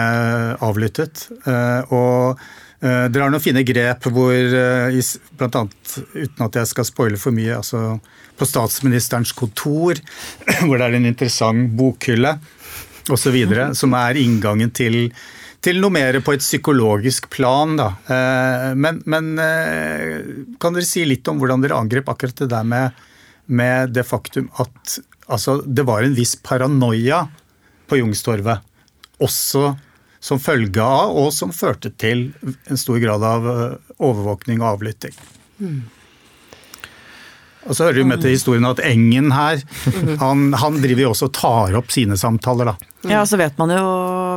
avlyttet. 0.65 1.27
Uh, 1.45 1.93
og 1.93 2.41
Eh, 2.81 3.05
dere 3.13 3.27
har 3.27 3.29
noen 3.29 3.43
fine 3.43 3.61
grep 3.65 4.07
hvor, 4.09 4.33
bl.a. 4.33 5.01
blant 5.37 5.57
annet, 5.59 5.91
uten 6.15 6.45
at 6.47 6.55
jeg 6.57 6.69
skal 6.71 6.87
spoile 6.87 7.19
for 7.21 7.35
mye, 7.35 7.59
altså 7.59 7.99
på 8.39 8.47
statsministerens 8.49 9.35
kontor, 9.37 10.01
hvor 10.65 10.79
det 10.79 10.87
er 10.87 10.97
en 10.97 11.09
interessant 11.11 11.75
bokhylle 11.77 12.33
osv., 13.13 13.37
som 13.77 13.93
er 13.99 14.17
inngangen 14.21 14.73
til, 14.73 15.03
til 15.61 15.81
noe 15.81 15.93
mer 15.93 16.17
på 16.25 16.33
et 16.33 16.43
psykologisk 16.43 17.29
plan. 17.33 17.75
Da. 17.77 17.91
Eh, 18.09 18.67
men, 18.73 19.01
men, 19.05 19.31
kan 20.61 20.75
dere 20.75 20.87
si 20.87 21.05
litt 21.05 21.27
om 21.29 21.41
hvordan 21.41 21.63
dere 21.63 21.77
angrep 21.77 22.09
akkurat 22.09 22.43
det 22.43 22.49
der 22.53 22.67
med, 22.67 23.05
med 23.45 23.93
det 23.93 24.07
faktum 24.09 24.49
at 24.61 24.97
altså, 25.31 25.61
det 25.65 25.85
var 25.87 26.03
en 26.03 26.17
viss 26.17 26.35
paranoia 26.35 27.23
på 27.89 27.99
Youngstorget, 27.99 28.61
også 29.21 29.73
som 30.21 30.39
følge 30.39 30.83
av, 30.83 31.15
og 31.17 31.31
som 31.33 31.53
førte 31.53 31.89
til 31.97 32.29
en 32.41 32.77
stor 32.77 32.99
grad 33.01 33.25
av 33.25 33.47
eh, 33.49 33.95
overvåkning 33.97 34.61
og 34.61 34.75
avlytting. 34.75 35.17
Mm. 35.61 35.81
Og 37.69 37.77
så 37.77 37.85
hører 37.85 37.99
vi 37.99 38.07
med 38.09 38.21
til 38.23 38.33
historien 38.33 38.65
at 38.65 38.81
Engen 38.85 39.29
her, 39.33 39.61
han, 40.21 40.47
han 40.57 40.79
driver 40.81 41.03
jo 41.03 41.11
også 41.13 41.29
og 41.29 41.35
tar 41.37 41.77
opp 41.77 41.91
sine 41.93 42.17
samtaler, 42.17 42.71
da. 42.71 42.91
Ja, 43.09 43.25
så 43.25 43.37
vet 43.41 43.57
man 43.61 43.73
jo 43.73 43.83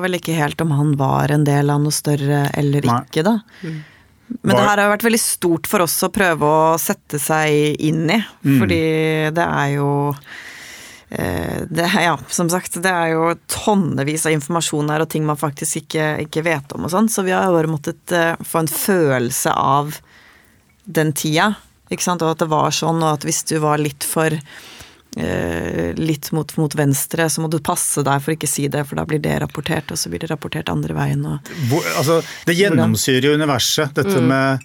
vel 0.05 0.19
ikke 0.21 0.37
helt 0.37 0.61
om 0.65 0.73
han 0.77 0.95
var 1.01 1.35
en 1.35 1.45
del 1.47 1.73
av 1.73 1.83
noe 1.83 1.95
større 1.95 2.47
eller 2.55 2.87
ikke, 2.87 3.25
da. 3.27 3.39
Men 3.65 4.57
det 4.57 4.63
her 4.65 4.81
har 4.81 4.95
vært 4.95 5.05
veldig 5.05 5.21
stort 5.21 5.69
for 5.69 5.85
oss 5.85 5.99
å 6.07 6.13
prøve 6.13 6.49
å 6.49 6.75
sette 6.81 7.21
seg 7.21 7.77
inn 7.85 8.07
i, 8.09 8.19
mm. 8.19 8.57
fordi 8.63 8.83
det 9.37 9.45
er 9.45 9.77
jo 9.77 9.91
Eh, 11.15 11.63
det, 11.71 11.91
ja, 11.95 12.19
som 12.29 12.49
sagt, 12.51 12.81
det 12.83 12.91
er 12.91 13.13
jo 13.13 13.35
tonnevis 13.47 14.25
av 14.27 14.35
informasjon 14.35 14.89
her 14.91 15.05
og 15.05 15.11
ting 15.13 15.27
man 15.27 15.39
faktisk 15.39 15.85
ikke, 15.85 16.07
ikke 16.25 16.43
vet 16.47 16.75
om 16.75 16.89
og 16.89 16.91
sånn, 16.91 17.11
så 17.13 17.23
vi 17.23 17.35
har 17.35 17.53
bare 17.55 17.71
måttet 17.71 18.15
uh, 18.17 18.33
få 18.43 18.65
en 18.65 18.71
følelse 18.71 19.53
av 19.55 20.01
den 20.85 21.13
tida, 21.15 21.53
ikke 21.93 22.07
sant, 22.07 22.25
og 22.25 22.35
at 22.35 22.43
det 22.43 22.51
var 22.51 22.75
sånn, 22.75 23.03
og 23.05 23.21
at 23.21 23.27
hvis 23.29 23.45
du 23.47 23.59
var 23.63 23.83
litt 23.83 24.07
for 24.09 24.35
litt 25.15 26.31
mot, 26.35 26.57
mot, 26.59 26.75
venstre, 26.75 27.29
så 27.31 27.45
må 27.45 27.49
du 27.53 27.61
passe 27.63 28.03
deg 28.03 28.23
for 28.25 28.35
ikke 28.35 28.51
si 28.51 28.67
det, 28.73 28.83
for 28.89 28.99
da 28.99 29.05
blir 29.09 29.23
det 29.23 29.37
rapportert, 29.45 29.93
og 29.95 30.01
så 30.01 30.11
blir 30.11 30.25
det 30.25 30.31
rapportert 30.33 30.73
andre 30.73 30.97
veien. 30.97 31.23
Og, 31.29 31.53
Hvor, 31.71 31.87
altså, 32.01 32.21
det 32.49 32.57
gjennomsyrer 32.59 33.29
jo 33.31 33.37
universet, 33.39 33.95
dette 33.95 34.19
mm. 34.19 34.31
med 34.33 34.65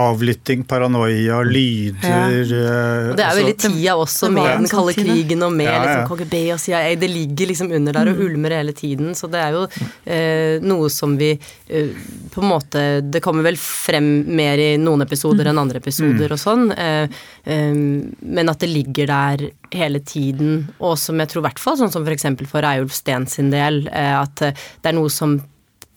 avlytting, 0.00 0.64
paranoia, 0.66 1.40
lyder 1.46 2.50
ja. 2.50 3.10
Og 3.10 3.16
det 3.16 3.22
er 3.22 3.28
jo 3.28 3.28
altså- 3.28 3.38
veldig 3.38 3.56
tida 3.62 3.94
også, 3.94 4.30
med 4.32 4.44
den 4.48 4.66
sånn 4.66 4.72
kalde 4.74 4.94
krigen 4.96 5.42
og 5.46 5.52
med 5.52 5.66
Ja, 5.66 5.74
ja. 5.74 5.82
liksom, 5.84 6.16
KGB 6.16 6.52
og 6.52 6.60
CIA. 6.60 6.96
Det 6.96 7.10
ligger 7.10 7.46
liksom 7.46 7.72
under 7.72 7.92
der 7.92 8.10
og 8.10 8.18
ulmer 8.18 8.50
hele 8.50 8.72
tiden. 8.72 9.14
Så 9.14 9.30
det 9.30 9.40
er 9.40 9.52
jo 9.52 9.62
eh, 10.06 10.58
noe 10.60 10.90
som 10.90 11.16
vi 11.16 11.30
eh, 11.68 11.88
på 12.30 12.42
en 12.42 12.50
måte 12.50 13.02
Det 13.10 13.22
kommer 13.22 13.42
vel 13.42 13.56
frem 13.56 14.24
mer 14.34 14.58
i 14.58 14.76
noen 14.76 15.02
episoder 15.02 15.46
enn 15.46 15.58
andre 15.58 15.78
episoder 15.78 16.32
og 16.32 16.38
sånn. 16.38 16.72
Eh, 16.76 17.08
eh, 17.44 17.72
men 17.74 18.48
at 18.50 18.58
det 18.58 18.68
ligger 18.70 19.06
der 19.06 19.50
hele 19.74 20.00
tiden, 20.00 20.68
og 20.80 20.98
som 20.98 21.18
jeg 21.18 21.28
tror 21.28 21.44
i 21.44 21.48
hvert 21.48 21.58
fall, 21.62 21.78
sånn 21.78 21.92
som 21.92 22.06
f.eks. 22.06 22.22
for, 22.22 22.46
for 22.46 22.66
Reiulf 22.66 22.92
Steen 22.92 23.26
sin 23.26 23.50
del, 23.50 23.86
eh, 23.92 24.14
at 24.20 24.42
eh, 24.42 24.54
det 24.82 24.90
er 24.90 24.98
noe 24.98 25.10
som 25.10 25.38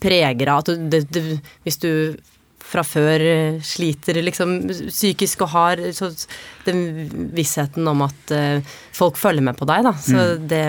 preger 0.02 0.50
av 0.54 0.60
at 0.62 0.66
du, 0.70 0.90
det, 0.90 1.06
det, 1.10 1.40
Hvis 1.66 1.80
du 1.82 2.18
fra 2.68 2.84
før 2.86 3.24
eh, 3.24 3.60
sliter 3.64 4.20
liksom 4.24 4.58
psykisk 4.90 5.46
og 5.46 5.54
har 5.54 5.84
så 5.96 6.12
den 6.68 7.08
vissheten 7.36 7.88
om 7.88 8.04
at 8.08 8.34
eh, 8.36 8.76
folk 8.96 9.20
følger 9.20 9.46
med 9.46 9.58
på 9.60 9.68
deg, 9.70 9.88
da. 9.88 9.94
Så 10.04 10.26
det, 10.52 10.64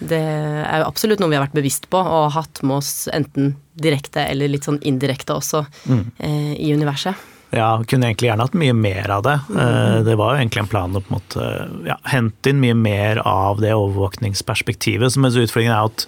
det 0.00 0.22
er 0.22 0.82
jo 0.82 0.88
absolutt 0.88 1.20
noe 1.22 1.32
vi 1.32 1.38
har 1.38 1.46
vært 1.46 1.58
bevisst 1.58 1.88
på 1.92 2.00
og 2.00 2.32
hatt 2.36 2.62
med 2.64 2.80
oss 2.80 2.92
enten 3.12 3.56
direkte 3.78 4.24
eller 4.26 4.50
litt 4.50 4.66
sånn 4.66 4.80
indirekte 4.88 5.36
også 5.36 5.64
eh, 5.92 6.54
i 6.56 6.72
universet. 6.74 7.28
Ja, 7.50 7.82
kunne 7.88 8.10
egentlig 8.10 8.28
gjerne 8.28 8.44
hatt 8.44 8.52
mye 8.60 8.74
mer 8.76 9.08
av 9.10 9.22
det. 9.24 9.36
Eh, 9.56 10.02
Det 10.04 10.16
var 10.20 10.34
jo 10.34 10.40
egentlig 10.42 10.60
en 10.60 10.66
plan 10.68 10.92
å 10.96 11.00
på 11.00 11.08
en 11.08 11.16
måte 11.16 11.86
ja, 11.88 11.96
hente 12.04 12.50
inn 12.50 12.60
mye 12.60 12.74
mer 12.76 13.22
av 13.24 13.60
det 13.62 13.70
overvåkningsperspektivet. 13.72 15.12
Som 15.14 15.24
er 15.24 15.30
utfordringen 15.30 15.72
er 15.72 15.86
at 15.88 16.04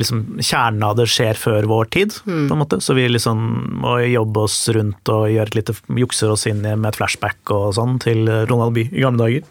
liksom, 0.00 0.22
kjernen 0.40 0.82
av 0.86 0.96
det 0.96 1.06
skjer 1.12 1.36
før 1.36 1.68
vår 1.68 1.90
tid, 1.92 2.16
på 2.24 2.30
en 2.54 2.58
måte. 2.62 2.80
Så 2.80 2.94
vi 2.96 3.04
liksom 3.08 3.42
må 3.82 3.98
jobbe 4.08 4.46
oss 4.46 4.56
rundt 4.74 5.12
og 5.12 5.28
gjøre 5.32 5.52
et 5.52 5.58
lite 5.60 5.76
jukser 6.00 6.32
oss 6.32 6.46
inn 6.48 6.62
med 6.64 6.86
et 6.92 6.96
flashback 6.98 7.52
og 7.54 7.74
sånn 7.76 7.98
til 8.02 8.24
Ronald 8.48 8.74
Bye 8.78 8.88
i 8.92 9.04
gamle 9.04 9.18
dager. 9.26 9.42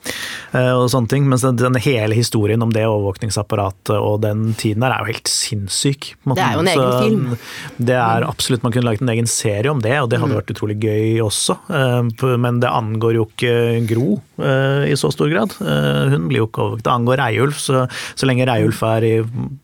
eh, 0.54 0.72
Og 0.78 0.90
sånne 0.90 1.08
ting. 1.10 1.28
Mens 1.30 1.42
den, 1.46 1.76
hele 1.78 2.16
historien 2.18 2.62
om 2.64 2.72
det 2.74 2.86
overvåkningsapparatet 2.88 3.94
og 3.98 4.22
den 4.26 4.54
tiden 4.58 4.82
der 4.82 4.92
er 4.96 5.06
jo 5.06 5.14
helt 5.14 5.28
sinnssyk. 5.30 6.16
på 6.24 6.26
en 6.26 6.34
måte. 6.34 6.42
Det 6.42 6.48
er 6.48 6.54
jo 6.54 6.60
en 6.60 6.74
egen 6.74 6.92
Så, 6.92 7.04
film. 7.04 7.38
Det 7.78 7.96
er 7.96 8.24
absolutt, 8.28 8.64
Man 8.64 8.72
kunne 8.74 8.86
laget 8.90 9.02
en 9.02 9.10
egen 9.14 9.28
serie 9.28 9.70
om 9.70 9.80
det, 9.82 9.94
og 10.02 10.10
det 10.10 10.20
hadde 10.20 10.34
Mm. 10.34 10.42
vært 10.42 10.52
utrolig 10.56 10.80
gøy 10.82 11.22
også. 11.28 11.56
eh, 11.70 12.36
Men 12.42 12.60
det 12.64 12.72
angår 12.74 13.14
jo 13.20 13.26
ikke 13.28 13.54
Gro 13.90 14.18
eh, 14.42 14.88
i 14.92 14.96
så 15.00 15.12
stor 15.14 15.30
grad. 15.32 15.54
Eh, 15.62 16.10
Hun 16.16 16.28
blir 16.32 16.42
jo 16.42 16.48
ikke 16.50 16.64
overvåket. 16.66 16.84
Det 16.88 16.94
angår 16.96 17.22
Reiulf, 17.22 17.60
så, 17.62 17.86
så 18.16 18.26
lenge 18.30 18.48
Reiulf 18.50 18.82
er 18.84 19.06
i 19.08 19.16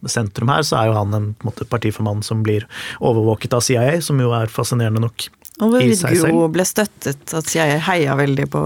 sentrum 0.06 0.52
her, 0.54 0.62
så 0.62 0.78
er 0.82 0.92
jo 0.92 0.98
han 1.00 1.14
en 1.14 1.24
en 1.24 1.34
måte, 1.46 1.64
partiformann 1.68 2.22
som 2.22 2.42
blir 2.44 2.66
overvåket 3.00 3.54
av 3.56 3.62
CIA, 3.64 4.00
som 4.04 4.20
jo 4.20 4.32
er 4.36 4.46
fascinerende 4.52 5.00
nok. 5.00 5.28
Og 5.62 5.76
i 5.78 5.92
seg 5.94 6.16
selv. 6.18 6.32
Gro 6.34 6.48
ble 6.50 6.64
støttet, 6.66 7.30
at 7.38 7.50
jeg 7.54 7.76
heia 7.86 8.16
veldig 8.18 8.48
på, 8.50 8.60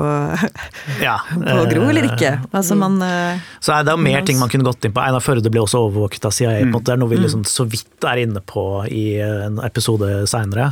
Ja, 1.04 1.18
på 1.28 1.56
Gro, 1.68 1.82
eller 1.90 2.06
eh, 2.06 2.14
ikke? 2.14 2.30
Altså 2.56 2.78
man 2.80 2.94
eh, 3.04 3.42
Så 3.60 3.74
er 3.74 3.84
det 3.84 3.92
jo 3.92 4.00
mer 4.00 4.22
ting 4.24 4.38
man 4.40 4.48
kunne 4.48 4.64
gått 4.64 4.86
inn 4.88 4.94
på. 4.96 5.02
Einar 5.04 5.20
Førde 5.20 5.52
ble 5.52 5.60
også 5.60 5.82
overvåket 5.84 6.24
av 6.24 6.32
CIA. 6.32 6.54
måte. 6.64 6.86
Det 6.88 6.94
er 6.94 7.02
noe 7.02 7.12
vi 7.12 7.18
liksom 7.20 7.42
så 7.44 7.66
vidt 7.68 8.06
er 8.08 8.22
inne 8.22 8.40
på 8.40 8.62
i 8.88 9.02
en 9.20 9.58
episode 9.66 10.08
seinere. 10.32 10.70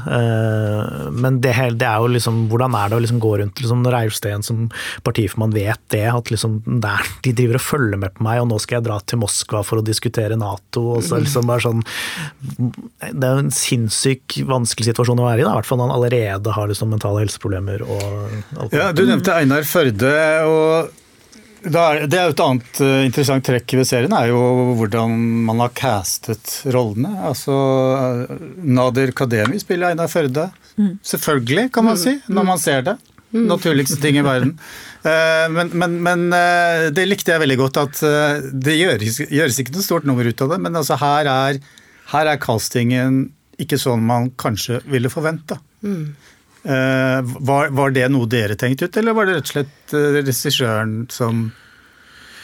Men 1.13 1.37
det, 1.45 1.53
hele- 1.59 1.77
det 1.77 1.85
er 1.91 2.01
jo 2.01 2.09
liksom 2.15 2.47
Hvordan 2.49 2.79
er 2.81 2.89
det 2.95 2.97
å 2.97 3.03
liksom 3.05 3.21
gå 3.21 3.35
rundt 3.43 3.61
liksom, 3.61 3.85
når 3.85 3.97
Reiulf 3.99 4.17
som 4.47 4.65
partiformann 5.05 5.53
vet 5.53 5.83
det, 5.93 6.07
at 6.09 6.33
liksom 6.33 6.63
der, 6.81 7.05
de 7.29 7.35
driver 7.37 7.61
og 7.61 7.65
følger 7.67 8.01
med 8.07 8.17
på 8.17 8.25
meg, 8.25 8.41
og 8.41 8.49
nå 8.55 8.59
skal 8.65 8.79
jeg 8.81 8.87
dra 8.89 8.97
til 9.05 9.21
Moskva 9.21 9.61
for 9.67 9.83
å 9.83 9.85
diskutere 9.85 10.41
Nato. 10.41 10.87
og 10.97 11.05
så 11.05 11.21
liksom 11.21 11.45
bare 11.53 11.61
sånn 11.67 11.85
Det 13.13 13.21
er 13.29 13.45
en 13.45 13.53
sinnssykt 13.53 14.41
vanskelig 14.49 14.89
situasjon 14.95 15.21
å 15.21 15.29
være 15.29 15.45
i, 15.45 15.47
da, 15.47 15.53
i 15.53 15.61
hvert 15.61 15.69
fall 15.69 15.79
når 15.83 15.91
han 15.91 15.97
allerede 15.97 16.06
har 16.11 16.69
liksom 16.69 16.91
mentale 16.91 17.25
helseproblemer 17.25 17.83
og 17.83 18.31
alt. 18.61 18.73
Ja, 18.73 18.93
Du 18.93 19.05
nevnte 19.07 19.35
Einar 19.35 19.63
Førde. 19.63 20.13
og 20.47 20.91
det 21.67 22.15
er 22.15 22.29
jo 22.29 22.35
et 22.35 22.41
annet 22.45 22.81
eh, 22.81 23.05
interessant 23.09 23.43
trekk 23.45 23.73
ved 23.75 23.87
serien, 23.89 24.13
er 24.15 24.29
jo 24.29 24.39
hvordan 24.79 25.11
man 25.49 25.59
har 25.65 25.73
castet 25.75 26.61
rollene. 26.71 27.11
Altså, 27.27 27.57
eh, 28.31 28.37
Nader 28.63 29.11
Kademi 29.11 29.59
spiller 29.59 29.89
Einar 29.91 30.07
Førde. 30.13 30.51
Selvfølgelig, 31.03 31.73
kan 31.73 31.85
man 31.89 31.97
si, 31.99 32.21
når 32.29 32.45
man 32.47 32.59
ser 32.63 32.83
det. 32.87 32.97
Naturligste 33.33 33.99
ting 34.01 34.17
i 34.21 34.23
verden. 34.27 34.59
Eh, 35.07 35.47
Men, 35.55 35.69
men, 35.79 35.93
men 36.03 36.23
det 36.91 37.05
likte 37.07 37.31
jeg 37.31 37.39
veldig 37.39 37.57
godt, 37.61 37.77
at 37.79 38.01
det 38.59 38.73
gjøres, 38.75 39.21
gjøres 39.31 39.59
ikke 39.63 39.77
noe 39.77 39.85
stort 39.85 40.03
nummer 40.09 40.27
ut 40.27 40.41
av 40.43 40.49
det. 40.51 40.59
Men 40.65 40.75
altså, 40.81 40.97
her, 40.99 41.29
er, 41.31 41.61
her 42.11 42.27
er 42.33 42.41
castingen 42.43 43.21
ikke 43.63 43.79
sånn 43.79 44.03
man 44.03 44.33
kanskje 44.35 44.81
ville 44.91 45.07
forvente. 45.13 45.61
Eh, 46.67 47.21
var, 47.47 47.69
var 47.79 47.93
det 47.95 48.09
noe 48.11 48.27
dere 48.27 48.57
tenkte 48.59 48.89
ut, 48.89 48.97
eller 48.99 49.15
var 49.15 49.29
det 49.29 49.37
rett 49.39 49.47
og 49.51 49.53
slett 49.55 49.95
eh, 49.95 50.17
regissøren 50.17 50.97
som 51.15 51.45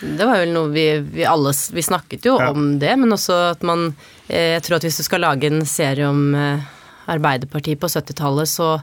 Det 0.02 0.26
var 0.28 0.38
vel 0.44 0.52
noe 0.54 0.70
vi, 0.70 0.84
vi 1.16 1.24
alle 1.26 1.50
Vi 1.74 1.82
snakket 1.82 2.28
jo 2.28 2.36
Ja. 2.38 2.50
om 2.54 2.78
det, 2.78 2.92
men 3.02 3.10
også 3.16 3.34
at 3.50 3.62
man 3.66 3.88
eh, 4.28 4.54
Jeg 4.54 4.62
tror 4.66 4.76
at 4.78 4.86
hvis 4.86 5.00
du 5.02 5.06
skal 5.08 5.24
lage 5.26 5.50
en 5.50 5.64
serie 5.66 6.06
om 6.06 6.22
Arbeiderpartiet 7.10 7.80
på 7.82 7.90
70-tallet, 7.90 8.46
så, 8.46 8.76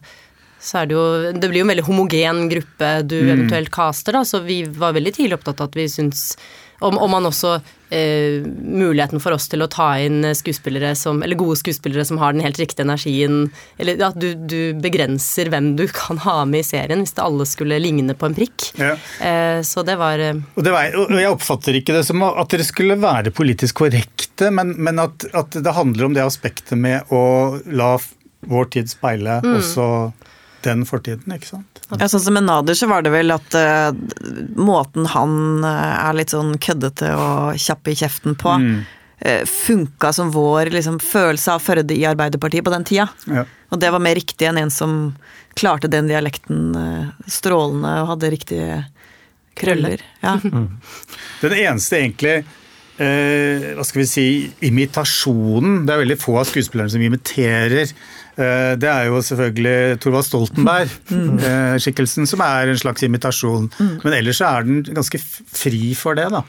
så 0.60 0.82
er 0.82 0.90
det 0.90 0.98
jo 0.98 1.06
Det 1.40 1.48
blir 1.54 1.62
jo 1.64 1.68
en 1.70 1.72
veldig 1.72 1.88
homogen 1.88 2.42
gruppe 2.52 2.90
du 3.08 3.16
eventuelt 3.22 3.72
caster, 3.72 4.18
da, 4.20 4.26
så 4.28 4.42
vi 4.44 4.66
var 4.68 4.92
veldig 4.98 5.14
tidlig 5.16 5.40
opptatt 5.40 5.62
av 5.64 5.70
at 5.72 5.80
vi 5.80 5.88
syns 5.88 6.34
om, 6.80 6.98
om 6.98 7.12
man 7.12 7.28
også 7.28 7.58
eh, 7.90 8.46
Muligheten 8.60 9.22
for 9.22 9.36
oss 9.36 9.50
til 9.52 9.64
å 9.64 9.70
ta 9.72 9.92
inn 10.00 10.24
skuespillere 10.36 10.94
som 10.98 11.24
Eller 11.26 11.40
gode 11.40 11.60
skuespillere 11.60 12.06
som 12.08 12.20
har 12.22 12.36
den 12.36 12.44
helt 12.46 12.60
riktige 12.60 12.86
energien. 12.88 13.50
Eller 13.78 14.00
at 14.10 14.20
du, 14.20 14.32
du 14.36 14.74
begrenser 14.80 15.52
hvem 15.52 15.74
du 15.80 15.86
kan 15.94 16.22
ha 16.26 16.38
med 16.50 16.64
i 16.64 16.68
serien, 16.68 17.04
hvis 17.04 17.16
det 17.18 17.26
alle 17.26 17.48
skulle 17.50 17.80
ligne 17.82 18.16
på 18.16 18.30
en 18.30 18.38
prikk. 18.38 18.70
Ja. 18.80 18.94
Eh, 19.20 19.60
så 19.68 19.84
det 19.88 19.98
var 20.00 20.22
eh, 20.24 20.40
og, 20.56 20.64
det 20.66 20.76
var, 20.76 20.96
og 21.06 21.18
jeg 21.20 21.34
oppfatter 21.34 21.80
ikke 21.80 21.98
det 21.98 22.06
som 22.08 22.24
at 22.30 22.54
dere 22.54 22.68
skulle 22.68 23.00
være 23.00 23.34
politisk 23.36 23.84
korrekte, 23.84 24.52
men, 24.56 24.76
men 24.80 25.02
at, 25.04 25.28
at 25.36 25.60
det 25.60 25.76
handler 25.76 26.10
om 26.10 26.16
det 26.16 26.26
aspektet 26.26 26.80
med 26.80 27.12
å 27.14 27.60
la 27.76 27.96
vår 28.48 28.70
tid 28.72 28.92
speile 28.92 29.40
også 29.44 29.86
den 30.66 30.86
fortiden, 30.88 31.34
ikke 31.36 31.50
sant? 31.54 31.82
Ja, 31.90 32.08
sånn 32.12 32.24
som 32.24 32.36
med 32.38 32.46
Nader 32.46 32.78
så 32.78 32.90
var 32.90 33.04
det 33.06 33.14
vel 33.14 33.34
at 33.34 33.56
uh, 33.58 33.90
måten 34.60 35.08
han 35.14 35.66
eh, 35.66 35.96
er 36.06 36.18
litt 36.18 36.34
sånn 36.34 36.56
køddete 36.62 37.12
og 37.18 37.60
kjapp 37.60 37.90
i 37.90 37.96
kjeften 37.98 38.38
på, 38.40 38.54
eh, 39.24 39.42
funka 39.50 40.12
som 40.16 40.34
vår 40.36 40.72
liksom, 40.76 41.00
følelse 41.04 41.56
av 41.56 41.66
Førde 41.66 41.96
i 41.96 42.06
Arbeiderpartiet 42.10 42.66
på 42.66 42.74
den 42.74 42.86
tida. 42.88 43.08
Ja. 43.30 43.48
Og 43.74 43.82
det 43.82 43.92
var 43.94 44.04
mer 44.04 44.18
riktig 44.20 44.50
enn 44.50 44.62
en 44.62 44.74
som 44.74 44.96
klarte 45.60 45.92
den 45.92 46.10
dialekten 46.12 46.70
uh, 46.78 47.10
strålende 47.28 47.96
og 48.04 48.14
hadde 48.14 48.34
riktige 48.36 48.80
krøller. 49.60 50.04
Ja. 50.24 50.38
Den 51.44 51.54
eneste 51.56 52.00
egentlig 52.00 52.40
hva 53.00 53.84
skal 53.88 54.02
vi 54.02 54.06
si, 54.12 54.24
imitasjonen 54.68 55.86
Det 55.88 55.94
er 55.94 56.02
veldig 56.02 56.18
få 56.20 56.34
av 56.42 56.50
skuespillerne 56.50 56.92
som 56.92 57.04
imiterer. 57.04 57.94
Eh, 58.40 58.74
det 58.80 58.88
er 58.88 59.10
jo 59.10 59.20
selvfølgelig 59.26 60.00
Thorvald 60.00 60.28
Stoltenberg-skikkelsen, 60.30 62.28
som 62.30 62.44
er 62.46 62.72
en 62.72 62.80
slags 62.80 63.04
imitasjon. 63.04 63.68
Men 64.06 64.16
ellers 64.16 64.40
så 64.40 64.46
er 64.54 64.68
den 64.70 64.82
ganske 64.88 65.20
fri 65.20 65.92
for 66.00 66.16
det, 66.20 66.30
da. 66.32 66.42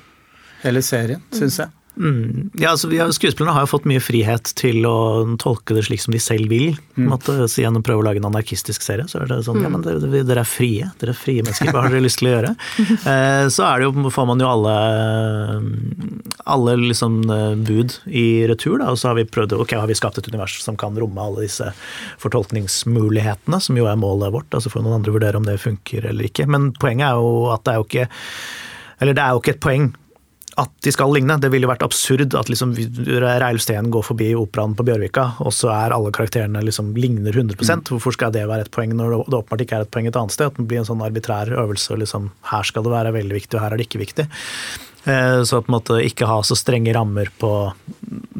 Hele 0.63 0.83
serien, 0.85 1.23
syns 1.35 1.59
jeg. 1.63 1.73
Ja, 2.01 2.73
altså, 2.73 2.89
ja, 2.95 3.07
Skuespillerne 3.13 3.53
har 3.55 3.67
jo 3.67 3.71
fått 3.75 3.87
mye 3.89 4.01
frihet 4.03 4.53
til 4.59 4.87
å 4.89 5.37
tolke 5.41 5.77
det 5.77 5.85
slik 5.87 6.01
som 6.01 6.15
de 6.15 6.21
selv 6.23 6.49
vil. 6.53 6.73
Mm. 6.97 7.11
Måtte, 7.13 7.37
så 7.45 7.61
Igjen 7.61 7.77
å 7.77 7.83
prøve 7.85 8.01
å 8.01 8.07
lage 8.07 8.23
en 8.23 8.29
anarkistisk 8.31 8.85
serie, 8.85 9.05
så 9.11 9.21
er 9.21 9.29
det 9.29 9.41
sånn 9.45 9.61
ja, 9.61 9.69
men 9.73 9.85
dere, 9.85 10.23
dere 10.25 10.45
er 10.45 10.49
frie. 10.49 10.89
Dere 11.01 11.13
er 11.13 11.19
frie 11.19 11.45
mennesker, 11.45 11.73
hva 11.75 11.85
har 11.85 11.93
dere 11.93 12.05
lyst 12.07 12.23
til 12.23 12.31
å 12.31 12.37
gjøre? 12.37 12.55
Eh, 13.11 13.47
så 13.53 13.65
er 13.65 13.81
det 13.81 13.87
jo, 13.87 14.11
får 14.13 14.27
man 14.29 14.43
jo 14.43 14.47
alle, 14.47 14.73
alle 16.53 16.75
liksom 16.79 17.17
eh, 17.33 17.55
bud 17.59 17.95
i 18.07 18.25
retur, 18.49 18.77
da, 18.81 18.91
og 18.93 19.01
så 19.01 19.11
har 19.11 19.17
vi 19.19 19.25
prøvd 19.29 19.55
ok, 19.57 19.75
har 19.81 19.89
vi 19.91 19.97
skapt 19.99 20.21
et 20.21 20.29
univers 20.31 20.59
som 20.63 20.77
kan 20.79 20.97
romme 21.01 21.23
alle 21.23 21.47
disse 21.47 21.71
fortolkningsmulighetene, 22.23 23.61
som 23.63 23.79
jo 23.79 23.89
er 23.91 23.99
målet 24.01 24.35
vårt. 24.35 24.53
altså 24.55 24.73
får 24.73 24.85
noen 24.85 25.01
andre 25.01 25.15
vurdere 25.17 25.41
om 25.41 25.49
det 25.49 25.59
funker 25.63 26.07
eller 26.13 26.29
ikke. 26.29 26.47
Men 26.51 26.71
poenget 26.77 27.09
er 27.09 27.21
jo 27.21 27.49
at 27.55 27.65
det 27.67 27.75
er 27.75 27.81
jo 27.81 27.89
ikke 27.89 28.09
eller 29.01 29.17
det 29.17 29.25
er 29.25 29.35
jo 29.35 29.43
ikke 29.43 29.57
et 29.57 29.65
poeng 29.65 29.91
at 30.59 30.73
de 30.85 30.93
skal 30.93 31.13
ligne. 31.15 31.37
Det 31.41 31.51
ville 31.53 31.69
vært 31.71 31.85
absurd 31.87 32.35
at 32.39 32.51
liksom 32.51 32.75
Reilf 33.23 33.63
Steen 33.65 33.91
går 33.93 34.05
forbi 34.09 34.33
operaen 34.39 34.75
på 34.79 34.87
Bjørvika, 34.87 35.27
og 35.45 35.55
så 35.55 35.71
er 35.75 35.95
alle 35.95 36.13
karakterene 36.15 36.63
liksom 36.67 36.93
ligner 36.99 37.35
100% 37.37 37.93
Hvorfor 37.93 38.17
skal 38.17 38.35
det 38.35 38.47
være 38.49 38.67
et 38.67 38.73
poeng 38.75 38.95
når 38.97 39.17
det 39.29 39.39
åpenbart 39.39 39.65
ikke 39.65 39.79
er 39.79 39.87
et 39.87 39.93
poeng 39.95 40.11
et 40.11 40.19
annet 40.19 40.35
sted? 40.35 40.51
At 40.51 40.59
det 40.59 40.67
blir 40.71 40.83
en 40.83 40.89
sånn 40.89 41.05
arbitrær 41.05 41.53
øvelse. 41.55 41.93
og 41.95 42.03
liksom 42.03 42.31
Her 42.51 42.67
skal 42.67 42.87
det 42.87 42.95
være 42.95 43.15
veldig 43.17 43.37
viktig, 43.39 43.57
og 43.57 43.65
her 43.65 43.75
er 43.75 43.81
det 43.81 43.89
ikke 43.89 44.03
viktig. 44.05 44.27
Eh, 45.05 45.43
Så 45.43 45.63
på 45.63 45.71
en 45.71 45.79
måte 45.79 46.01
ikke 46.05 46.29
ha 46.29 46.41
så 46.45 46.57
strenge 46.59 46.93
rammer 46.95 47.31
på 47.41 47.73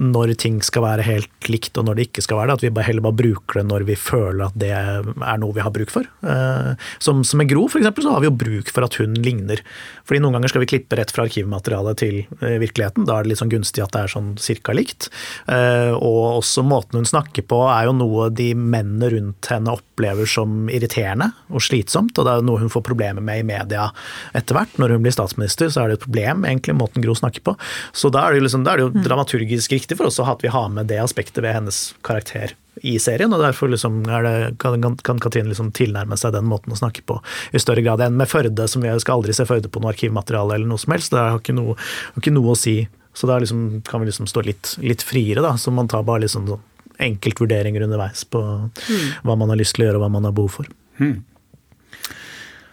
når 0.01 0.33
ting 0.41 0.61
skal 0.65 0.83
være 0.83 1.05
helt 1.05 1.49
likt 1.51 1.77
og 1.77 1.85
når 1.87 1.97
det 1.99 2.05
ikke 2.09 2.23
skal 2.25 2.39
være 2.41 2.51
det. 2.51 2.57
At 2.59 2.65
vi 2.65 2.85
heller 2.87 3.05
bare 3.05 3.19
bruker 3.21 3.61
det 3.61 3.67
når 3.69 3.85
vi 3.89 3.97
føler 4.01 4.47
at 4.47 4.57
det 4.61 4.71
er 4.73 5.39
noe 5.41 5.57
vi 5.57 5.65
har 5.65 5.73
bruk 5.75 5.93
for. 5.93 6.09
Eh, 6.25 6.73
som, 6.99 7.23
som 7.25 7.41
med 7.41 7.51
Gro, 7.51 7.67
for 7.69 7.81
eksempel, 7.81 8.05
så 8.05 8.15
har 8.15 8.25
vi 8.25 8.31
jo 8.31 8.37
bruk 8.43 8.73
for 8.73 8.87
at 8.87 8.97
hun 9.01 9.17
ligner. 9.21 9.63
Fordi 10.09 10.23
noen 10.23 10.39
ganger 10.39 10.53
skal 10.53 10.65
vi 10.65 10.71
klippe 10.73 10.97
rett 10.99 11.13
fra 11.15 11.27
arkivmaterialet 11.29 12.01
til 12.01 12.17
eh, 12.41 12.57
virkeligheten. 12.63 13.07
Da 13.09 13.19
er 13.19 13.27
det 13.27 13.33
litt 13.35 13.43
sånn 13.43 13.53
gunstig 13.53 13.85
at 13.85 13.93
det 13.97 14.05
er 14.05 14.15
sånn 14.15 14.33
cirka 14.41 14.75
likt. 14.77 15.11
Og 15.51 16.41
også 16.41 16.63
måten 16.67 17.01
hun 17.01 17.09
snakker 17.09 17.45
på 17.49 17.59
er 17.71 17.89
jo 17.89 17.95
noe 17.97 18.29
de 18.35 18.51
mennene 18.55 19.11
rundt 19.13 19.49
henne 19.51 19.73
opplever 19.75 20.29
som 20.29 20.69
irriterende 20.73 21.31
og 21.51 21.63
slitsomt, 21.65 22.17
og 22.19 22.27
det 22.27 22.33
er 22.33 22.41
jo 22.41 22.47
noe 22.47 22.63
hun 22.63 22.73
får 22.73 22.85
problemer 22.87 23.25
med 23.25 23.43
i 23.43 23.47
media 23.47 23.89
etter 24.37 24.57
hvert. 24.57 24.77
Når 24.81 24.95
hun 24.97 25.05
blir 25.05 25.15
statsminister, 25.15 25.71
så 25.73 25.85
er 25.85 25.91
det 25.93 25.99
et 25.99 26.07
problem, 26.07 26.45
egentlig, 26.51 26.77
måten 26.79 27.05
Gro 27.05 27.15
snakker 27.17 27.45
på. 27.47 27.57
Så 27.93 28.11
da 28.13 28.27
er 28.27 28.35
det 28.35 28.41
jo, 28.41 28.47
liksom, 28.49 28.65
da 28.67 28.75
er 28.75 28.81
det 28.81 28.89
jo 28.89 28.95
mm. 28.95 29.05
dramaturgisk 29.07 29.77
riktig 29.77 29.99
for 29.99 30.11
oss 30.11 30.21
at 30.23 30.45
vi 30.45 30.53
har 30.53 30.69
med 30.73 30.91
det 30.91 31.01
aspektet 31.03 31.43
ved 31.45 31.57
hennes 31.57 31.83
karakter 32.07 32.57
i 32.87 32.95
serien, 33.03 33.33
og 33.35 33.43
derfor 33.43 33.69
liksom 33.69 33.99
det, 34.07 34.35
kan, 34.63 34.97
kan 35.05 35.19
Katrine 35.21 35.51
liksom 35.51 35.73
tilnærme 35.77 36.17
seg 36.17 36.33
den 36.33 36.47
måten 36.49 36.73
å 36.73 36.79
snakke 36.79 37.03
på 37.05 37.19
i 37.53 37.61
større 37.61 37.83
grad 37.85 38.01
enn 38.05 38.17
med 38.17 38.31
Førde, 38.31 38.69
som 38.71 38.85
vi 38.85 38.93
skal 39.03 39.19
aldri 39.19 39.35
se 39.37 39.45
Førde 39.49 39.69
på 39.69 39.83
noe 39.83 39.93
arkivmateriale 39.93 40.57
eller 40.57 40.71
noe 40.71 40.81
som 40.81 40.95
helst. 40.95 41.13
Det 41.13 41.21
har 41.21 41.43
ikke 41.43 41.57
noe, 41.59 41.77
har 41.77 42.23
ikke 42.23 42.33
noe 42.33 42.55
å 42.55 42.59
si. 42.59 42.79
Så 43.13 43.29
da 43.29 43.41
liksom, 43.43 43.83
kan 43.89 44.01
vi 44.01 44.09
liksom 44.09 44.31
stå 44.31 44.45
litt, 44.47 44.77
litt 44.81 45.05
friere, 45.05 45.43
da. 45.45 45.57
Så 45.61 45.75
man 45.75 45.91
tar 45.91 46.07
bare 46.09 46.25
liksom 46.25 46.49
sånn 46.49 46.67
enkeltvurderinger 47.01 47.87
underveis 47.87 48.27
på 48.29 48.41
mm. 48.41 49.07
hva 49.25 49.37
man 49.41 49.53
har 49.53 49.59
lyst 49.61 49.77
til 49.77 49.85
å 49.85 49.89
gjøre 49.89 50.01
og 50.01 50.05
hva 50.05 50.13
man 50.17 50.29
har 50.29 50.35
behov 50.37 50.59
for. 50.61 50.69
Mm. 51.01 51.23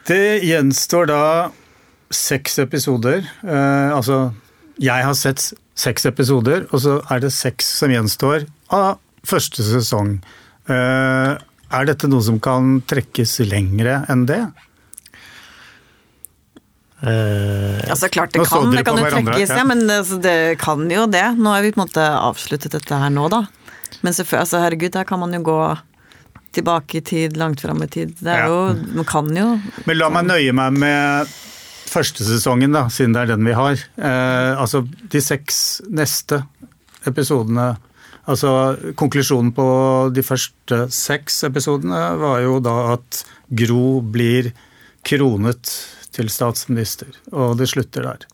Det 0.08 0.24
gjenstår 0.44 1.10
da 1.10 1.22
seks 2.14 2.60
episoder. 2.64 3.26
Eh, 3.44 3.90
altså, 3.96 4.32
jeg 4.82 5.06
har 5.08 5.18
sett 5.18 5.52
seks 5.78 6.08
episoder, 6.10 6.66
og 6.72 6.82
så 6.84 7.00
er 7.14 7.22
det 7.24 7.34
seks 7.36 7.68
som 7.82 7.94
gjenstår 7.94 8.48
av 8.74 8.98
første 9.28 9.66
sesong. 9.66 10.18
Eh, 10.70 11.34
er 11.68 11.90
dette 11.90 12.08
noe 12.08 12.24
som 12.24 12.40
kan 12.44 12.80
trekkes 12.88 13.40
lengre 13.48 14.02
enn 14.12 14.26
det? 14.30 14.42
Uh, 16.98 17.78
altså 17.92 18.08
Klart 18.10 18.32
det 18.34 18.42
kan, 18.50 18.72
det 18.74 18.82
kan 18.88 18.98
jo 18.98 19.06
trekkes, 19.06 19.52
ja. 19.54 19.66
men 19.70 19.84
altså, 19.86 20.18
det 20.18 20.58
kan 20.64 20.88
jo 20.90 21.04
det. 21.12 21.28
Nå 21.38 21.52
har 21.54 21.62
vi 21.62 21.70
på 21.76 21.78
en 21.78 21.84
måte 21.84 22.02
avsluttet 22.02 22.74
dette 22.74 22.98
her 22.98 23.12
nå, 23.14 23.28
da. 23.30 23.44
Men 24.02 24.16
altså, 24.16 24.64
herregud, 24.64 24.96
der 24.96 25.06
kan 25.06 25.22
man 25.22 25.36
jo 25.36 25.44
gå 25.46 25.60
tilbake 26.58 26.98
i 26.98 27.04
tid, 27.06 27.38
langt 27.38 27.62
fram 27.62 27.84
i 27.84 27.88
tid. 27.92 28.16
Det 28.18 28.32
er 28.32 28.48
ja. 28.48 28.50
jo, 28.50 28.96
Man 28.98 29.06
kan 29.06 29.30
jo 29.36 29.60
Men 29.86 30.00
la 30.00 30.10
meg 30.10 30.26
nøye 30.32 30.56
meg 30.58 30.80
med 30.82 31.36
første 31.92 32.26
sesongen, 32.28 32.76
da, 32.76 32.88
siden 32.94 33.16
det 33.16 33.24
er 33.24 33.34
den 33.34 33.48
vi 33.48 33.56
har. 33.58 33.82
Eh, 33.98 34.54
altså 34.58 34.84
de 34.86 35.22
seks 35.24 35.82
neste 35.90 36.44
episodene 37.08 37.76
Altså 38.28 38.50
konklusjonen 39.00 39.54
på 39.56 39.66
de 40.12 40.20
første 40.20 40.82
seks 40.92 41.46
episodene 41.48 42.02
var 42.20 42.42
jo 42.44 42.58
da 42.60 42.74
at 42.98 43.22
Gro 43.56 44.02
blir 44.04 44.50
kronet 45.08 45.72
til 46.12 46.28
statsminister, 46.34 47.08
og 47.32 47.56
det 47.62 47.70
slutter 47.72 48.04
der. 48.04 48.26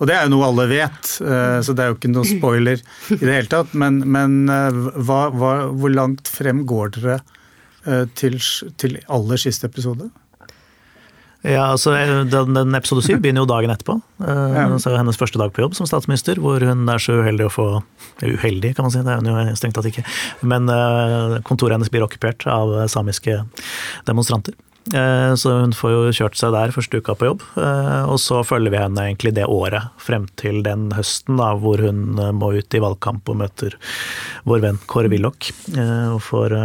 Og 0.00 0.08
det 0.08 0.16
er 0.16 0.24
jo 0.24 0.32
noe 0.32 0.46
alle 0.48 0.68
vet, 0.70 1.10
eh, 1.20 1.58
så 1.66 1.74
det 1.76 1.84
er 1.84 1.90
jo 1.90 1.98
ikke 1.98 2.12
noe 2.12 2.28
spoiler 2.28 2.80
i 3.16 3.20
det 3.20 3.34
hele 3.34 3.50
tatt. 3.52 3.74
Men, 3.76 4.00
men 4.08 4.38
eh, 4.48 4.80
hva, 4.96 5.26
hva, 5.34 5.52
hvor 5.76 5.92
langt 5.92 6.30
frem 6.30 6.62
går 6.68 6.94
dere 6.96 7.18
eh, 7.84 8.06
til, 8.16 8.38
til 8.80 8.96
aller 9.12 9.40
siste 9.40 9.68
episode? 9.68 10.08
Ja, 11.40 11.70
altså 11.70 11.94
den, 12.28 12.54
den 12.56 12.76
Episode 12.76 13.04
syv 13.06 13.20
begynner 13.24 13.44
jo 13.44 13.50
dagen 13.50 13.72
etterpå. 13.72 13.98
Ja. 14.20 14.66
Så 14.82 14.94
hennes 14.96 15.20
første 15.20 15.40
dag 15.40 15.54
på 15.56 15.64
jobb 15.64 15.76
som 15.78 15.88
statsminister, 15.88 16.40
hvor 16.42 16.62
hun 16.64 16.88
er 16.90 17.02
så 17.02 17.20
uheldig 17.20 17.48
å 17.48 17.54
få 17.54 17.68
Uheldig, 18.20 18.74
kan 18.76 18.84
man 18.84 18.92
si, 18.92 19.00
det 19.00 19.14
er 19.14 19.22
hun 19.22 19.30
jo 19.30 19.56
strengt 19.56 19.78
tatt 19.78 19.86
ikke. 19.88 20.02
Men 20.44 20.68
kontoret 21.48 21.78
hennes 21.78 21.88
blir 21.88 22.04
okkupert 22.04 22.44
av 22.52 22.74
samiske 22.92 23.38
demonstranter. 24.04 24.52
Eh, 24.94 25.34
så 25.34 25.52
hun 25.60 25.74
får 25.76 25.92
jo 25.92 26.14
kjørt 26.16 26.38
seg 26.40 26.54
der 26.54 26.72
første 26.74 27.00
uka 27.00 27.14
på 27.18 27.28
jobb. 27.28 27.44
Eh, 27.60 28.04
og 28.10 28.18
så 28.22 28.40
følger 28.46 28.74
vi 28.74 28.80
henne 28.80 29.06
egentlig 29.06 29.34
det 29.36 29.46
året 29.46 29.92
frem 30.02 30.26
til 30.40 30.64
den 30.66 30.88
høsten 30.96 31.38
da, 31.40 31.52
hvor 31.60 31.82
hun 31.84 32.18
eh, 32.18 32.32
må 32.34 32.52
ut 32.56 32.74
i 32.74 32.82
valgkamp 32.82 33.28
og 33.30 33.40
møter 33.44 33.76
vår 34.48 34.64
venn 34.64 34.80
Kåre 34.90 35.12
Willoch. 35.12 35.52
Og 35.76 36.20
får 36.24 36.56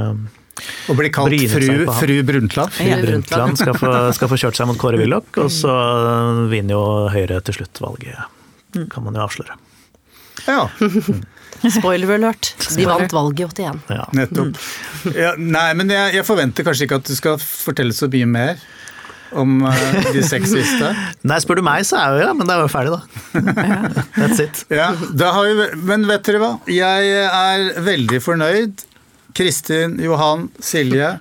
og 0.89 0.99
blir 0.99 1.11
kalt 1.13 1.35
fru, 1.51 1.67
fru 1.99 2.15
Brundtland. 2.27 2.73
Fru 2.75 2.91
Brundtland 3.03 3.59
skal 3.59 3.77
få, 3.79 3.93
skal 4.15 4.31
få 4.31 4.39
kjørt 4.39 4.59
seg 4.59 4.69
mot 4.69 4.79
Kåre 4.79 4.99
Willoch, 5.01 5.29
og 5.41 5.51
så 5.53 5.75
vinner 6.51 6.77
jo 6.77 6.83
Høyre 7.13 7.41
til 7.45 7.59
slutt 7.59 7.81
valget, 7.83 8.19
kan 8.91 9.05
man 9.05 9.17
jo 9.17 9.25
avsløre. 9.25 9.59
Ja. 10.45 10.67
Spoiler 11.79 12.15
alert. 12.17 12.53
De 12.75 12.85
vant 12.85 13.13
valget 13.15 13.59
i 13.59 13.65
81. 13.65 13.83
Ja. 13.89 14.07
Nettopp. 14.13 14.63
Ja, 15.15 15.33
nei, 15.39 15.69
men 15.77 15.91
jeg, 15.93 16.17
jeg, 16.19 16.25
forventer 16.27 16.67
kanskje 16.67 16.87
ikke 16.87 16.99
at 17.01 17.09
du 17.09 17.15
skal 17.17 17.37
fortelle 17.41 17.95
så 17.95 18.09
mye 18.11 18.29
mer 18.29 18.65
om 19.35 19.57
uh, 19.65 19.85
de 20.13 20.21
seks 20.23 20.53
siste. 20.53 20.91
Nei, 21.27 21.39
spør 21.43 21.59
du 21.59 21.65
meg, 21.65 21.83
så 21.87 21.97
er 21.99 22.13
jo 22.13 22.27
ja, 22.27 22.33
men 22.37 22.47
da 22.47 22.59
er 22.59 22.67
vi 22.67 22.71
ferdig, 22.71 22.93
da. 22.95 23.55
That's 24.19 24.39
it. 24.43 24.61
Ja, 24.71 24.91
vi, 24.95 25.69
men 25.87 26.05
vet 26.07 26.27
dere 26.27 26.43
hva? 26.43 26.51
Jeg 26.71 27.15
er 27.25 27.65
veldig 27.83 28.21
fornøyd. 28.23 28.85
Kristin, 29.35 29.99
Johan, 29.99 30.49
Silje. 30.59 31.17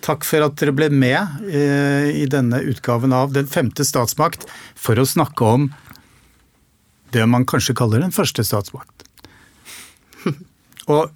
Takk 0.00 0.24
for 0.24 0.46
at 0.46 0.56
dere 0.60 0.72
ble 0.72 0.88
med 0.94 1.50
eh, 1.50 2.08
i 2.22 2.24
denne 2.30 2.62
utgaven 2.70 3.12
av 3.12 3.34
Den 3.34 3.48
femte 3.50 3.84
statsmakt 3.84 4.46
for 4.78 4.98
å 4.98 5.06
snakke 5.08 5.44
om 5.44 5.68
det 7.12 7.24
man 7.28 7.46
kanskje 7.48 7.76
kaller 7.76 8.04
den 8.04 8.14
første 8.14 8.44
statsmakt. 8.46 9.04
Og 10.92 11.10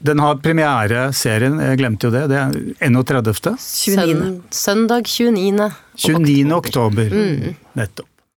den 0.00 0.22
har 0.22 0.38
premiere, 0.44 1.10
serien, 1.16 1.58
jeg 1.60 1.80
glemte 1.80 2.08
jo 2.08 2.14
det, 2.14 2.22
det 2.32 2.38
er 2.38 2.54
31. 2.86 3.56
29. 3.60 4.30
Søndag 4.54 5.10
29. 5.10 5.70
29. 6.06 6.54
oktober. 6.56 7.10
Mm. 7.12 7.58
Nettopp. 7.76 8.09